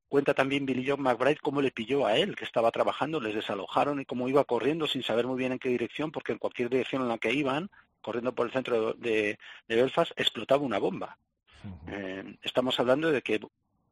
Cuenta 0.07 0.33
también 0.33 0.65
Billy 0.65 0.85
John 0.87 1.01
McBride 1.01 1.39
cómo 1.41 1.61
le 1.61 1.71
pilló 1.71 2.05
a 2.05 2.15
él, 2.17 2.35
que 2.35 2.45
estaba 2.45 2.71
trabajando, 2.71 3.19
les 3.19 3.35
desalojaron 3.35 3.99
y 3.99 4.05
cómo 4.05 4.29
iba 4.29 4.43
corriendo 4.43 4.87
sin 4.87 5.03
saber 5.03 5.25
muy 5.25 5.37
bien 5.37 5.51
en 5.51 5.59
qué 5.59 5.69
dirección, 5.69 6.11
porque 6.11 6.31
en 6.31 6.37
cualquier 6.37 6.69
dirección 6.69 7.01
en 7.01 7.09
la 7.09 7.17
que 7.17 7.33
iban, 7.33 7.69
corriendo 8.01 8.35
por 8.35 8.45
el 8.45 8.53
centro 8.53 8.93
de, 8.93 9.39
de 9.67 9.75
Belfast, 9.75 10.11
explotaba 10.15 10.63
una 10.63 10.77
bomba. 10.77 11.17
Eh, 11.87 12.37
estamos 12.43 12.79
hablando 12.79 13.11
de 13.11 13.21
que 13.21 13.39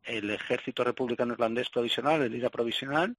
el 0.04 0.30
ejército 0.30 0.84
republicano 0.84 1.34
irlandés 1.34 1.70
provisional, 1.70 2.22
el 2.22 2.36
IRA 2.36 2.50
provisional, 2.50 3.16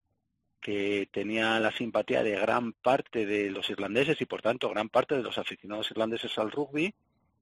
que 0.61 1.09
tenía 1.13 1.61
la 1.61 1.73
simpatía 1.73 2.23
de 2.23 2.39
gran 2.39 2.73
parte 2.73 3.27
de 3.27 3.51
los 3.51 3.69
irlandeses 3.69 4.21
y 4.21 4.25
por 4.25 4.41
tanto 4.41 4.71
gran 4.71 4.89
parte 4.89 5.15
de 5.15 5.23
los 5.23 5.37
aficionados 5.37 5.91
irlandeses 5.91 6.39
al 6.39 6.51
rugby, 6.51 6.95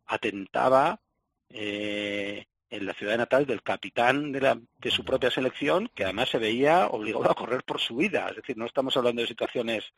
atentaba 0.06 1.00
eh, 1.48 2.46
en 2.72 2.86
la 2.86 2.94
ciudad 2.94 3.16
natal 3.18 3.44
del 3.46 3.62
capitán 3.62 4.32
de, 4.32 4.40
la, 4.40 4.58
de 4.80 4.90
su 4.90 5.04
propia 5.04 5.30
selección, 5.30 5.90
que 5.94 6.04
además 6.04 6.30
se 6.30 6.38
veía 6.38 6.86
obligado 6.86 7.30
a 7.30 7.34
correr 7.34 7.62
por 7.64 7.80
su 7.80 7.96
vida. 7.96 8.28
Es 8.30 8.36
decir, 8.36 8.56
no 8.56 8.66
estamos 8.66 8.96
hablando 8.96 9.20
de 9.22 9.28
situaciones 9.28 9.92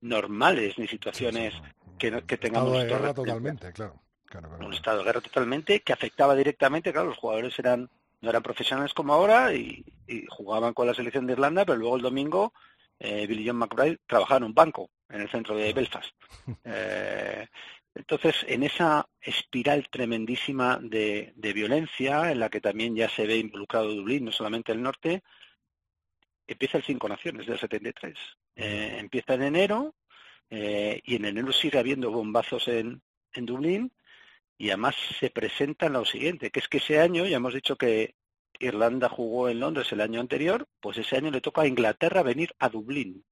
normales 0.00 0.78
ni 0.78 0.86
situaciones 0.86 1.54
que, 1.98 2.10
no- 2.10 2.24
que 2.26 2.36
tengamos 2.36 2.68
Estado 2.76 2.84
de 2.84 2.90
guerra 2.94 3.14
totalmente, 3.14 3.72
claro. 3.72 4.00
Claro, 4.26 4.48
claro. 4.48 4.66
un 4.66 4.74
estado 4.74 4.98
de 4.98 5.04
guerra 5.04 5.20
totalmente 5.20 5.80
que 5.80 5.92
afectaba 5.92 6.34
directamente, 6.34 6.92
claro, 6.92 7.08
los 7.08 7.18
jugadores 7.18 7.56
eran 7.58 7.88
no 8.20 8.30
eran 8.30 8.42
profesionales 8.42 8.92
como 8.94 9.12
ahora 9.12 9.52
y, 9.54 9.84
y 10.08 10.24
jugaban 10.28 10.74
con 10.74 10.86
la 10.86 10.94
selección 10.94 11.26
de 11.26 11.34
Irlanda, 11.34 11.64
pero 11.64 11.78
luego 11.78 11.96
el 11.96 12.02
domingo 12.02 12.52
eh, 12.98 13.26
Billy 13.26 13.46
John 13.46 13.56
McBride 13.58 13.98
trabajaba 14.06 14.38
en 14.38 14.44
un 14.44 14.54
banco 14.54 14.90
en 15.10 15.20
el 15.20 15.30
centro 15.30 15.54
de 15.56 15.72
Belfast. 15.72 16.12
Eh, 16.64 17.46
Entonces, 17.96 18.44
en 18.46 18.62
esa 18.62 19.08
espiral 19.22 19.88
tremendísima 19.90 20.78
de, 20.82 21.32
de 21.34 21.52
violencia, 21.54 22.30
en 22.30 22.40
la 22.40 22.50
que 22.50 22.60
también 22.60 22.94
ya 22.94 23.08
se 23.08 23.26
ve 23.26 23.38
involucrado 23.38 23.94
Dublín, 23.94 24.26
no 24.26 24.32
solamente 24.32 24.72
el 24.72 24.82
norte, 24.82 25.22
empieza 26.46 26.76
el 26.76 26.84
Cinco 26.84 27.08
Naciones 27.08 27.46
del 27.46 27.58
73. 27.58 28.14
Eh, 28.54 28.96
empieza 28.98 29.34
en 29.34 29.42
enero 29.44 29.94
eh, 30.50 31.00
y 31.04 31.16
en 31.16 31.24
enero 31.24 31.52
sigue 31.52 31.78
habiendo 31.78 32.10
bombazos 32.10 32.68
en, 32.68 33.00
en 33.32 33.46
Dublín 33.46 33.90
y 34.58 34.68
además 34.68 34.94
se 35.18 35.30
presenta 35.30 35.88
lo 35.88 36.04
siguiente, 36.04 36.50
que 36.50 36.60
es 36.60 36.68
que 36.68 36.78
ese 36.78 37.00
año, 37.00 37.24
ya 37.24 37.38
hemos 37.38 37.54
dicho 37.54 37.76
que 37.76 38.14
Irlanda 38.58 39.08
jugó 39.08 39.48
en 39.48 39.60
Londres 39.60 39.90
el 39.92 40.02
año 40.02 40.20
anterior, 40.20 40.68
pues 40.80 40.98
ese 40.98 41.16
año 41.16 41.30
le 41.30 41.40
toca 41.40 41.62
a 41.62 41.66
Inglaterra 41.66 42.22
venir 42.22 42.54
a 42.58 42.68
Dublín 42.68 43.24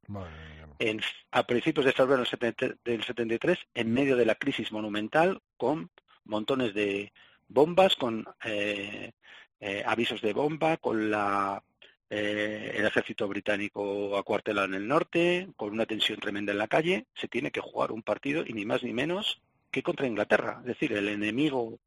en, 0.78 1.00
a 1.30 1.46
principios 1.46 1.86
de 1.86 1.92
febrero 1.92 2.18
del 2.18 2.26
70 2.26 2.74
del 2.84 3.02
73, 3.04 3.58
en 3.74 3.92
medio 3.92 4.16
de 4.16 4.26
la 4.26 4.34
crisis 4.34 4.72
monumental, 4.72 5.40
con 5.56 5.90
montones 6.24 6.74
de 6.74 7.12
bombas, 7.48 7.96
con 7.96 8.24
eh, 8.44 9.12
eh, 9.60 9.82
avisos 9.86 10.20
de 10.20 10.32
bomba, 10.32 10.76
con 10.78 11.10
la, 11.10 11.62
eh, 12.10 12.74
el 12.76 12.86
ejército 12.86 13.26
británico 13.26 14.16
acuartelado 14.16 14.66
en 14.66 14.74
el 14.74 14.86
norte, 14.86 15.48
con 15.56 15.72
una 15.72 15.86
tensión 15.86 16.20
tremenda 16.20 16.52
en 16.52 16.58
la 16.58 16.68
calle, 16.68 17.06
se 17.14 17.28
tiene 17.28 17.50
que 17.50 17.60
jugar 17.60 17.92
un 17.92 18.02
partido 18.02 18.44
y 18.46 18.52
ni 18.52 18.64
más 18.64 18.82
ni 18.82 18.92
menos 18.92 19.40
que 19.70 19.82
contra 19.82 20.06
Inglaterra, 20.06 20.58
es 20.60 20.66
decir, 20.66 20.92
el 20.92 21.08
enemigo 21.08 21.80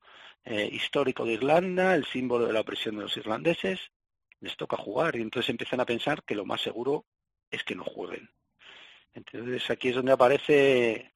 eh, 0.43 0.69
histórico 0.71 1.23
de 1.25 1.33
Irlanda, 1.33 1.95
el 1.95 2.05
símbolo 2.05 2.45
de 2.47 2.53
la 2.53 2.61
opresión 2.61 2.95
de 2.95 3.03
los 3.03 3.15
irlandeses, 3.15 3.79
les 4.41 4.57
toca 4.57 4.75
jugar 4.75 5.15
y 5.15 5.21
entonces 5.21 5.49
empiezan 5.49 5.79
a 5.79 5.85
pensar 5.85 6.23
que 6.23 6.35
lo 6.35 6.45
más 6.45 6.61
seguro 6.61 7.05
es 7.49 7.63
que 7.63 7.75
no 7.75 7.83
jueguen. 7.83 8.29
Entonces 9.17 9.69
aquí 9.71 9.89
es 9.89 9.95
donde 9.95 10.11
aparece 10.11 11.13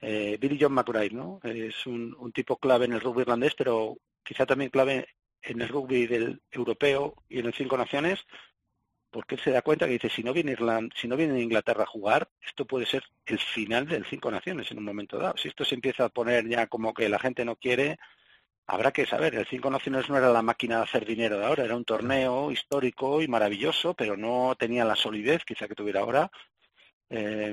eh, 0.00 0.36
Billy 0.40 0.58
John 0.60 0.72
McBride, 0.72 1.14
¿no? 1.14 1.40
Es 1.44 1.86
un, 1.86 2.32
tipo 2.32 2.56
clave 2.56 2.86
en 2.86 2.94
el 2.94 3.00
rugby 3.00 3.22
irlandés, 3.22 3.54
pero 3.56 3.96
quizá 4.24 4.44
también 4.44 4.70
clave 4.70 5.06
en 5.40 5.60
el 5.60 5.68
rugby 5.68 6.06
del 6.06 6.42
europeo 6.50 7.14
y 7.28 7.38
en 7.38 7.46
el 7.46 7.54
Cinco 7.54 7.76
Naciones, 7.76 8.26
porque 9.10 9.36
él 9.36 9.40
se 9.40 9.52
da 9.52 9.62
cuenta 9.62 9.86
que 9.86 9.92
dice, 9.92 10.10
si 10.10 10.24
no 10.24 10.32
viene 10.32 10.52
Irlanda, 10.52 10.92
si 10.98 11.06
no 11.06 11.16
viene 11.16 11.40
Inglaterra 11.40 11.84
a 11.84 11.86
jugar, 11.86 12.28
esto 12.44 12.66
puede 12.66 12.86
ser 12.86 13.04
el 13.26 13.38
final 13.38 13.86
del 13.86 14.04
Cinco 14.06 14.30
Naciones 14.32 14.70
en 14.72 14.78
un 14.78 14.84
momento 14.84 15.18
dado. 15.18 15.36
Si 15.36 15.46
esto 15.48 15.64
se 15.64 15.76
empieza 15.76 16.06
a 16.06 16.08
poner 16.08 16.48
ya 16.48 16.66
como 16.66 16.92
que 16.92 17.08
la 17.08 17.20
gente 17.20 17.44
no 17.44 17.54
quiere, 17.54 17.98
habrá 18.66 18.90
que 18.90 19.06
saber, 19.06 19.36
el 19.36 19.46
Cinco 19.46 19.70
Naciones 19.70 20.08
no 20.08 20.16
era 20.16 20.32
la 20.32 20.42
máquina 20.42 20.78
de 20.78 20.82
hacer 20.82 21.06
dinero 21.06 21.38
de 21.38 21.46
ahora, 21.46 21.64
era 21.64 21.76
un 21.76 21.84
torneo 21.84 22.50
histórico 22.50 23.22
y 23.22 23.28
maravilloso, 23.28 23.94
pero 23.94 24.16
no 24.16 24.56
tenía 24.58 24.84
la 24.84 24.96
solidez 24.96 25.44
quizá 25.44 25.68
que 25.68 25.76
tuviera 25.76 26.00
ahora. 26.00 26.30
Eh, 27.10 27.52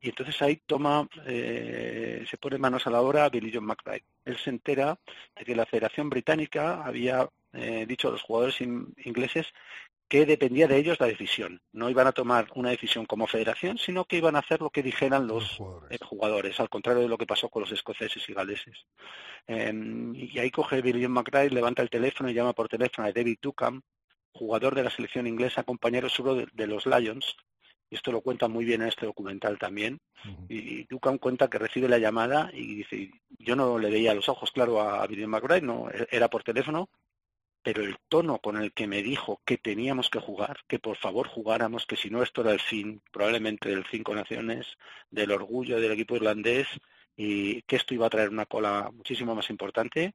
y 0.00 0.08
entonces 0.08 0.40
ahí 0.42 0.60
toma, 0.66 1.08
eh, 1.26 2.24
se 2.28 2.36
pone 2.36 2.58
manos 2.58 2.86
a 2.86 2.90
la 2.90 3.00
obra 3.00 3.28
Billy 3.28 3.50
John 3.52 3.64
McBride. 3.64 4.04
Él 4.24 4.36
se 4.36 4.50
entera 4.50 4.98
de 5.34 5.44
que 5.44 5.56
la 5.56 5.66
Federación 5.66 6.10
Británica 6.10 6.84
había 6.84 7.28
eh, 7.52 7.86
dicho 7.86 8.08
a 8.08 8.12
los 8.12 8.22
jugadores 8.22 8.60
in- 8.60 8.92
ingleses 9.04 9.46
que 10.08 10.24
dependía 10.24 10.68
de 10.68 10.76
ellos 10.76 11.00
la 11.00 11.08
decisión. 11.08 11.60
No 11.72 11.90
iban 11.90 12.06
a 12.06 12.12
tomar 12.12 12.46
una 12.54 12.70
decisión 12.70 13.06
como 13.06 13.26
federación, 13.26 13.76
sino 13.76 14.04
que 14.04 14.18
iban 14.18 14.36
a 14.36 14.40
hacer 14.40 14.60
lo 14.60 14.70
que 14.70 14.82
dijeran 14.84 15.26
los 15.26 15.58
eh, 15.90 15.98
jugadores, 16.00 16.60
al 16.60 16.68
contrario 16.68 17.02
de 17.02 17.08
lo 17.08 17.18
que 17.18 17.26
pasó 17.26 17.48
con 17.48 17.62
los 17.62 17.72
escoceses 17.72 18.28
y 18.28 18.32
galeses. 18.32 18.86
Eh, 19.48 19.72
y 20.14 20.38
ahí 20.38 20.50
coge 20.52 20.80
Billy 20.80 21.02
John 21.02 21.12
McBride, 21.12 21.50
levanta 21.50 21.82
el 21.82 21.90
teléfono 21.90 22.30
y 22.30 22.34
llama 22.34 22.52
por 22.52 22.68
teléfono 22.68 23.08
a 23.08 23.12
David 23.12 23.38
Duckham, 23.42 23.82
jugador 24.32 24.76
de 24.76 24.84
la 24.84 24.90
selección 24.90 25.26
inglesa, 25.26 25.64
compañero 25.64 26.08
suyo 26.08 26.34
de, 26.36 26.46
de 26.52 26.66
los 26.68 26.86
Lions, 26.86 27.36
y 27.90 27.94
esto 27.94 28.12
lo 28.12 28.20
cuenta 28.20 28.48
muy 28.48 28.64
bien 28.64 28.82
en 28.82 28.88
este 28.88 29.06
documental 29.06 29.58
también. 29.58 30.00
Y 30.48 30.84
Duckham 30.84 31.18
cuenta 31.18 31.48
que 31.48 31.58
recibe 31.58 31.88
la 31.88 31.98
llamada 31.98 32.50
y 32.52 32.76
dice, 32.76 33.10
yo 33.38 33.54
no 33.54 33.78
le 33.78 33.90
veía 33.90 34.14
los 34.14 34.28
ojos, 34.28 34.50
claro, 34.50 34.80
a 34.80 35.06
Billy 35.06 35.26
McBride, 35.26 35.62
no, 35.62 35.88
era 36.10 36.28
por 36.28 36.42
teléfono, 36.42 36.88
pero 37.62 37.82
el 37.82 37.96
tono 38.08 38.38
con 38.38 38.56
el 38.56 38.72
que 38.72 38.86
me 38.86 39.02
dijo 39.02 39.40
que 39.44 39.58
teníamos 39.58 40.08
que 40.08 40.20
jugar, 40.20 40.58
que 40.68 40.78
por 40.78 40.96
favor 40.96 41.28
jugáramos, 41.28 41.86
que 41.86 41.96
si 41.96 42.10
no 42.10 42.22
esto 42.22 42.42
era 42.42 42.52
el 42.52 42.60
fin, 42.60 43.02
probablemente 43.12 43.68
del 43.68 43.84
Cinco 43.90 44.14
Naciones, 44.14 44.78
del 45.10 45.32
orgullo 45.32 45.80
del 45.80 45.92
equipo 45.92 46.16
irlandés, 46.16 46.68
y 47.16 47.62
que 47.62 47.76
esto 47.76 47.94
iba 47.94 48.06
a 48.06 48.10
traer 48.10 48.28
una 48.28 48.46
cola 48.46 48.90
muchísimo 48.92 49.34
más 49.34 49.50
importante. 49.50 50.14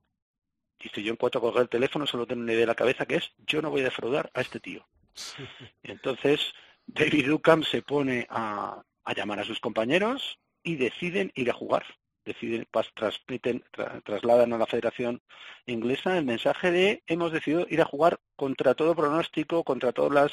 Dice, 0.80 1.04
yo 1.04 1.12
en 1.12 1.18
cuanto 1.18 1.42
colgué 1.42 1.62
el 1.62 1.70
teléfono 1.70 2.08
solo 2.08 2.26
tengo 2.26 2.42
una 2.42 2.54
idea 2.54 2.64
en 2.64 2.70
la 2.70 2.76
cabeza 2.76 3.06
que 3.06 3.16
es, 3.16 3.32
yo 3.46 3.62
no 3.62 3.70
voy 3.70 3.82
a 3.82 3.86
defraudar 3.86 4.32
a 4.34 4.42
este 4.42 4.60
tío. 4.60 4.88
Entonces 5.84 6.54
David 6.94 7.28
Duckham 7.28 7.64
se 7.64 7.82
pone 7.82 8.28
a, 8.30 8.82
a 9.04 9.14
llamar 9.14 9.40
a 9.40 9.46
sus 9.46 9.60
compañeros 9.60 10.40
y 10.64 10.76
deciden 10.76 11.32
ir 11.36 11.50
a 11.50 11.54
jugar. 11.54 11.86
Deciden, 12.24 12.68
transmiten, 12.94 13.64
tra- 13.74 14.00
trasladan 14.04 14.54
a 14.54 14.58
la 14.60 14.68
Federación 14.68 15.24
Inglesa 15.66 16.20
el 16.20 16.26
mensaje 16.26 16.70
de 16.70 17.04
hemos 17.08 17.32
decidido 17.32 17.66
ir 17.68 17.82
a 17.82 17.86
jugar 17.86 18.20
contra 18.36 18.76
todo 18.76 18.94
pronóstico, 18.94 19.64
contra 19.64 19.92
todas 19.92 20.12
las 20.12 20.32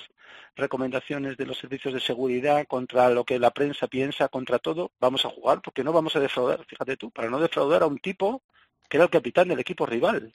recomendaciones 0.55 1.39
de 1.39 1.47
los 1.47 1.57
servicios 1.57 1.95
de 1.95 2.01
seguridad, 2.01 2.67
contra 2.67 3.09
lo 3.09 3.25
que 3.25 3.39
la 3.39 3.53
prensa 3.53 3.87
piensa, 3.87 4.29
contra 4.29 4.59
todo, 4.59 4.93
vamos 5.01 5.25
a 5.25 5.31
jugar 5.31 5.63
porque 5.63 5.83
no 5.83 5.95
vamos 5.95 6.15
a 6.15 6.21
defraudar, 6.21 6.63
fíjate 6.67 6.99
tú, 6.99 7.11
para 7.11 7.31
no 7.31 7.41
defraudar 7.41 7.83
a 7.83 7.87
un 7.87 7.99
tipo 7.99 8.43
que 8.87 8.99
era 8.99 9.05
el 9.05 9.11
capitán 9.11 9.49
del 9.49 9.61
equipo 9.61 9.87
rival. 9.87 10.31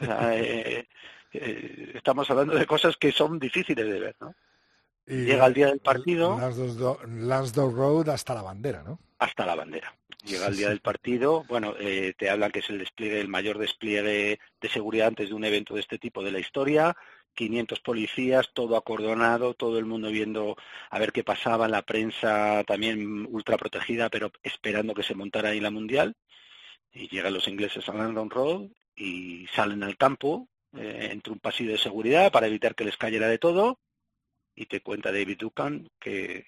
O 0.00 0.04
sea, 0.04 0.36
eh, 0.36 0.86
eh, 1.32 1.92
estamos 1.94 2.30
hablando 2.30 2.54
de 2.54 2.66
cosas 2.66 2.98
que 2.98 3.10
son 3.10 3.38
difíciles 3.38 3.86
de 3.86 4.00
ver, 4.00 4.16
¿no? 4.20 4.34
Y 5.10 5.24
Llega 5.24 5.46
el 5.46 5.54
día 5.54 5.66
del 5.66 5.80
partido. 5.80 6.38
Lansdowne 6.38 7.76
Road 7.76 8.08
hasta 8.08 8.34
la 8.34 8.42
bandera, 8.42 8.82
¿no? 8.82 8.98
hasta 9.20 9.46
la 9.46 9.54
bandera. 9.54 9.94
Llega 10.24 10.48
el 10.48 10.56
día 10.56 10.68
del 10.68 10.80
partido, 10.80 11.44
bueno, 11.48 11.74
eh, 11.78 12.14
te 12.16 12.28
hablan 12.28 12.50
que 12.50 12.58
es 12.58 12.68
el 12.68 12.78
despliegue, 12.78 13.20
el 13.20 13.28
mayor 13.28 13.58
despliegue 13.58 14.38
de 14.60 14.68
seguridad 14.68 15.08
antes 15.08 15.28
de 15.28 15.34
un 15.34 15.44
evento 15.44 15.74
de 15.74 15.80
este 15.80 15.98
tipo 15.98 16.22
de 16.22 16.32
la 16.32 16.40
historia, 16.40 16.94
500 17.34 17.80
policías, 17.80 18.50
todo 18.52 18.76
acordonado, 18.76 19.54
todo 19.54 19.78
el 19.78 19.86
mundo 19.86 20.10
viendo 20.10 20.56
a 20.90 20.98
ver 20.98 21.12
qué 21.12 21.22
pasaba, 21.22 21.68
la 21.68 21.82
prensa 21.82 22.64
también 22.66 23.26
ultra 23.30 23.56
protegida, 23.56 24.10
pero 24.10 24.32
esperando 24.42 24.94
que 24.94 25.02
se 25.02 25.14
montara 25.14 25.50
ahí 25.50 25.60
la 25.60 25.70
mundial. 25.70 26.16
Y 26.92 27.08
llegan 27.08 27.34
los 27.34 27.46
ingleses 27.46 27.88
a 27.88 27.94
London 27.94 28.30
Road 28.30 28.68
y 28.96 29.46
salen 29.54 29.82
al 29.84 29.96
campo 29.96 30.48
eh, 30.76 31.10
entre 31.12 31.32
un 31.32 31.38
pasillo 31.38 31.72
de 31.72 31.78
seguridad 31.78 32.32
para 32.32 32.46
evitar 32.46 32.74
que 32.74 32.84
les 32.84 32.96
cayera 32.96 33.28
de 33.28 33.38
todo. 33.38 33.78
Y 34.60 34.66
te 34.66 34.82
cuenta 34.82 35.10
David 35.10 35.38
Ducan 35.38 35.88
que 35.98 36.44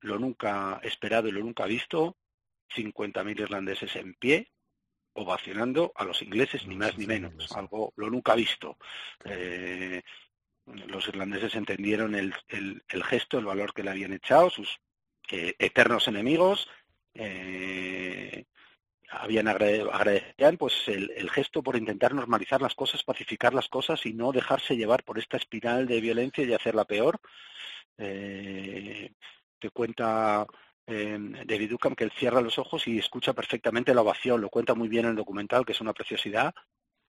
lo 0.00 0.18
nunca 0.18 0.80
esperado 0.82 1.28
y 1.28 1.30
lo 1.30 1.44
nunca 1.44 1.64
visto, 1.64 2.16
50.000 2.74 3.40
irlandeses 3.40 3.94
en 3.94 4.14
pie, 4.14 4.50
ovacionando 5.12 5.92
a 5.94 6.04
los 6.04 6.20
ingleses, 6.22 6.66
ni 6.66 6.74
más 6.74 6.98
ni 6.98 7.06
menos, 7.06 7.52
algo 7.52 7.92
lo 7.94 8.10
nunca 8.10 8.34
visto. 8.34 8.78
Eh, 9.24 10.02
los 10.66 11.06
irlandeses 11.06 11.54
entendieron 11.54 12.16
el, 12.16 12.34
el, 12.48 12.82
el, 12.88 13.04
gesto, 13.04 13.38
el 13.38 13.44
valor 13.44 13.72
que 13.72 13.84
le 13.84 13.90
habían 13.90 14.14
echado, 14.14 14.50
sus 14.50 14.80
eh, 15.30 15.54
eternos 15.56 16.08
enemigos, 16.08 16.68
eh, 17.14 18.44
habían 19.10 19.48
agrade, 19.48 19.82
agradecían 19.90 20.56
pues 20.56 20.74
el, 20.88 21.10
el, 21.16 21.30
gesto 21.30 21.62
por 21.62 21.76
intentar 21.76 22.14
normalizar 22.14 22.60
las 22.60 22.74
cosas, 22.74 23.02
pacificar 23.02 23.54
las 23.54 23.68
cosas 23.68 24.04
y 24.06 24.12
no 24.12 24.32
dejarse 24.32 24.76
llevar 24.76 25.04
por 25.04 25.18
esta 25.18 25.36
espiral 25.36 25.86
de 25.86 26.00
violencia 26.00 26.44
y 26.44 26.52
hacerla 26.52 26.84
peor. 26.84 27.20
Eh, 27.96 29.12
te 29.58 29.70
cuenta 29.70 30.46
eh, 30.86 31.18
David 31.44 31.70
Duckham 31.70 31.94
que 31.94 32.04
él 32.04 32.12
cierra 32.12 32.40
los 32.40 32.58
ojos 32.58 32.86
y 32.88 32.98
escucha 32.98 33.34
perfectamente 33.34 33.94
la 33.94 34.02
ovación, 34.02 34.40
lo 34.40 34.48
cuenta 34.48 34.74
muy 34.74 34.88
bien 34.88 35.04
en 35.04 35.10
el 35.10 35.16
documental, 35.16 35.66
que 35.66 35.72
es 35.72 35.80
una 35.80 35.92
preciosidad. 35.92 36.54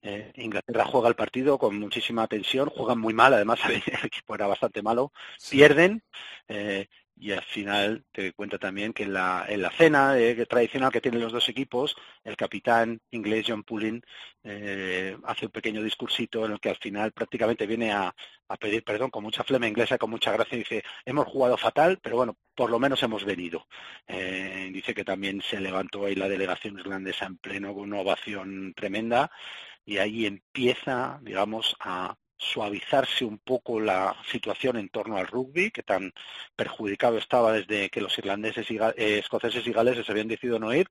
Eh, 0.02 0.32
Inglaterra 0.36 0.84
juega 0.86 1.08
el 1.08 1.14
partido 1.14 1.58
con 1.58 1.78
muchísima 1.78 2.26
tensión, 2.26 2.70
juegan 2.70 2.98
muy 2.98 3.14
mal, 3.14 3.34
además 3.34 3.60
el 3.68 4.06
equipo 4.06 4.34
era 4.34 4.46
bastante 4.46 4.82
malo, 4.82 5.12
sí. 5.38 5.56
pierden 5.56 6.02
eh, 6.48 6.88
y 7.20 7.32
al 7.32 7.42
final 7.42 8.04
te 8.12 8.32
cuenta 8.32 8.58
también 8.58 8.94
que 8.94 9.02
en 9.02 9.12
la, 9.12 9.44
en 9.46 9.60
la 9.60 9.70
cena 9.70 10.18
eh, 10.18 10.46
tradicional 10.46 10.90
que 10.90 11.02
tienen 11.02 11.20
los 11.20 11.32
dos 11.32 11.48
equipos, 11.50 11.94
el 12.24 12.34
capitán 12.34 12.98
inglés 13.10 13.44
John 13.46 13.62
Pullen 13.62 14.02
eh, 14.42 15.16
hace 15.24 15.46
un 15.46 15.52
pequeño 15.52 15.82
discursito 15.82 16.46
en 16.46 16.52
el 16.52 16.60
que 16.60 16.70
al 16.70 16.76
final 16.76 17.12
prácticamente 17.12 17.66
viene 17.66 17.92
a, 17.92 18.14
a, 18.48 18.56
pedir 18.56 18.82
perdón 18.84 19.10
con 19.10 19.22
mucha 19.22 19.44
flema 19.44 19.68
inglesa, 19.68 19.98
con 19.98 20.10
mucha 20.10 20.32
gracia, 20.32 20.56
y 20.56 20.60
dice, 20.60 20.82
hemos 21.04 21.26
jugado 21.26 21.58
fatal, 21.58 21.98
pero 22.02 22.16
bueno, 22.16 22.36
por 22.54 22.70
lo 22.70 22.78
menos 22.78 23.02
hemos 23.02 23.24
venido. 23.24 23.66
Eh, 24.06 24.70
dice 24.72 24.94
que 24.94 25.04
también 25.04 25.42
se 25.42 25.60
levantó 25.60 26.06
ahí 26.06 26.14
la 26.14 26.28
delegación 26.28 26.78
irlandesa 26.78 27.26
en 27.26 27.36
pleno 27.36 27.74
con 27.74 27.84
una 27.84 28.00
ovación 28.00 28.72
tremenda 28.74 29.30
y 29.84 29.98
ahí 29.98 30.24
empieza, 30.26 31.18
digamos, 31.22 31.76
a 31.80 32.16
suavizarse 32.40 33.24
un 33.24 33.38
poco 33.38 33.78
la 33.80 34.16
situación 34.30 34.78
en 34.78 34.88
torno 34.88 35.18
al 35.18 35.26
rugby, 35.26 35.70
que 35.70 35.82
tan 35.82 36.12
perjudicado 36.56 37.18
estaba 37.18 37.52
desde 37.52 37.90
que 37.90 38.00
los 38.00 38.16
irlandeses 38.16 38.70
y 38.70 38.78
eh, 38.78 39.18
escoceses 39.18 39.66
y 39.66 39.72
galeses 39.72 40.08
habían 40.08 40.28
decidido 40.28 40.58
no 40.58 40.74
ir. 40.74 40.88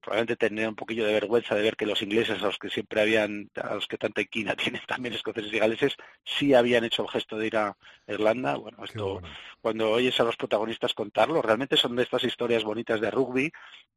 Probablemente 0.00 0.36
tendría 0.36 0.68
un 0.68 0.76
poquillo 0.76 1.04
de 1.04 1.12
vergüenza 1.12 1.56
de 1.56 1.62
ver 1.62 1.76
que 1.76 1.86
los 1.86 2.00
ingleses, 2.02 2.40
a 2.40 2.46
los 2.46 2.58
que 2.58 2.70
siempre 2.70 3.00
habían, 3.00 3.50
a 3.56 3.74
los 3.74 3.88
que 3.88 3.98
tanta 3.98 4.20
inquina 4.20 4.54
tienen 4.56 4.82
también 4.86 5.14
escoceses 5.14 5.52
y 5.52 5.58
galeses, 5.58 5.96
sí 6.24 6.54
habían 6.54 6.84
hecho 6.84 7.02
el 7.02 7.08
gesto 7.08 7.36
de 7.36 7.48
ir 7.48 7.56
a 7.56 7.76
Irlanda. 8.06 8.56
Bueno, 8.56 8.84
esto, 8.84 9.14
bueno. 9.14 9.28
cuando 9.60 9.90
oyes 9.90 10.18
a 10.20 10.24
los 10.24 10.36
protagonistas 10.36 10.94
contarlo, 10.94 11.42
realmente 11.42 11.76
son 11.76 11.96
de 11.96 12.04
estas 12.04 12.22
historias 12.22 12.62
bonitas 12.62 13.00
de 13.00 13.10
rugby 13.10 13.50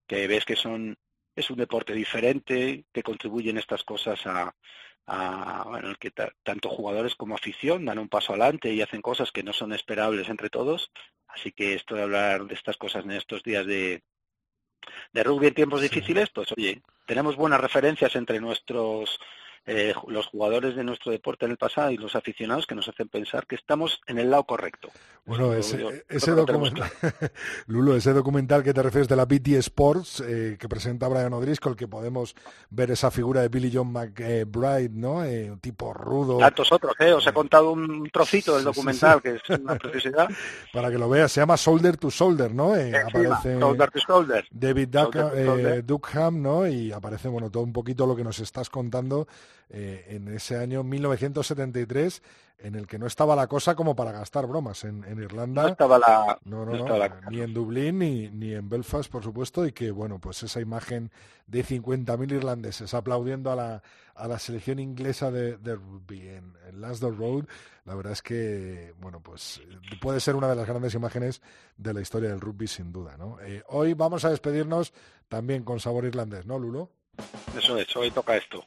que 0.08 0.28
ves 0.28 0.44
que 0.44 0.56
son 0.56 0.98
es 1.36 1.50
un 1.50 1.58
deporte 1.58 1.94
diferente 1.94 2.86
que 2.94 3.04
contribuyen 3.04 3.58
estas 3.58 3.84
cosas 3.84 4.26
a, 4.26 4.56
a 5.08 5.64
bueno, 5.68 5.90
el 5.90 5.98
que 5.98 6.12
ta- 6.12 6.34
tanto 6.44 6.70
jugadores 6.70 7.16
como 7.16 7.36
afición 7.36 7.86
dan 7.86 8.00
un 8.00 8.10
paso 8.10 8.34
adelante 8.34 8.74
y 8.74 8.82
hacen 8.82 9.02
cosas 9.02 9.32
que 9.32 9.44
no 9.44 9.54
son 9.54 9.74
esperables 9.74 10.30
entre 10.30 10.50
todos. 10.50 10.92
Así 11.28 11.52
que 11.52 11.74
esto 11.76 11.96
de 11.96 12.04
hablar 12.04 12.46
de 12.46 12.54
estas 12.56 12.78
cosas 12.78 13.04
en 13.06 13.12
estos 13.12 13.44
días 13.44 13.66
de, 13.66 14.04
de 15.14 15.24
rugby 15.24 15.48
en 15.48 15.54
tiempos 15.54 15.82
difíciles, 15.82 16.30
pues 16.30 16.52
oye, 16.58 16.82
tenemos 17.06 17.36
buenas 17.36 17.60
referencias 17.62 18.16
entre 18.16 18.40
nuestros 18.40 19.20
eh, 19.68 19.94
los 20.08 20.28
jugadores 20.28 20.76
de 20.76 20.84
nuestro 20.84 21.12
deporte 21.12 21.46
en 21.46 21.52
el 21.52 21.58
pasado 21.58 21.92
y 21.92 21.98
los 21.98 22.16
aficionados 22.16 22.68
que 22.68 22.76
nos 22.76 22.88
hacen 22.88 23.08
pensar 23.08 23.48
que 23.48 23.56
estamos 23.56 24.02
en 24.08 24.20
el 24.20 24.30
lado 24.30 24.44
correcto. 24.44 24.90
Bueno, 25.26 25.54
ese, 25.54 25.80
yo- 25.80 25.90
ese 26.08 26.32
documental, 26.32 26.88
Lulo, 27.68 27.96
ese 27.96 28.14
documental 28.14 28.62
que 28.64 28.74
te 28.76 28.84
refieres 28.84 29.08
de 29.08 29.16
la 29.16 29.26
BT 29.26 29.48
Sports, 29.58 30.24
eh, 30.26 30.56
que 30.60 30.70
presenta 30.70 31.08
Brian 31.08 31.34
O'Driscoll, 31.34 31.76
que 31.76 31.88
podemos 31.88 32.36
ver 32.70 32.92
esa 32.92 33.10
figura 33.10 33.42
de 33.42 33.50
Billy 33.50 33.72
John 33.74 33.92
McBride, 33.92 34.90
¿no? 34.90 35.24
Eh, 35.24 35.50
un 35.50 35.60
tipo 35.60 35.94
rudo, 35.94 36.38
Tantos 36.38 36.72
otros, 36.72 36.94
¿eh? 37.00 37.12
Os 37.12 37.26
he 37.26 37.34
contado 37.34 37.72
un 37.72 38.08
trocito 38.12 38.52
del 38.54 38.62
Sí, 38.62 38.66
documental, 38.66 39.16
sí. 39.18 39.22
que 39.24 39.36
es 39.54 39.60
una 39.60 39.76
preciosidad. 39.78 40.30
para 40.74 40.92
que 40.92 40.98
lo 41.00 41.10
veas, 41.10 41.32
se 41.32 41.42
llama 41.42 41.56
Shoulder 41.56 41.98
to 41.98 42.12
Shoulder, 42.12 42.54
¿no? 42.54 42.76
Eh, 42.76 42.96
aparece 42.96 43.58
shoulder 43.58 43.90
to 43.90 44.00
shoulder. 44.00 44.46
David 44.52 44.96
eh. 45.34 45.82
Duckham, 45.84 46.40
¿no? 46.42 46.68
Y 46.68 46.92
aparece, 46.92 47.30
bueno, 47.30 47.50
todo 47.50 47.64
un 47.64 47.74
poquito 47.74 48.06
lo 48.06 48.16
que 48.16 48.24
nos 48.24 48.40
estás 48.40 48.70
contando 48.70 49.28
eh, 49.70 50.06
en 50.10 50.28
ese 50.30 50.58
año 50.58 50.84
1973, 50.84 52.22
en 52.60 52.76
el 52.76 52.88
que 52.88 52.98
no 52.98 53.06
estaba 53.06 53.36
la 53.36 53.48
cosa 53.48 53.76
como 53.76 53.96
para 53.98 54.14
gastar 54.14 54.48
bromas 54.48 54.86
en, 54.86 55.04
en 55.04 55.22
Irlanda. 55.22 55.64
No 55.64 55.68
estaba 55.70 56.00
la... 56.00 56.40
No, 56.46 56.66
no, 56.66 56.66
no 56.66 56.72
no, 56.72 56.78
estaba 56.96 56.98
la- 57.00 57.30
ni 57.30 57.42
en 57.42 57.54
Dublín 57.54 58.00
ni, 58.00 58.30
ni 58.30 58.54
en 58.54 58.70
Belfast, 58.70 59.12
por 59.12 59.24
supuesto, 59.24 59.66
y 59.68 59.74
que, 59.74 59.92
bueno, 59.92 60.20
pues 60.20 60.42
esa 60.44 60.62
imagen 60.62 61.12
de 61.48 61.66
50.000 61.66 62.32
irlandeses 62.32 62.94
aplaudiendo 62.94 63.52
a 63.52 63.56
la, 63.58 63.84
a 64.16 64.28
la 64.28 64.40
selección 64.40 64.80
inglesa 64.80 65.32
de, 65.32 65.58
de 65.58 65.76
rugby 65.76 66.30
en, 66.30 66.54
en 66.68 66.80
Lansdowne 66.82 67.18
Road, 67.18 67.46
la 67.84 67.94
verdad 67.94 68.14
es 68.14 68.22
que, 68.22 68.94
bueno, 69.00 69.20
pues 69.20 69.58
eh, 69.60 69.78
puede 70.02 70.20
ser 70.22 70.36
una 70.36 70.48
de 70.48 70.56
las 70.56 70.66
grandes 70.68 70.94
imágenes 70.96 71.42
de 71.78 71.94
la 71.94 72.02
historia 72.02 72.30
del 72.30 72.40
rugby, 72.42 72.68
sin 72.68 72.94
duda, 72.94 73.18
¿no? 73.18 73.38
Eh, 73.42 73.64
hoy 73.68 73.94
vamos 73.94 74.24
a 74.24 74.30
despedirnos 74.30 74.94
también 75.28 75.64
con 75.64 75.80
sabor 75.82 76.06
irlandés, 76.06 76.46
¿no, 76.46 76.58
Lulo? 76.58 76.90
Eso 77.58 77.78
es, 77.78 77.94
hoy 77.96 78.12
toca 78.12 78.38
esto. 78.38 78.64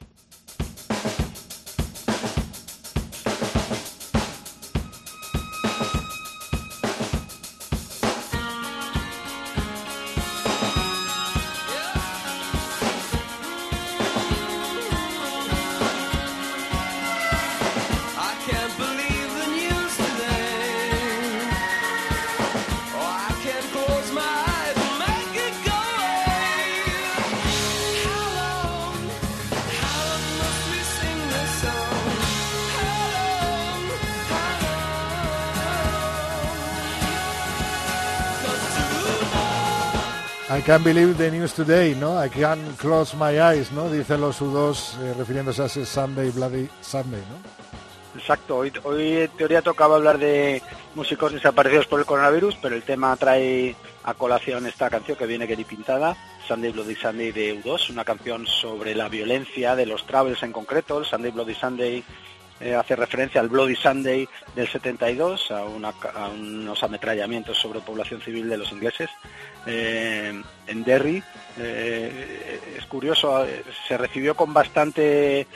Can't 40.68 40.84
believe 40.84 41.16
the 41.16 41.30
news 41.30 41.54
today, 41.54 41.94
¿no? 41.94 42.22
I 42.22 42.28
can't 42.28 42.76
close 42.76 43.16
my 43.16 43.40
eyes, 43.40 43.72
¿no? 43.72 43.88
Dicen 43.88 44.20
los 44.20 44.42
U2 44.42 45.00
eh, 45.00 45.14
refiriéndose 45.16 45.62
a 45.62 45.64
ese 45.64 45.86
Sunday, 45.86 46.30
Bloody 46.30 46.68
Sunday, 46.82 47.22
¿no? 47.22 48.20
Exacto, 48.20 48.58
hoy, 48.58 48.70
hoy 48.84 49.16
en 49.16 49.30
teoría 49.30 49.62
tocaba 49.62 49.96
hablar 49.96 50.18
de 50.18 50.60
músicos 50.94 51.32
desaparecidos 51.32 51.86
por 51.86 52.00
el 52.00 52.04
coronavirus, 52.04 52.58
pero 52.60 52.74
el 52.76 52.82
tema 52.82 53.16
trae 53.16 53.76
a 54.04 54.12
colación 54.12 54.66
esta 54.66 54.90
canción 54.90 55.16
que 55.16 55.24
viene 55.24 55.46
Gary 55.46 55.64
Pintada, 55.64 56.14
Sunday 56.46 56.70
Bloody 56.70 56.96
Sunday 56.96 57.32
de 57.32 57.62
U2, 57.62 57.88
una 57.88 58.04
canción 58.04 58.46
sobre 58.46 58.94
la 58.94 59.08
violencia 59.08 59.74
de 59.74 59.86
los 59.86 60.06
Travels 60.06 60.42
en 60.42 60.52
concreto, 60.52 60.98
el 60.98 61.06
Sunday 61.06 61.30
Bloody 61.30 61.54
Sunday 61.54 62.04
eh, 62.60 62.74
hace 62.74 62.96
referencia 62.96 63.40
al 63.40 63.48
Bloody 63.48 63.76
Sunday 63.76 64.28
del 64.54 64.68
72, 64.68 65.50
a, 65.50 65.64
una 65.64 65.92
ca- 65.92 66.10
a 66.14 66.28
unos 66.28 66.82
ametrallamientos 66.82 67.56
sobre 67.58 67.80
población 67.80 68.20
civil 68.20 68.48
de 68.48 68.56
los 68.58 68.72
ingleses 68.72 69.08
eh, 69.66 70.42
en 70.66 70.84
Derry. 70.84 71.22
Eh, 71.58 72.60
es 72.78 72.86
curioso, 72.86 73.46
se 73.86 73.96
recibió 73.98 74.34
con 74.34 74.52
bastante 74.54 75.46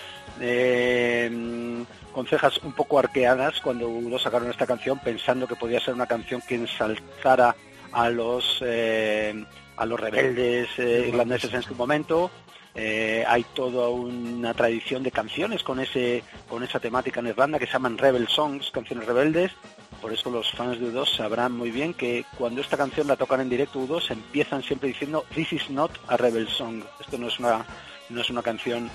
eh, 0.41 1.85
con 2.13 2.27
cejas 2.27 2.59
un 2.63 2.73
poco 2.73 2.99
arqueadas 2.99 3.61
cuando 3.61 3.89
uno 3.89 4.19
sacaron 4.19 4.51
esta 4.51 4.67
canción 4.67 4.99
pensando 4.99 5.47
que 5.47 5.57
podía 5.57 5.81
ser 5.81 5.95
una 5.95 6.07
canción 6.07 6.43
que 6.47 6.57
ensalzara 6.57 7.55
a 7.93 8.11
los 8.11 8.63
a 8.63 9.87
los 9.87 9.99
rebeldes 10.01 10.69
irlandeses 10.79 11.53
en 11.55 11.63
su 11.63 11.75
momento 11.75 12.31
Eh, 12.75 13.25
hay 13.29 13.45
toda 13.55 13.91
una 13.91 14.55
tradición 14.55 15.03
de 15.03 15.11
canciones 15.11 15.63
con 15.63 15.79
ese 15.79 16.25
con 16.49 16.63
esa 16.63 16.81
temática 16.81 17.21
en 17.21 17.27
Irlanda 17.27 17.59
que 17.59 17.67
se 17.67 17.75
llaman 17.75 17.99
rebel 17.99 18.29
songs 18.29 18.71
canciones 18.71 19.07
rebeldes. 19.07 19.53
Por 20.01 20.13
eso 20.13 20.31
los 20.31 20.51
fans 20.53 20.81
de 20.81 20.87
U2 20.87 21.17
sabrán 21.17 21.53
muy 21.53 21.71
bien 21.71 21.93
que 21.93 22.25
cuando 22.39 22.61
esta 22.61 22.79
canción 22.79 23.07
la 23.07 23.17
tocan 23.17 23.41
en 23.41 23.51
directo 23.51 23.79
U2 23.81 24.11
empiezan 24.11 24.63
siempre 24.63 24.89
diciendo 24.89 25.25
this 25.35 25.53
is 25.53 25.69
not 25.71 25.91
a 26.09 26.17
rebel 26.17 26.49
song 26.49 26.83
esto 26.99 27.19
no 27.19 27.29
es 27.29 27.39
una 27.39 27.65
no 28.09 28.21
es 28.21 28.31
una 28.31 28.43
canción 28.43 28.91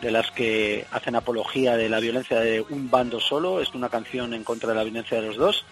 de 0.00 0.10
las 0.10 0.30
que 0.30 0.86
hacen 0.92 1.16
apología 1.16 1.76
de 1.76 1.88
la 1.88 2.00
violencia 2.00 2.40
de 2.40 2.60
un 2.60 2.90
bando 2.90 3.18
solo, 3.18 3.60
es 3.60 3.74
una 3.74 3.88
canción 3.88 4.34
en 4.34 4.44
contra 4.44 4.70
de 4.70 4.74
la 4.74 4.84
violencia 4.84 5.20
de 5.20 5.26
los 5.26 5.36
dos. 5.36 5.64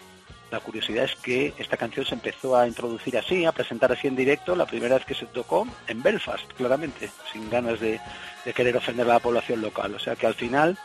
La 0.51 0.59
curiosidad 0.59 1.05
es 1.05 1.15
que 1.15 1.53
esta 1.57 1.75
canción 1.75 2.05
se 2.05 2.13
empezó 2.13 2.55
a 2.55 2.67
introducir 2.67 3.17
así, 3.17 3.45
a 3.45 3.51
presentar 3.51 3.91
así 3.91 4.07
en 4.07 4.15
directo, 4.15 4.55
la 4.55 4.65
primera 4.65 4.95
vez 4.95 5.05
que 5.05 5.15
se 5.15 5.25
tocó 5.25 5.67
en 5.87 6.03
Belfast, 6.03 6.45
claramente, 6.53 7.09
sin 7.33 7.49
ganas 7.49 7.79
de, 7.79 7.99
de 8.45 8.53
querer 8.53 8.77
ofender 8.77 9.09
a 9.09 9.13
la 9.13 9.19
población 9.19 9.61
local. 9.61 9.95
O 9.95 9.99
sea 9.99 10.15
que 10.15 10.27
al 10.27 10.35
final 10.35 10.77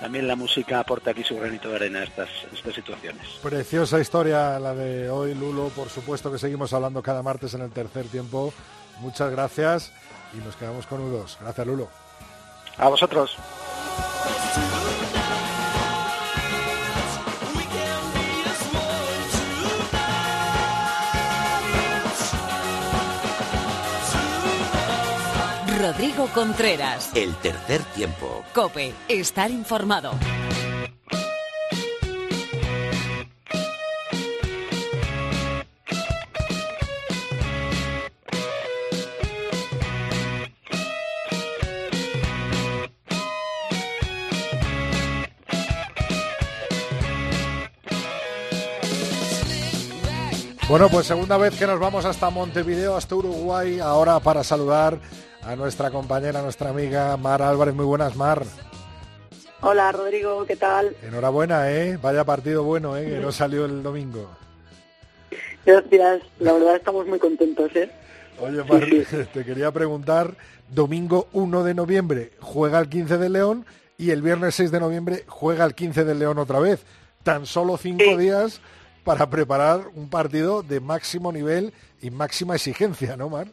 también 0.00 0.28
la 0.28 0.36
música 0.36 0.78
aporta 0.78 1.10
aquí 1.10 1.24
su 1.24 1.36
granito 1.36 1.70
de 1.70 1.76
arena 1.76 2.00
a 2.00 2.04
estas, 2.04 2.28
estas 2.52 2.74
situaciones. 2.74 3.26
Preciosa 3.42 3.98
historia 3.98 4.58
la 4.60 4.74
de 4.74 5.10
hoy, 5.10 5.34
Lulo. 5.34 5.68
Por 5.70 5.88
supuesto 5.88 6.30
que 6.30 6.38
seguimos 6.38 6.72
hablando 6.72 7.02
cada 7.02 7.22
martes 7.22 7.54
en 7.54 7.62
el 7.62 7.70
tercer 7.70 8.06
tiempo. 8.06 8.52
Muchas 9.00 9.30
gracias 9.30 9.92
y 10.34 10.44
nos 10.44 10.54
quedamos 10.56 10.86
con 10.86 11.00
U2. 11.00 11.38
Gracias, 11.40 11.66
Lulo. 11.66 11.88
A 12.76 12.88
vosotros. 12.88 13.36
Rodrigo 25.80 26.26
Contreras. 26.34 27.12
El 27.14 27.36
tercer 27.36 27.80
tiempo. 27.94 28.42
Cope. 28.52 28.92
Estar 29.08 29.48
informado. 29.48 30.10
Bueno, 50.68 50.88
pues 50.90 51.06
segunda 51.06 51.36
vez 51.38 51.56
que 51.56 51.66
nos 51.66 51.78
vamos 51.78 52.04
hasta 52.04 52.30
Montevideo, 52.30 52.96
hasta 52.96 53.14
Uruguay, 53.14 53.78
ahora 53.78 54.18
para 54.20 54.42
saludar 54.42 54.98
a 55.48 55.56
nuestra 55.56 55.90
compañera, 55.90 56.42
nuestra 56.42 56.68
amiga 56.68 57.16
Mar 57.16 57.40
Álvarez. 57.40 57.74
Muy 57.74 57.86
buenas, 57.86 58.14
Mar. 58.16 58.44
Hola 59.62 59.90
Rodrigo, 59.92 60.44
¿qué 60.44 60.56
tal? 60.56 60.94
Enhorabuena, 61.02 61.72
¿eh? 61.72 61.96
Vaya 61.96 62.22
partido 62.22 62.64
bueno, 62.64 62.98
¿eh? 62.98 63.06
Que 63.08 63.18
no 63.18 63.32
salió 63.32 63.64
el 63.64 63.82
domingo. 63.82 64.28
Gracias, 65.64 66.20
la 66.38 66.52
verdad 66.52 66.76
estamos 66.76 67.06
muy 67.06 67.18
contentos, 67.18 67.74
¿eh? 67.74 67.90
Oye, 68.38 68.62
Mar, 68.62 68.84
te 69.32 69.44
quería 69.46 69.72
preguntar, 69.72 70.36
domingo 70.68 71.28
1 71.32 71.64
de 71.64 71.72
noviembre 71.72 72.32
juega 72.40 72.78
el 72.78 72.90
15 72.90 73.16
de 73.16 73.30
León 73.30 73.64
y 73.96 74.10
el 74.10 74.20
viernes 74.20 74.54
6 74.54 74.70
de 74.70 74.80
noviembre 74.80 75.24
juega 75.28 75.64
el 75.64 75.74
15 75.74 76.04
de 76.04 76.14
León 76.14 76.36
otra 76.36 76.58
vez. 76.58 76.84
Tan 77.22 77.46
solo 77.46 77.78
cinco 77.78 78.18
días 78.18 78.60
para 79.02 79.30
preparar 79.30 79.80
un 79.94 80.10
partido 80.10 80.62
de 80.62 80.80
máximo 80.80 81.32
nivel 81.32 81.72
y 82.02 82.10
máxima 82.10 82.54
exigencia, 82.54 83.16
¿no, 83.16 83.30
Mar? 83.30 83.48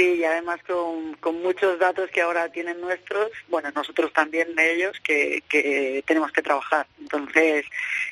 Sí, 0.00 0.14
y 0.14 0.24
además 0.24 0.62
con, 0.66 1.12
con 1.16 1.42
muchos 1.42 1.78
datos 1.78 2.08
que 2.10 2.22
ahora 2.22 2.50
tienen 2.50 2.80
nuestros, 2.80 3.30
bueno, 3.48 3.70
nosotros 3.74 4.10
también 4.14 4.54
de 4.54 4.72
ellos, 4.72 4.98
que, 5.02 6.02
tenemos 6.06 6.32
que 6.32 6.40
trabajar. 6.40 6.86
Entonces, 6.98 7.66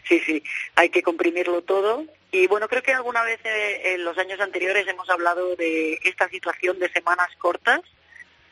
sí, 0.07 0.21
sí, 0.21 0.43
hay 0.75 0.91
que 0.91 1.03
comprimirlo 1.03 1.63
todo 1.63 2.05
Y 2.31 2.47
bueno, 2.47 2.69
creo 2.69 2.83
que 2.83 2.93
alguna 2.93 3.23
vez 3.23 3.41
eh, 3.43 3.95
en 3.95 4.05
los 4.05 4.19
años 4.19 4.39
anteriores 4.39 4.87
hemos 4.87 5.09
hablado 5.09 5.57
de 5.57 5.99
esta 6.05 6.29
situación 6.29 6.79
de 6.79 6.93
semanas 6.93 7.29
cortas, 7.39 7.81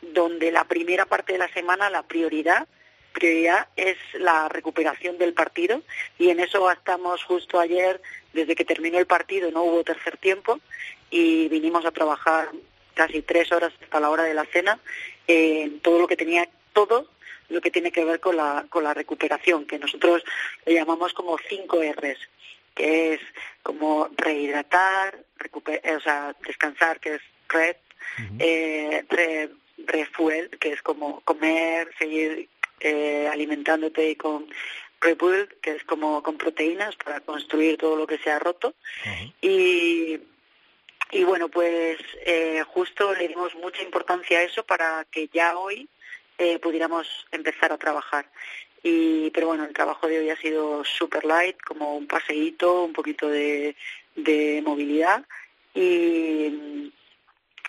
donde 0.01 0.51
la 0.51 0.65
primera 0.65 1.05
parte 1.05 1.35
de 1.35 1.39
la 1.39 1.53
semana, 1.53 1.91
la 1.91 2.05
prioridad, 2.05 2.67
prioridad 3.13 3.69
es 3.77 3.99
la 4.15 4.49
recuperación 4.49 5.19
del 5.19 5.35
partido 5.35 5.83
y 6.19 6.31
en 6.31 6.41
eso 6.41 6.71
estamos 6.71 7.23
justo 7.23 7.61
ayer, 7.61 8.01
desde 8.33 8.55
que 8.55 8.65
terminó 8.65 8.99
el 8.99 9.07
partido, 9.07 9.51
no 9.51 9.63
hubo 9.65 9.85
tercer 9.85 10.17
tiempo 10.17 10.59
y 11.11 11.49
vinimos 11.49 11.85
a 11.85 11.91
trabajar 11.91 12.49
casi 12.97 13.23
tres 13.23 13.53
horas 13.53 13.73
hasta 13.81 14.01
la 14.01 14.11
hora 14.11 14.25
de 14.25 14.35
la 14.35 14.45
cena 14.47 14.81
en 15.29 15.79
todo 15.81 16.01
lo 16.01 16.09
que 16.09 16.17
tenía, 16.17 16.49
todo 16.73 17.09
lo 17.49 17.61
que 17.61 17.71
tiene 17.71 17.93
que 17.93 18.05
ver 18.05 18.19
con 18.19 18.37
la, 18.37 18.67
con 18.69 18.83
la 18.83 18.93
recuperación, 18.95 19.67
que 19.67 19.79
nosotros 19.79 20.25
le 20.65 20.75
llamamos 20.75 21.13
como 21.13 21.39
cinco 21.49 21.81
R's, 21.81 22.19
que 22.75 23.15
es 23.15 23.21
como 23.63 24.09
rehidratar, 24.17 25.17
recuper- 25.39 25.81
eh, 25.85 25.95
o 25.97 26.01
sea, 26.01 26.35
descansar, 26.45 26.99
que 26.99 27.15
es 27.17 27.23
red, 27.49 27.77
eh, 28.41 29.05
re- 29.11 29.51
refuel, 29.87 30.51
que 30.59 30.73
es 30.73 30.83
como 30.83 31.21
comer, 31.21 31.91
seguir 31.99 32.49
eh, 32.81 33.29
alimentándote 33.33 34.17
con 34.17 34.47
rebuild, 35.01 35.49
que 35.61 35.73
es 35.73 35.85
como 35.85 36.23
con 36.23 36.37
proteínas 36.39 36.97
para 36.97 37.21
construir 37.21 37.77
todo 37.79 37.97
lo 37.97 38.07
que 38.07 38.19
se 38.19 38.31
ha 38.31 38.39
roto. 38.39 38.75
Y, 39.43 40.19
y 41.11 41.25
bueno, 41.25 41.49
pues 41.49 41.99
eh, 42.25 42.63
justo 42.67 43.15
le 43.15 43.29
dimos 43.29 43.55
mucha 43.55 43.83
importancia 43.83 44.39
a 44.39 44.43
eso 44.43 44.65
para 44.65 45.07
que 45.11 45.29
ya 45.29 45.57
hoy 45.57 45.89
eh, 46.39 46.59
pudiéramos 46.59 47.27
empezar 47.31 47.73
a 47.73 47.79
trabajar. 47.79 48.31
Y, 48.83 49.31
pero 49.31 49.49
bueno, 49.49 49.65
el 49.65 49.73
trabajo 49.73 50.07
de 50.07 50.19
hoy 50.19 50.31
ha 50.31 50.37
sido 50.37 50.85
super 50.85 51.25
light, 51.25 51.57
como 51.63 51.97
un 51.97 52.07
paseíto, 52.07 52.85
un 52.85 52.93
poquito 52.93 53.29
de, 53.29 53.77
de 54.15 54.63
movilidad 54.65 55.25
y, 55.75 56.93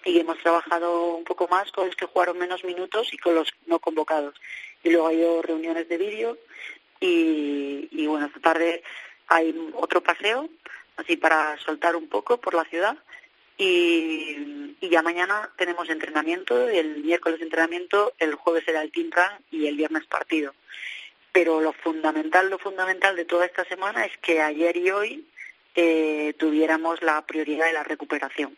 y 0.05 0.19
hemos 0.19 0.37
trabajado 0.39 1.15
un 1.15 1.23
poco 1.23 1.47
más 1.47 1.71
con 1.71 1.87
los 1.87 1.95
que 1.95 2.05
jugaron 2.05 2.37
menos 2.37 2.63
minutos 2.63 3.13
y 3.13 3.17
con 3.17 3.35
los 3.35 3.53
no 3.65 3.79
convocados. 3.79 4.35
Y 4.83 4.89
luego 4.89 5.07
ha 5.07 5.09
habido 5.09 5.41
reuniones 5.41 5.89
de 5.89 5.97
vídeo 5.97 6.37
y, 6.99 7.87
y 7.91 8.07
bueno, 8.07 8.27
esta 8.27 8.39
tarde 8.39 8.83
hay 9.27 9.55
otro 9.73 10.01
paseo, 10.01 10.49
así 10.95 11.17
para 11.17 11.57
soltar 11.59 11.95
un 11.95 12.07
poco 12.07 12.37
por 12.37 12.53
la 12.53 12.65
ciudad. 12.65 12.97
Y, 13.57 14.75
y 14.79 14.89
ya 14.89 15.01
mañana 15.01 15.49
tenemos 15.57 15.89
entrenamiento, 15.89 16.69
el 16.69 17.03
miércoles 17.03 17.41
entrenamiento, 17.41 18.13
el 18.19 18.35
jueves 18.35 18.63
será 18.65 18.81
el 18.83 18.91
team 18.91 19.09
run 19.11 19.43
y 19.51 19.67
el 19.67 19.75
viernes 19.75 20.05
partido. 20.05 20.53
Pero 21.31 21.61
lo 21.61 21.73
fundamental, 21.73 22.49
lo 22.49 22.59
fundamental 22.59 23.15
de 23.15 23.25
toda 23.25 23.45
esta 23.45 23.65
semana 23.65 24.05
es 24.05 24.15
que 24.17 24.41
ayer 24.41 24.77
y 24.77 24.91
hoy 24.91 25.27
eh, 25.75 26.33
tuviéramos 26.37 27.01
la 27.01 27.25
prioridad 27.25 27.67
de 27.67 27.73
la 27.73 27.83
recuperación. 27.83 28.55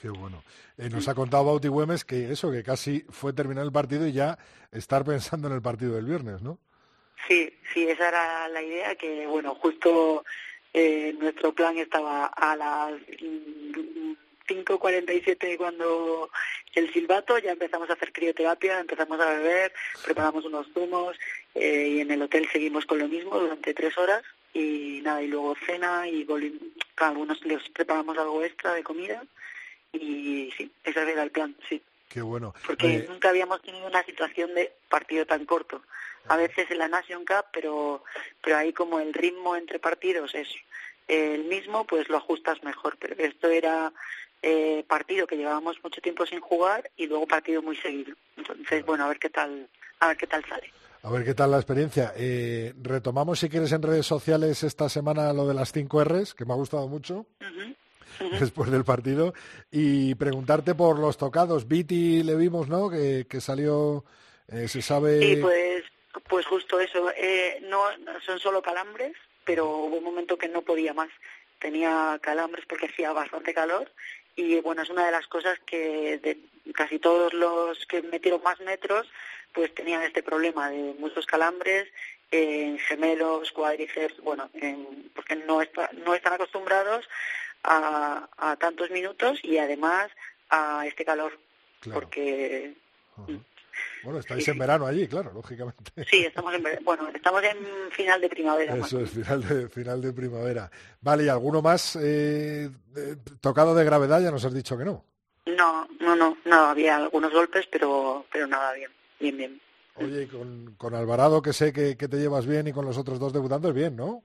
Qué 0.00 0.08
bueno. 0.08 0.42
Eh, 0.78 0.88
nos 0.90 1.06
ha 1.08 1.14
contado 1.14 1.44
Bauti 1.44 1.68
Güemes 1.68 2.04
que 2.04 2.32
eso, 2.32 2.50
que 2.50 2.62
casi 2.62 3.04
fue 3.10 3.32
terminar 3.32 3.64
el 3.64 3.72
partido 3.72 4.06
y 4.06 4.12
ya 4.12 4.38
estar 4.72 5.04
pensando 5.04 5.48
en 5.48 5.54
el 5.54 5.62
partido 5.62 5.94
del 5.94 6.06
viernes, 6.06 6.42
¿no? 6.42 6.58
Sí, 7.28 7.54
sí, 7.72 7.86
esa 7.86 8.08
era 8.08 8.48
la 8.48 8.62
idea, 8.62 8.94
que 8.96 9.26
bueno, 9.26 9.54
justo 9.54 10.24
eh, 10.72 11.14
nuestro 11.18 11.54
plan 11.54 11.76
estaba 11.78 12.26
a 12.26 12.56
las 12.56 12.94
5.47 14.46 15.56
cuando 15.56 16.30
el 16.74 16.92
silbato, 16.92 17.38
ya 17.38 17.52
empezamos 17.52 17.90
a 17.90 17.94
hacer 17.94 18.12
crioterapia, 18.12 18.80
empezamos 18.80 19.20
a 19.20 19.30
beber, 19.30 19.72
preparamos 20.04 20.44
unos 20.44 20.66
zumos 20.72 21.16
eh, 21.54 21.88
y 21.92 22.00
en 22.00 22.10
el 22.10 22.22
hotel 22.22 22.48
seguimos 22.50 22.86
con 22.86 22.98
lo 22.98 23.08
mismo 23.08 23.38
durante 23.38 23.74
tres 23.74 23.96
horas 23.98 24.22
y 24.54 25.00
nada, 25.02 25.22
y 25.22 25.28
luego 25.28 25.56
cena 25.66 26.08
y 26.08 26.24
volvimos, 26.24 26.60
algunos 26.96 27.44
les 27.44 27.68
preparamos 27.70 28.16
algo 28.18 28.42
extra 28.42 28.74
de 28.74 28.82
comida 28.82 29.22
y 29.92 30.52
sí, 30.56 30.70
ese 30.84 31.02
era 31.02 31.22
el 31.22 31.30
plan, 31.30 31.54
sí. 31.68 31.82
Qué 32.08 32.20
bueno. 32.20 32.54
Porque 32.66 32.86
Oye, 32.86 33.06
nunca 33.08 33.30
habíamos 33.30 33.62
tenido 33.62 33.86
una 33.86 34.04
situación 34.04 34.54
de 34.54 34.70
partido 34.90 35.24
tan 35.24 35.46
corto. 35.46 35.82
A 36.28 36.36
veces 36.36 36.70
en 36.70 36.78
la 36.78 36.88
Nation 36.88 37.24
Cup, 37.24 37.46
pero, 37.52 38.04
pero 38.42 38.58
ahí 38.58 38.72
como 38.74 39.00
el 39.00 39.14
ritmo 39.14 39.56
entre 39.56 39.78
partidos 39.78 40.34
es 40.34 40.48
el 41.08 41.44
mismo, 41.44 41.86
pues 41.86 42.10
lo 42.10 42.18
ajustas 42.18 42.62
mejor. 42.62 42.98
Pero 42.98 43.16
esto 43.16 43.48
era 43.48 43.92
eh, 44.42 44.84
partido 44.88 45.26
que 45.26 45.36
llevábamos 45.36 45.76
mucho 45.82 46.00
tiempo 46.00 46.26
sin 46.26 46.40
jugar 46.40 46.90
y 46.96 47.06
luego 47.06 47.26
partido 47.26 47.62
muy 47.62 47.76
seguido. 47.76 48.14
Entonces, 48.36 48.84
bueno, 48.84 49.04
a 49.04 49.08
ver 49.08 49.18
qué 49.18 49.30
tal, 49.30 49.68
a 50.00 50.08
ver 50.08 50.16
qué 50.16 50.26
tal 50.26 50.44
sale. 50.48 50.72
a 51.02 51.10
ver 51.10 51.24
qué 51.24 51.34
tal 51.34 51.52
la 51.52 51.58
experiencia. 51.58 52.12
Eh, 52.16 52.74
retomamos, 52.82 53.38
si 53.38 53.48
quieres, 53.48 53.72
en 53.72 53.82
redes 53.82 54.06
sociales 54.06 54.62
esta 54.64 54.88
semana 54.88 55.32
lo 55.32 55.46
de 55.46 55.54
las 55.54 55.72
5 55.72 56.04
R's, 56.04 56.34
que 56.34 56.44
me 56.44 56.52
ha 56.52 56.56
gustado 56.56 56.88
mucho 56.88 57.26
después 58.40 58.70
del 58.70 58.84
partido, 58.84 59.32
y 59.70 60.14
preguntarte 60.16 60.74
por 60.74 60.98
los 60.98 61.16
tocados. 61.16 61.68
Viti 61.68 62.22
le 62.22 62.34
vimos, 62.34 62.68
¿no? 62.68 62.90
Que, 62.90 63.26
que 63.28 63.40
salió, 63.40 64.04
eh, 64.48 64.68
se 64.68 64.82
sabe... 64.82 65.20
Sí, 65.20 65.36
pues, 65.36 65.84
pues 66.28 66.46
justo 66.46 66.80
eso. 66.80 67.10
Eh, 67.16 67.60
no, 67.68 67.96
no 67.98 68.20
son 68.20 68.38
solo 68.38 68.60
calambres, 68.60 69.12
pero 69.44 69.68
hubo 69.68 69.98
un 69.98 70.04
momento 70.04 70.36
que 70.36 70.48
no 70.48 70.62
podía 70.62 70.92
más. 70.94 71.10
Tenía 71.58 72.18
calambres 72.20 72.64
porque 72.66 72.86
hacía 72.86 73.12
bastante 73.12 73.54
calor 73.54 73.90
y 74.36 74.60
bueno, 74.60 74.82
es 74.82 74.90
una 74.90 75.04
de 75.06 75.12
las 75.12 75.26
cosas 75.26 75.58
que 75.66 76.18
de 76.18 76.38
casi 76.74 76.98
todos 76.98 77.32
los 77.34 77.84
que 77.86 78.02
metieron 78.02 78.42
más 78.42 78.60
metros 78.60 79.08
pues 79.52 79.74
tenían 79.74 80.02
este 80.02 80.22
problema 80.22 80.70
de 80.70 80.94
muchos 80.98 81.26
calambres 81.26 81.88
en 82.30 82.78
gemelos, 82.78 83.52
cuádriceps, 83.52 84.18
bueno, 84.22 84.48
en- 84.54 85.10
porque 85.14 85.36
no, 85.36 85.60
está- 85.60 85.90
no 85.92 86.14
están 86.14 86.32
acostumbrados 86.32 87.06
a, 87.62 88.28
a 88.38 88.56
tantos 88.56 88.90
minutos 88.90 89.38
y 89.42 89.58
además 89.58 90.10
a 90.48 90.86
este 90.86 91.04
calor, 91.04 91.38
Claro. 91.80 92.00
porque 92.00 92.72
Bueno, 94.04 94.18
estáis 94.18 94.46
en 94.48 94.58
verano 94.58 94.86
allí, 94.86 95.06
claro, 95.06 95.32
lógicamente. 95.32 96.04
Sí, 96.10 96.24
estamos 96.24 96.54
en, 96.54 96.62
bueno, 96.84 97.08
estamos 97.14 97.42
en 97.42 97.90
final 97.90 98.20
de 98.20 98.28
primavera. 98.28 98.76
Eso 98.76 99.00
es, 99.00 99.10
final 99.10 99.46
de, 99.46 99.68
final 99.68 100.00
de 100.00 100.12
primavera. 100.12 100.70
Vale, 101.00 101.24
¿y 101.24 101.28
alguno 101.28 101.62
más 101.62 101.96
eh, 102.00 102.70
tocado 103.40 103.74
de 103.74 103.84
gravedad? 103.84 104.20
Ya 104.20 104.30
nos 104.30 104.44
has 104.44 104.54
dicho 104.54 104.76
que 104.76 104.84
no. 104.84 105.04
No, 105.46 105.88
no, 106.00 106.14
no, 106.14 106.38
no, 106.44 106.56
había 106.56 106.96
algunos 106.96 107.32
golpes, 107.32 107.66
pero, 107.70 108.26
pero 108.30 108.46
nada, 108.46 108.72
bien, 108.74 108.90
bien, 109.18 109.36
bien. 109.36 109.60
Oye, 109.96 110.22
y 110.22 110.26
con, 110.26 110.74
con 110.76 110.94
Alvarado, 110.94 111.42
que 111.42 111.52
sé 111.52 111.72
que, 111.72 111.96
que 111.96 112.08
te 112.08 112.16
llevas 112.16 112.46
bien, 112.46 112.66
y 112.68 112.72
con 112.72 112.84
los 112.84 112.96
otros 112.96 113.18
dos 113.18 113.32
debutantes, 113.32 113.74
bien, 113.74 113.96
¿no? 113.96 114.22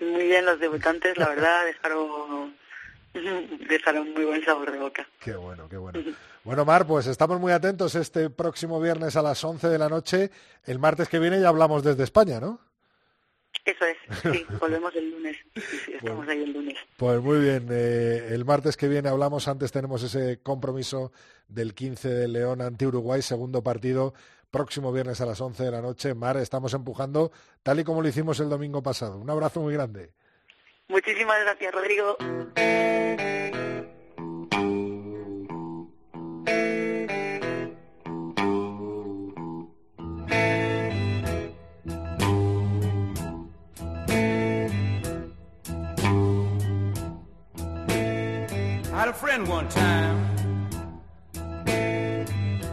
Muy 0.00 0.26
bien 0.26 0.44
los 0.44 0.58
debutantes, 0.58 1.16
la 1.16 1.28
verdad, 1.28 1.64
dejaron, 1.66 2.56
dejaron 3.68 4.12
muy 4.12 4.24
buen 4.24 4.44
sabor 4.44 4.70
de 4.70 4.78
boca. 4.78 5.08
Qué 5.20 5.34
bueno, 5.34 5.68
qué 5.68 5.76
bueno. 5.76 6.00
Bueno, 6.44 6.64
Mar, 6.64 6.86
pues 6.86 7.06
estamos 7.06 7.38
muy 7.38 7.52
atentos 7.52 7.94
este 7.94 8.30
próximo 8.30 8.80
viernes 8.80 9.16
a 9.16 9.22
las 9.22 9.44
11 9.44 9.68
de 9.68 9.76
la 9.76 9.90
noche. 9.90 10.30
El 10.64 10.78
martes 10.78 11.06
que 11.06 11.18
viene 11.18 11.38
ya 11.38 11.48
hablamos 11.48 11.82
desde 11.82 12.04
España, 12.04 12.40
¿no? 12.40 12.58
Eso 13.66 13.84
es, 13.84 13.98
sí, 14.22 14.46
volvemos 14.60 14.94
el 14.96 15.10
lunes. 15.10 15.36
Sí, 15.54 15.60
sí, 15.84 15.92
estamos 15.92 16.26
ahí 16.26 16.42
el 16.42 16.52
lunes. 16.52 16.78
Pues 16.96 17.20
muy 17.20 17.40
bien, 17.40 17.68
eh, 17.70 18.28
el 18.30 18.46
martes 18.46 18.78
que 18.78 18.88
viene 18.88 19.10
hablamos, 19.10 19.46
antes 19.46 19.72
tenemos 19.72 20.02
ese 20.02 20.40
compromiso 20.40 21.12
del 21.48 21.74
15 21.74 22.08
de 22.08 22.28
León 22.28 22.62
ante 22.62 22.86
Uruguay, 22.86 23.20
segundo 23.20 23.62
partido, 23.62 24.14
próximo 24.50 24.90
viernes 24.90 25.20
a 25.20 25.26
las 25.26 25.40
11 25.42 25.64
de 25.64 25.70
la 25.70 25.82
noche. 25.82 26.14
Mar, 26.14 26.38
estamos 26.38 26.72
empujando 26.72 27.30
tal 27.62 27.80
y 27.80 27.84
como 27.84 28.00
lo 28.00 28.08
hicimos 28.08 28.40
el 28.40 28.48
domingo 28.48 28.82
pasado. 28.82 29.18
Un 29.18 29.28
abrazo 29.28 29.60
muy 29.60 29.74
grande. 29.74 30.12
Muchísimas 30.88 31.38
gracias, 31.42 31.74
Rodrigo. 31.74 32.16
I 48.98 49.02
had 49.02 49.10
a 49.10 49.14
friend 49.14 49.48
one 49.48 49.68
time. 49.68 50.18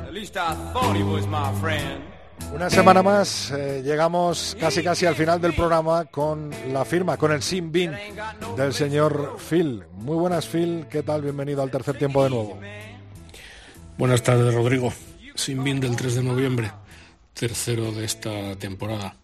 At 0.07 0.11
least 0.11 0.35
I 0.35 0.55
thought 0.73 0.95
he 0.95 1.03
was 1.03 1.27
my 1.27 1.53
friend. 1.61 2.01
Una 2.51 2.67
semana 2.71 3.03
más, 3.03 3.51
eh, 3.51 3.83
llegamos 3.85 4.57
casi 4.59 4.81
casi 4.81 5.05
al 5.05 5.13
final 5.13 5.39
del 5.39 5.53
programa 5.53 6.05
con 6.05 6.49
la 6.73 6.83
firma, 6.83 7.15
con 7.17 7.31
el 7.31 7.43
sin 7.43 7.71
bin 7.71 7.91
del 8.57 8.73
señor 8.73 9.37
Phil. 9.37 9.83
Muy 9.93 10.15
buenas, 10.15 10.47
Phil. 10.47 10.87
¿Qué 10.89 11.03
tal? 11.03 11.21
Bienvenido 11.21 11.61
al 11.61 11.69
tercer 11.69 11.95
tiempo 11.95 12.23
de 12.23 12.31
nuevo. 12.31 12.59
Buenas 13.95 14.23
tardes, 14.23 14.51
Rodrigo. 14.51 14.91
Sin 15.35 15.63
bin 15.63 15.79
del 15.79 15.95
3 15.95 16.15
de 16.15 16.23
noviembre, 16.23 16.71
tercero 17.35 17.91
de 17.91 18.03
esta 18.03 18.55
temporada. 18.55 19.15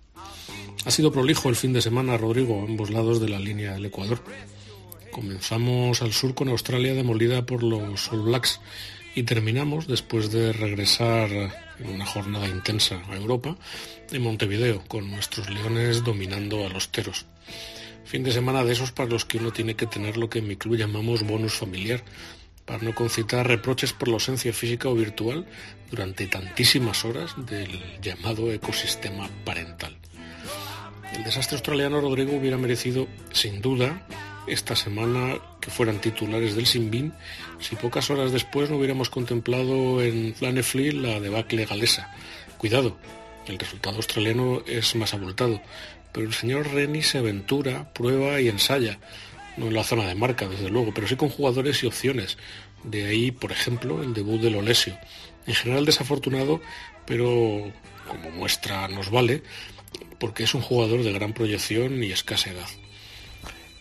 Ha 0.86 0.92
sido 0.92 1.12
prolijo 1.12 1.50
el 1.50 1.56
fin 1.56 1.74
de 1.74 1.82
semana, 1.82 2.16
Rodrigo, 2.16 2.62
a 2.62 2.66
ambos 2.66 2.92
lados 2.92 3.20
de 3.20 3.30
la 3.30 3.40
línea 3.40 3.74
del 3.74 3.88
Ecuador. 3.88 4.20
Comenzamos 5.12 6.02
al 6.02 6.14
sur 6.14 6.34
con 6.34 6.48
Australia 6.48 6.94
demolida 6.94 7.46
por 7.46 7.64
los 7.64 8.12
All 8.12 8.22
Blacks 8.22 8.62
Y 9.14 9.24
terminamos, 9.24 9.88
después 9.88 10.32
de 10.32 10.54
regresar 10.54 11.30
en 11.32 11.90
una 11.90 12.06
jornada 12.06 12.48
intensa 12.48 13.02
a 13.10 13.16
Europa, 13.18 13.58
en 14.10 14.22
Montevideo, 14.22 14.84
con 14.88 15.12
nuestros 15.12 15.50
leones 15.50 16.06
dominando 16.06 16.66
a 16.66 16.70
los 16.70 16.94
teros. 16.94 17.26
Fin 18.06 18.24
de 18.24 18.32
semana 18.32 18.64
de 18.64 18.72
esos 18.72 18.94
para 18.94 19.10
los 19.10 19.26
que 19.26 19.38
uno 19.38 19.52
tiene 19.52 19.76
que 19.76 19.86
tener 19.86 20.16
lo 20.16 20.30
que 20.30 20.40
en 20.40 20.48
mi 20.48 20.56
club 20.56 20.78
llamamos 20.78 21.24
bonus 21.24 21.56
familiar, 21.56 22.04
para 22.66 22.84
no 22.84 22.96
concitar 22.96 23.48
reproches 23.48 23.92
por 23.92 24.08
la 24.08 24.14
ausencia 24.14 24.54
física 24.54 24.88
o 24.88 24.96
virtual 24.96 25.46
durante 25.90 26.28
tantísimas 26.28 27.04
horas 27.04 27.36
del 27.46 28.00
llamado 28.02 28.50
ecosistema 28.54 29.30
parental. 29.44 29.98
El 31.14 31.26
desastre 31.26 31.58
australiano 31.58 32.00
Rodrigo 32.00 32.34
hubiera 32.34 32.58
merecido, 32.58 33.08
sin 33.34 33.62
duda, 33.62 34.08
esta 34.48 34.76
semana 34.76 35.40
que 35.60 35.70
fueran 35.70 36.02
titulares 36.02 36.56
del 36.56 36.66
Sinbin 36.66 37.14
si 37.60 37.76
pocas 37.76 38.10
horas 38.10 38.32
después 38.32 38.70
no 38.70 38.78
hubiéramos 38.78 39.10
contemplado 39.10 40.02
en 40.02 40.34
Flanefly 40.34 40.92
la 40.92 41.20
debacle 41.20 41.66
galesa. 41.66 42.14
Cuidado, 42.58 42.98
el 43.48 43.60
resultado 43.60 43.98
australiano 43.98 44.64
es 44.66 44.96
más 44.96 45.14
abultado, 45.14 45.62
pero 46.12 46.28
el 46.28 46.34
señor 46.34 46.72
Rennie 46.72 47.04
se 47.04 47.20
aventura, 47.20 47.94
prueba 47.94 48.40
y 48.42 48.50
ensaya, 48.50 49.00
no 49.58 49.68
en 49.68 49.74
la 49.74 49.84
zona 49.84 50.08
de 50.08 50.16
marca, 50.16 50.48
desde 50.48 50.70
luego, 50.70 50.94
pero 50.94 51.08
sí 51.08 51.16
con 51.16 51.30
jugadores 51.30 51.84
y 51.84 51.88
opciones. 51.88 52.38
De 52.84 53.06
ahí, 53.06 53.32
por 53.32 53.52
ejemplo, 53.52 54.02
el 54.02 54.14
debut 54.14 54.42
del 54.42 54.56
Olesio. 54.56 54.98
En 55.46 55.54
general 55.54 55.86
desafortunado, 55.86 56.62
pero 57.06 57.72
como 58.08 58.32
muestra 58.32 58.88
nos 58.88 59.10
vale, 59.10 59.44
porque 60.20 60.44
es 60.44 60.54
un 60.54 60.62
jugador 60.62 61.04
de 61.04 61.12
gran 61.12 61.34
proyección 61.34 62.04
y 62.04 62.12
escasa 62.12 62.52
edad. 62.52 62.68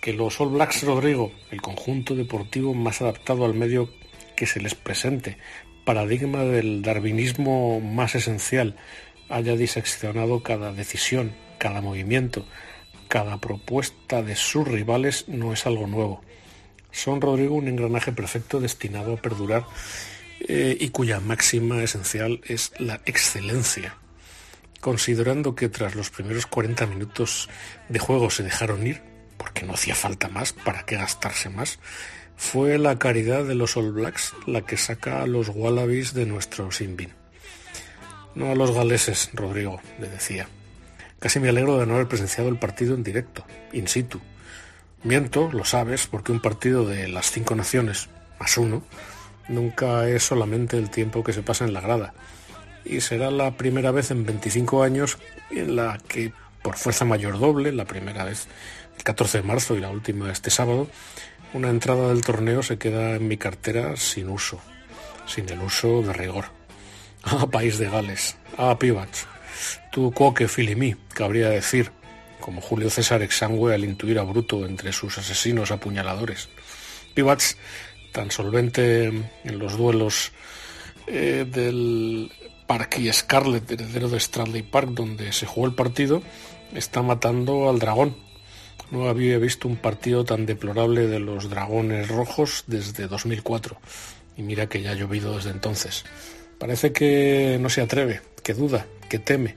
Que 0.01 0.12
los 0.12 0.40
All 0.40 0.51
Blacks 0.51 0.82
Rodrigo, 0.82 1.32
el 1.51 1.61
conjunto 1.61 2.14
deportivo 2.14 2.74
más 2.74 3.03
adaptado 3.03 3.44
al 3.44 3.55
medio 3.55 3.90
que 4.36 4.46
se 4.46 4.61
les 4.61 4.74
presente, 4.74 5.36
paradigma 5.84 6.44
del 6.44 6.82
darwinismo 6.82 7.80
más 7.80 8.14
esencial, 8.14 8.76
haya 9.28 9.57
diseccionado 9.57 10.42
cada 10.42 10.72
decisión, 10.72 11.32
cada 11.59 11.80
movimiento, 11.80 12.46
cada 13.09 13.38
propuesta 13.38 14.22
de 14.22 14.36
sus 14.36 14.66
rivales 14.66 15.28
no 15.28 15.53
es 15.53 15.66
algo 15.66 15.86
nuevo. 15.86 16.22
Son 16.92 17.20
Rodrigo 17.20 17.55
un 17.55 17.68
engranaje 17.68 18.12
perfecto 18.12 18.61
destinado 18.61 19.14
a 19.14 19.16
perdurar 19.16 19.64
eh, 20.40 20.76
y 20.78 20.88
cuya 20.90 21.20
máxima 21.20 21.82
esencial 21.82 22.40
es 22.46 22.72
la 22.78 23.01
excelencia. 23.07 23.96
Considerando 24.80 25.55
que 25.55 25.68
tras 25.68 25.94
los 25.94 26.11
primeros 26.11 26.46
40 26.46 26.86
minutos 26.86 27.48
de 27.88 27.98
juego 27.98 28.30
se 28.30 28.42
dejaron 28.42 28.86
ir, 28.86 29.03
porque 29.41 29.64
no 29.64 29.72
hacía 29.72 29.95
falta 29.95 30.28
más, 30.28 30.53
¿para 30.53 30.84
qué 30.84 30.97
gastarse 30.97 31.49
más? 31.49 31.78
Fue 32.36 32.76
la 32.76 32.99
caridad 32.99 33.43
de 33.43 33.55
los 33.55 33.74
All 33.74 33.91
Blacks 33.91 34.34
la 34.47 34.61
que 34.66 34.76
saca 34.76 35.22
a 35.22 35.26
los 35.26 35.49
Wallabies 35.49 36.12
de 36.12 36.26
nuestro 36.26 36.70
Sinbin. 36.70 37.09
No 38.34 38.51
a 38.51 38.55
los 38.55 38.72
galeses, 38.72 39.30
Rodrigo, 39.32 39.80
le 39.99 40.11
decía. 40.11 40.47
Casi 41.20 41.41
me 41.41 41.49
alegro 41.49 41.78
de 41.78 41.86
no 41.86 41.95
haber 41.95 42.07
presenciado 42.07 42.51
el 42.51 42.59
partido 42.59 42.95
en 42.95 43.03
directo, 43.03 43.47
in 43.72 43.88
situ. 43.88 44.20
Miento, 45.05 45.51
lo 45.53 45.64
sabes, 45.64 46.07
porque 46.07 46.32
un 46.32 46.41
partido 46.41 46.84
de 46.84 47.09
las 47.09 47.30
cinco 47.30 47.55
naciones, 47.55 48.11
más 48.38 48.59
uno, 48.59 48.82
nunca 49.49 50.07
es 50.07 50.22
solamente 50.22 50.76
el 50.76 50.91
tiempo 50.91 51.24
que 51.24 51.32
se 51.32 51.43
pasa 51.43 51.64
en 51.64 51.72
la 51.72 51.80
grada. 51.80 52.12
Y 52.84 53.01
será 53.01 53.30
la 53.30 53.57
primera 53.57 53.91
vez 53.91 54.11
en 54.11 54.26
25 54.26 54.82
años 54.82 55.16
en 55.51 55.76
la 55.76 55.99
que, 56.09 56.30
por 56.61 56.76
fuerza 56.76 57.07
mayor 57.07 57.38
doble, 57.38 57.72
la 57.72 57.86
primera 57.86 58.24
vez 58.24 58.47
14 59.03 59.38
de 59.38 59.44
marzo 59.44 59.76
y 59.76 59.80
la 59.80 59.90
última 59.90 60.30
este 60.30 60.51
sábado, 60.51 60.88
una 61.53 61.70
entrada 61.70 62.09
del 62.09 62.22
torneo 62.22 62.62
se 62.62 62.78
queda 62.78 63.16
en 63.16 63.26
mi 63.28 63.36
cartera 63.36 63.96
sin 63.96 64.28
uso, 64.28 64.61
sin 65.26 65.48
el 65.48 65.61
uso 65.61 66.03
de 66.03 66.12
rigor. 66.12 66.46
Ah, 67.22 67.46
país 67.51 67.76
de 67.76 67.90
Gales, 67.90 68.38
ah, 68.57 68.78
Pivats, 68.78 69.26
tu 69.92 70.11
coque 70.11 70.48
filimí, 70.48 70.96
cabría 71.12 71.51
decir, 71.51 71.92
como 72.40 72.62
Julio 72.62 72.88
César 72.88 73.20
exangüe 73.20 73.74
al 73.74 73.84
intuir 73.84 74.18
a 74.18 74.22
Bruto 74.22 74.64
entre 74.64 74.90
sus 74.92 75.18
asesinos 75.18 75.70
apuñaladores. 75.70 76.48
Pivats, 77.12 77.59
tan 78.12 78.30
solvente 78.30 79.05
en 79.44 79.59
los 79.59 79.76
duelos 79.76 80.32
eh, 81.07 81.44
del 81.46 82.32
Parque 82.66 83.12
Scarlet, 83.12 83.70
heredero 83.70 84.09
de 84.09 84.20
Stradley 84.20 84.62
Park, 84.62 84.90
donde 84.90 85.32
se 85.32 85.44
jugó 85.44 85.66
el 85.66 85.74
partido, 85.74 86.22
está 86.74 87.03
matando 87.03 87.68
al 87.68 87.78
dragón. 87.78 88.16
No 88.91 89.09
había 89.09 89.38
visto 89.38 89.68
un 89.68 89.76
partido 89.76 90.24
tan 90.24 90.47
deplorable 90.47 91.07
de 91.07 91.20
los 91.20 91.49
dragones 91.49 92.09
rojos 92.09 92.64
desde 92.66 93.07
2004. 93.07 93.76
Y 94.36 94.43
mira 94.43 94.68
que 94.68 94.82
ya 94.82 94.93
ha 94.93 94.95
llovido 94.95 95.36
desde 95.36 95.51
entonces. 95.51 96.05
Parece 96.59 96.93
que 96.93 97.59
no 97.61 97.70
se 97.70 97.82
atreve, 97.82 98.20
que 98.43 98.55
duda, 98.55 98.86
que 99.09 99.18
teme. 99.18 99.57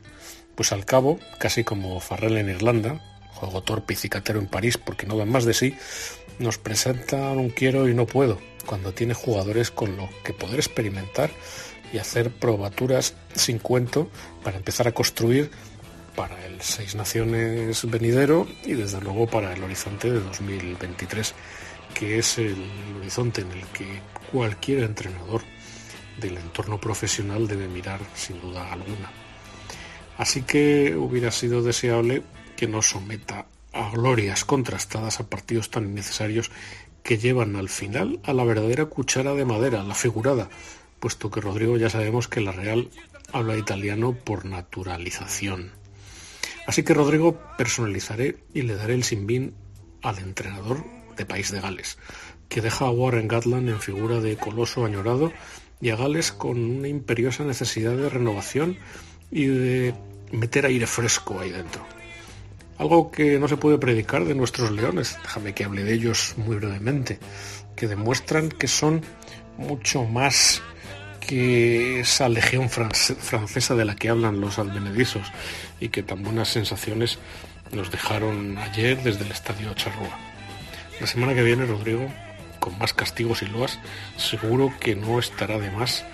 Pues 0.56 0.72
al 0.72 0.86
cabo, 0.86 1.20
casi 1.40 1.64
como 1.64 2.00
Farrell 2.00 2.38
en 2.38 2.50
Irlanda, 2.50 3.02
juego 3.34 3.64
torpe 3.64 3.94
y 3.94 3.98
cicatero 3.98 4.40
en 4.40 4.48
París 4.48 4.78
porque 4.78 5.08
no 5.08 5.18
dan 5.18 5.30
más 5.30 5.46
de 5.46 5.54
sí, 5.54 5.76
nos 6.40 6.58
presenta 6.58 7.32
un 7.32 7.50
quiero 7.50 7.90
y 7.90 7.94
no 7.94 8.06
puedo, 8.06 8.40
cuando 8.66 8.94
tiene 8.94 9.14
jugadores 9.14 9.72
con 9.72 9.98
lo 9.98 10.10
que 10.24 10.34
poder 10.34 10.56
experimentar 10.56 11.32
y 11.92 11.98
hacer 11.98 12.32
probaturas 12.32 13.16
sin 13.36 13.60
cuento 13.60 14.10
para 14.44 14.58
empezar 14.58 14.88
a 14.88 14.94
construir 14.94 15.52
Seis 16.64 16.96
Naciones 16.96 17.90
venidero 17.92 18.48
y 18.64 18.74
desde 18.74 19.02
luego 19.02 19.28
para 19.28 19.54
el 19.54 19.62
horizonte 19.62 20.10
de 20.10 20.22
2023, 20.22 21.36
que 21.94 22.20
es 22.20 22.38
el 22.38 22.56
horizonte 22.98 23.42
en 23.42 23.52
el 23.52 23.66
que 23.68 24.00
cualquier 24.32 24.84
entrenador 24.84 25.42
del 26.22 26.38
entorno 26.38 26.80
profesional 26.80 27.50
debe 27.50 27.68
mirar 27.68 28.00
sin 28.16 28.40
duda 28.40 28.72
alguna. 28.72 29.12
Así 30.18 30.44
que 30.44 30.96
hubiera 30.96 31.32
sido 31.32 31.62
deseable 31.62 32.24
que 32.56 32.68
no 32.68 32.82
someta 32.82 33.46
a 33.74 33.90
glorias 33.90 34.46
contrastadas 34.46 35.20
a 35.20 35.28
partidos 35.28 35.70
tan 35.70 35.84
innecesarios 35.84 36.50
que 37.04 37.18
llevan 37.18 37.58
al 37.58 37.68
final 37.68 38.22
a 38.24 38.32
la 38.32 38.46
verdadera 38.46 38.86
cuchara 38.86 39.34
de 39.34 39.44
madera, 39.44 39.84
la 39.84 39.96
figurada, 39.96 40.48
puesto 41.02 41.30
que 41.30 41.42
Rodrigo 41.42 41.76
ya 41.76 41.90
sabemos 41.90 42.30
que 42.30 42.40
la 42.40 42.54
Real 42.54 42.90
habla 43.34 43.58
italiano 43.58 44.14
por 44.14 44.46
naturalización. 44.46 45.83
Así 46.66 46.84
que 46.84 46.94
Rodrigo 46.94 47.40
personalizaré 47.58 48.38
y 48.54 48.62
le 48.62 48.76
daré 48.76 48.94
el 48.94 49.04
sinbin 49.04 49.54
al 50.02 50.20
entrenador 50.20 50.84
de 51.18 51.26
País 51.26 51.52
de 51.52 51.60
Gales, 51.60 51.98
que 52.50 52.62
deja 52.62 52.86
a 52.86 52.92
Warren 52.92 53.28
Gatland 53.28 53.70
en 53.70 53.80
figura 53.80 54.20
de 54.20 54.38
coloso 54.38 54.86
añorado 54.86 55.32
y 55.82 55.90
a 55.90 55.96
Gales 55.96 56.32
con 56.32 56.64
una 56.64 56.88
imperiosa 56.88 57.44
necesidad 57.44 57.96
de 57.96 58.10
renovación 58.10 58.78
y 59.32 59.46
de 59.46 59.94
meter 60.32 60.66
aire 60.66 60.88
fresco 60.88 61.40
ahí 61.40 61.52
dentro. 61.52 61.86
Algo 62.78 63.12
que 63.12 63.38
no 63.40 63.48
se 63.48 63.58
puede 63.58 63.78
predicar 63.78 64.26
de 64.26 64.34
nuestros 64.34 64.72
leones, 64.72 65.18
déjame 65.22 65.54
que 65.54 65.66
hable 65.66 65.84
de 65.84 65.94
ellos 65.94 66.34
muy 66.38 66.56
brevemente, 66.56 67.20
que 67.76 67.88
demuestran 67.88 68.50
que 68.50 68.68
son 68.68 69.02
mucho 69.58 70.04
más 70.06 70.62
que 71.28 72.02
esa 72.02 72.30
legión 72.30 72.70
francesa 72.70 73.76
de 73.76 73.86
la 73.86 73.96
que 73.96 74.10
hablan 74.10 74.42
los 74.42 74.60
advenedizos 74.60 75.32
y 75.80 75.90
que 75.90 76.04
tan 76.04 76.24
buenas 76.24 76.50
sensaciones 76.50 77.20
nos 77.72 77.92
dejaron 77.92 78.58
ayer 78.58 79.02
desde 79.02 79.26
el 79.26 79.32
estadio 79.32 79.74
Charrúa. 79.74 80.18
La 81.00 81.08
semana 81.08 81.34
que 81.34 81.44
viene, 81.44 81.66
Rodrigo, 81.66 82.08
con 82.60 82.78
más 82.78 82.94
castigos 82.94 83.42
y 83.42 83.48
loas, 83.48 83.80
seguro 84.18 84.74
que 84.80 84.96
no 84.96 85.20
estará 85.20 85.58
de 85.58 85.72
más 85.72 86.06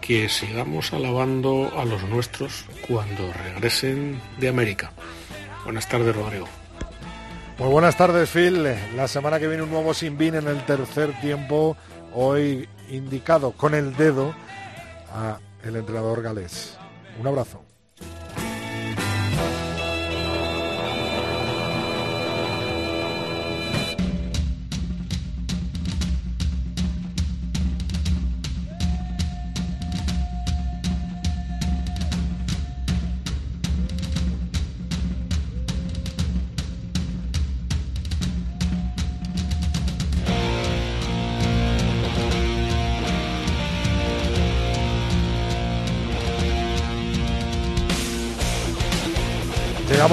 que 0.00 0.28
sigamos 0.28 0.92
alabando 0.92 1.72
a 1.78 1.84
los 1.84 2.02
nuestros 2.04 2.64
cuando 2.88 3.32
regresen 3.32 4.20
de 4.38 4.48
América. 4.48 4.92
Buenas 5.64 5.88
tardes, 5.88 6.14
Rodrigo. 6.14 6.48
Muy 7.58 7.68
buenas 7.68 7.96
tardes, 7.96 8.28
Phil. 8.30 8.66
La 8.96 9.06
semana 9.06 9.38
que 9.38 9.46
viene 9.46 9.62
un 9.62 9.70
nuevo 9.70 9.94
Sinbin 9.94 10.34
en 10.34 10.48
el 10.48 10.64
tercer 10.64 11.12
tiempo, 11.20 11.76
hoy 12.14 12.68
indicado 12.90 13.52
con 13.52 13.74
el 13.74 13.94
dedo 13.96 14.34
a 15.12 15.38
el 15.62 15.76
entrenador 15.76 16.22
galés. 16.22 16.76
Un 17.20 17.26
abrazo. 17.26 17.71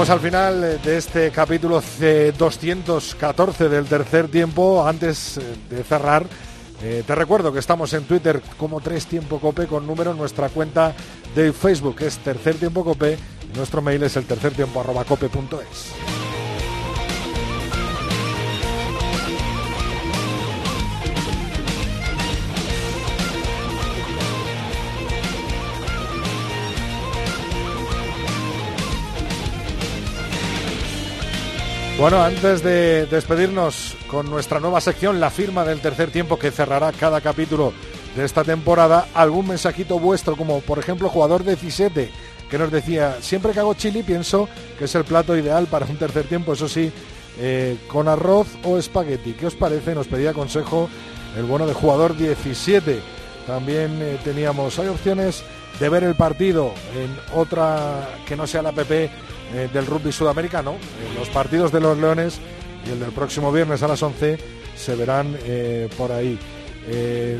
Al 0.09 0.19
final 0.19 0.81
de 0.81 0.97
este 0.97 1.29
capítulo 1.29 1.81
C214 1.81 3.69
del 3.69 3.85
tercer 3.85 4.27
tiempo. 4.27 4.85
Antes 4.87 5.39
de 5.69 5.83
cerrar, 5.83 6.25
Eh, 6.81 7.03
te 7.05 7.13
recuerdo 7.13 7.51
que 7.51 7.59
estamos 7.59 7.91
en 7.93 8.05
Twitter 8.05 8.41
como 8.57 8.79
Tres 8.79 9.05
Tiempo 9.05 9.39
Cope 9.39 9.67
con 9.67 9.85
número 9.85 10.13
nuestra 10.13 10.47
cuenta 10.47 10.93
de 11.35 11.51
Facebook 11.51 11.97
es 11.99 12.17
Tercer 12.19 12.55
Tiempo 12.55 12.85
Cope 12.85 13.17
nuestro 13.53 13.81
mail 13.81 14.03
es 14.03 14.15
el 14.15 14.25
tercer 14.25 14.53
tiempo 14.53 14.79
arroba 14.79 15.03
cope 15.03 15.29
Bueno, 31.99 32.23
antes 32.23 32.63
de 32.63 33.07
despedirnos 33.07 33.97
con 34.07 34.29
nuestra 34.29 34.61
nueva 34.61 34.79
sección, 34.79 35.19
la 35.19 35.29
firma 35.29 35.65
del 35.65 35.81
tercer 35.81 36.11
tiempo 36.11 36.39
que 36.39 36.49
cerrará 36.49 36.93
cada 36.93 37.19
capítulo 37.19 37.73
de 38.15 38.23
esta 38.23 38.45
temporada, 38.45 39.09
algún 39.13 39.49
mensajito 39.49 39.99
vuestro, 39.99 40.37
como 40.37 40.61
por 40.61 40.79
ejemplo 40.79 41.09
jugador 41.09 41.43
17, 41.43 42.09
que 42.49 42.57
nos 42.57 42.71
decía, 42.71 43.17
siempre 43.19 43.51
que 43.51 43.59
hago 43.59 43.73
chili 43.73 44.01
pienso 44.01 44.47
que 44.77 44.85
es 44.85 44.95
el 44.95 45.03
plato 45.03 45.35
ideal 45.35 45.67
para 45.67 45.87
un 45.87 45.97
tercer 45.97 46.23
tiempo, 46.23 46.53
eso 46.53 46.69
sí, 46.69 46.89
eh, 47.37 47.75
con 47.89 48.07
arroz 48.07 48.47
o 48.63 48.77
espagueti. 48.77 49.33
¿Qué 49.33 49.47
os 49.47 49.55
parece? 49.55 49.93
Nos 49.93 50.07
pedía 50.07 50.31
consejo 50.31 50.89
el 51.35 51.43
bueno 51.43 51.67
de 51.67 51.73
jugador 51.73 52.15
17. 52.15 53.01
También 53.45 54.01
eh, 54.01 54.17
teníamos, 54.23 54.79
hay 54.79 54.87
opciones 54.87 55.43
de 55.81 55.89
ver 55.89 56.05
el 56.05 56.15
partido 56.15 56.73
en 56.95 57.37
otra 57.37 58.07
que 58.25 58.37
no 58.37 58.47
sea 58.47 58.61
la 58.61 58.71
PP 58.71 59.09
eh, 59.53 59.69
del 59.71 59.85
rugby 59.85 60.11
sudamericano. 60.11 60.73
Eh, 60.73 61.17
los 61.17 61.29
partidos 61.29 61.71
de 61.71 61.79
los 61.79 61.97
Leones 61.97 62.39
y 62.85 62.91
el 62.91 62.99
del 62.99 63.11
próximo 63.11 63.51
viernes 63.51 63.81
a 63.83 63.87
las 63.87 64.01
11 64.01 64.37
se 64.75 64.95
verán 64.95 65.37
eh, 65.43 65.89
por 65.97 66.11
ahí. 66.11 66.37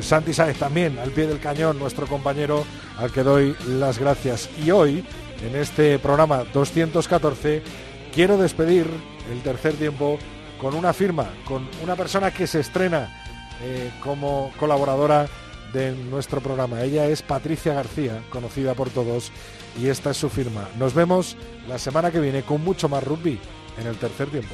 Santi 0.01 0.31
Sáez 0.31 0.59
también, 0.59 0.99
al 0.99 1.09
pie 1.09 1.25
del 1.25 1.39
cañón, 1.39 1.79
nuestro 1.79 2.05
compañero 2.05 2.65
al 2.99 3.11
que 3.11 3.23
doy 3.23 3.55
las 3.67 3.97
gracias. 3.97 4.47
Y 4.63 4.69
hoy, 4.69 5.03
en 5.43 5.55
este 5.55 5.97
programa 5.97 6.43
214, 6.53 7.63
quiero 8.13 8.37
despedir 8.37 8.85
el 9.31 9.41
tercer 9.41 9.73
tiempo 9.73 10.19
con 10.61 10.75
una 10.75 10.93
firma, 10.93 11.29
con 11.45 11.67
una 11.81 11.95
persona 11.95 12.29
que 12.29 12.45
se 12.45 12.59
estrena 12.59 13.11
como 14.03 14.53
colaboradora 14.59 15.25
de 15.73 15.91
nuestro 15.91 16.41
programa. 16.41 16.81
Ella 16.81 17.05
es 17.05 17.21
Patricia 17.21 17.73
García, 17.73 18.21
conocida 18.31 18.73
por 18.73 18.89
todos, 18.89 19.31
y 19.79 19.87
esta 19.87 20.11
es 20.11 20.17
su 20.17 20.29
firma. 20.29 20.67
Nos 20.77 20.93
vemos 20.93 21.35
la 21.67 21.77
semana 21.77 22.11
que 22.11 22.19
viene 22.19 22.43
con 22.43 22.63
mucho 22.63 22.89
más 22.89 23.03
rugby 23.03 23.39
en 23.79 23.87
el 23.87 23.95
tercer 23.97 24.29
tiempo. 24.29 24.53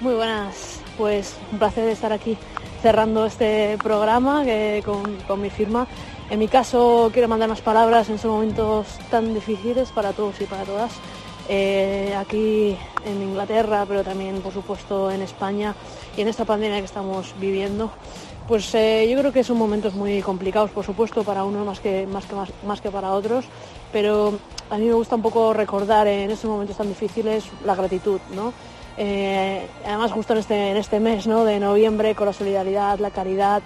Muy 0.00 0.14
buenas, 0.14 0.80
pues 0.96 1.36
un 1.52 1.58
placer 1.58 1.88
estar 1.88 2.12
aquí 2.12 2.36
cerrando 2.82 3.26
este 3.26 3.76
programa 3.82 4.44
que- 4.44 4.82
con, 4.84 5.16
con 5.28 5.40
mi 5.40 5.50
firma. 5.50 5.86
En 6.30 6.38
mi 6.38 6.48
caso 6.48 7.10
quiero 7.12 7.28
mandar 7.28 7.48
unas 7.48 7.60
palabras 7.60 8.08
en 8.08 8.14
estos 8.14 8.30
momentos 8.30 8.86
tan 9.10 9.34
difíciles 9.34 9.90
para 9.90 10.12
todos 10.12 10.40
y 10.40 10.44
para 10.44 10.62
todas. 10.64 10.92
Eh, 11.48 12.14
aquí 12.16 12.76
en 13.04 13.22
Inglaterra, 13.22 13.84
pero 13.88 14.04
también 14.04 14.40
por 14.40 14.52
supuesto 14.52 15.10
en 15.10 15.20
España 15.20 15.74
y 16.16 16.20
en 16.20 16.28
esta 16.28 16.44
pandemia 16.44 16.78
que 16.78 16.84
estamos 16.84 17.34
viviendo. 17.40 17.90
Pues 18.50 18.74
eh, 18.74 19.06
yo 19.08 19.16
creo 19.16 19.32
que 19.32 19.44
son 19.44 19.58
momentos 19.58 19.94
muy 19.94 20.22
complicados, 20.22 20.72
por 20.72 20.84
supuesto, 20.84 21.22
para 21.22 21.44
unos 21.44 21.64
más 21.64 21.78
que, 21.78 22.04
más, 22.08 22.80
que, 22.80 22.90
para 22.90 23.12
otros, 23.12 23.44
pero 23.92 24.40
a 24.68 24.76
mí 24.76 24.86
me 24.86 24.92
gusta 24.92 25.14
un 25.14 25.22
poco 25.22 25.52
recordar 25.52 26.08
en 26.08 26.32
estos 26.32 26.50
momentos 26.50 26.76
tan 26.76 26.88
difíciles 26.88 27.44
la 27.64 27.76
gratitud, 27.76 28.18
¿no? 28.34 28.52
Eh, 28.98 29.68
además 29.86 30.10
justo 30.10 30.32
en 30.32 30.40
este, 30.40 30.70
en 30.72 30.78
este 30.78 30.98
mes 30.98 31.28
¿no? 31.28 31.44
de 31.44 31.60
noviembre 31.60 32.16
con 32.16 32.26
la 32.26 32.32
solidaridad, 32.32 32.98
la 32.98 33.12
caridad 33.12 33.62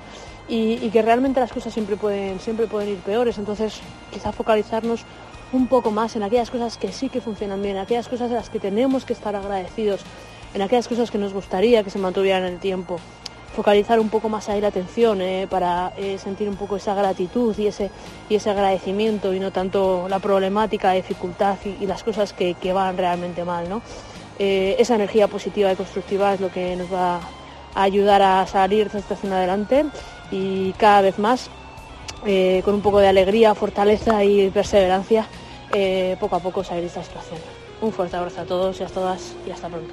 y, 0.49 0.77
que 0.91 1.01
realmente 1.01 1.41
las 1.41 1.51
cosas 1.51 1.73
siempre 1.73 1.97
pueden, 1.97 2.39
siempre 2.39 2.67
pueden 2.67 2.91
ir 2.91 2.99
peores, 2.99 3.39
entonces 3.39 3.81
quizá 4.13 4.33
focalizarnos 4.33 5.07
un 5.55 5.67
poco 5.67 5.93
más 5.93 6.15
en 6.15 6.25
aquellas 6.25 6.51
cosas 6.51 6.77
que 6.77 6.93
sí 6.93 7.09
que 7.09 7.23
funcionan 7.23 7.63
bien, 7.63 7.77
en 7.77 7.83
aquellas 7.85 8.07
cosas 8.07 8.29
en 8.29 8.37
las 8.37 8.51
que 8.51 8.61
tenemos 8.61 9.07
que 9.07 9.15
estar 9.15 9.35
agradecidos, 9.35 10.03
en 10.53 10.61
aquellas 10.61 10.89
cosas 10.89 11.11
que 11.11 11.17
nos 11.17 11.33
gustaría 11.33 11.83
que 11.83 11.89
se 11.89 11.99
mantuvieran 11.99 12.45
en 12.45 12.53
el 12.53 12.61
tiempo. 12.61 13.01
Focalizar 13.55 14.01
un 14.01 14.09
poco 14.09 14.29
más 14.29 14.49
ahí 14.49 14.61
la 14.61 14.69
atención 14.69 15.21
eh, 15.21 15.47
para 15.49 15.93
eh, 15.97 16.19
sentir 16.19 16.49
un 16.49 16.57
poco 16.57 16.75
esa 16.75 16.93
gratitud 16.93 17.57
y 17.57 17.69
ese, 17.69 17.89
y 18.29 18.35
ese 18.35 18.51
agradecimiento 18.51 19.33
y 19.33 19.39
no 19.39 19.53
tanto 19.53 20.09
la 20.09 20.19
problemática, 20.19 20.89
la 20.89 20.95
dificultad 20.95 21.57
y, 21.81 21.87
las 21.87 22.03
cosas 22.03 22.33
que, 22.33 22.55
que 22.55 22.73
van 22.73 22.97
realmente 22.97 23.45
mal. 23.45 23.69
¿no? 23.69 23.81
Eh, 24.41 24.75
esa 24.81 24.97
energía 24.97 25.29
positiva 25.29 25.73
y 25.73 25.77
constructiva 25.77 26.35
es 26.35 26.41
lo 26.41 26.51
que 26.51 26.75
nos 26.75 26.93
va 26.93 27.21
a 27.75 27.83
ayudar 27.83 28.23
a 28.23 28.45
salir 28.49 28.91
de 28.91 28.99
esta 28.99 29.15
situación 29.15 29.33
adelante 29.33 29.85
y 30.33 30.73
cada 30.73 31.03
vez 31.03 31.19
más 31.19 31.49
con 32.65 32.75
un 32.75 32.81
poco 32.81 33.01
de 33.01 33.09
alegría, 33.09 33.55
fortaleza 33.55 34.25
y 34.25 34.49
perseverancia, 34.49 35.27
poco 36.19 36.37
a 36.37 36.41
poco 36.41 36.65
salir 36.65 36.85
de 36.85 36.89
esta 36.89 37.05
situación. 37.05 37.39
Un 37.83 37.93
fuerte 37.93 38.17
abrazo 38.17 38.41
a 38.41 38.45
todos 38.45 38.81
y 38.81 38.83
a 38.83 38.87
todas 38.87 39.35
y 39.47 39.51
hasta 39.51 39.69
pronto. 39.69 39.93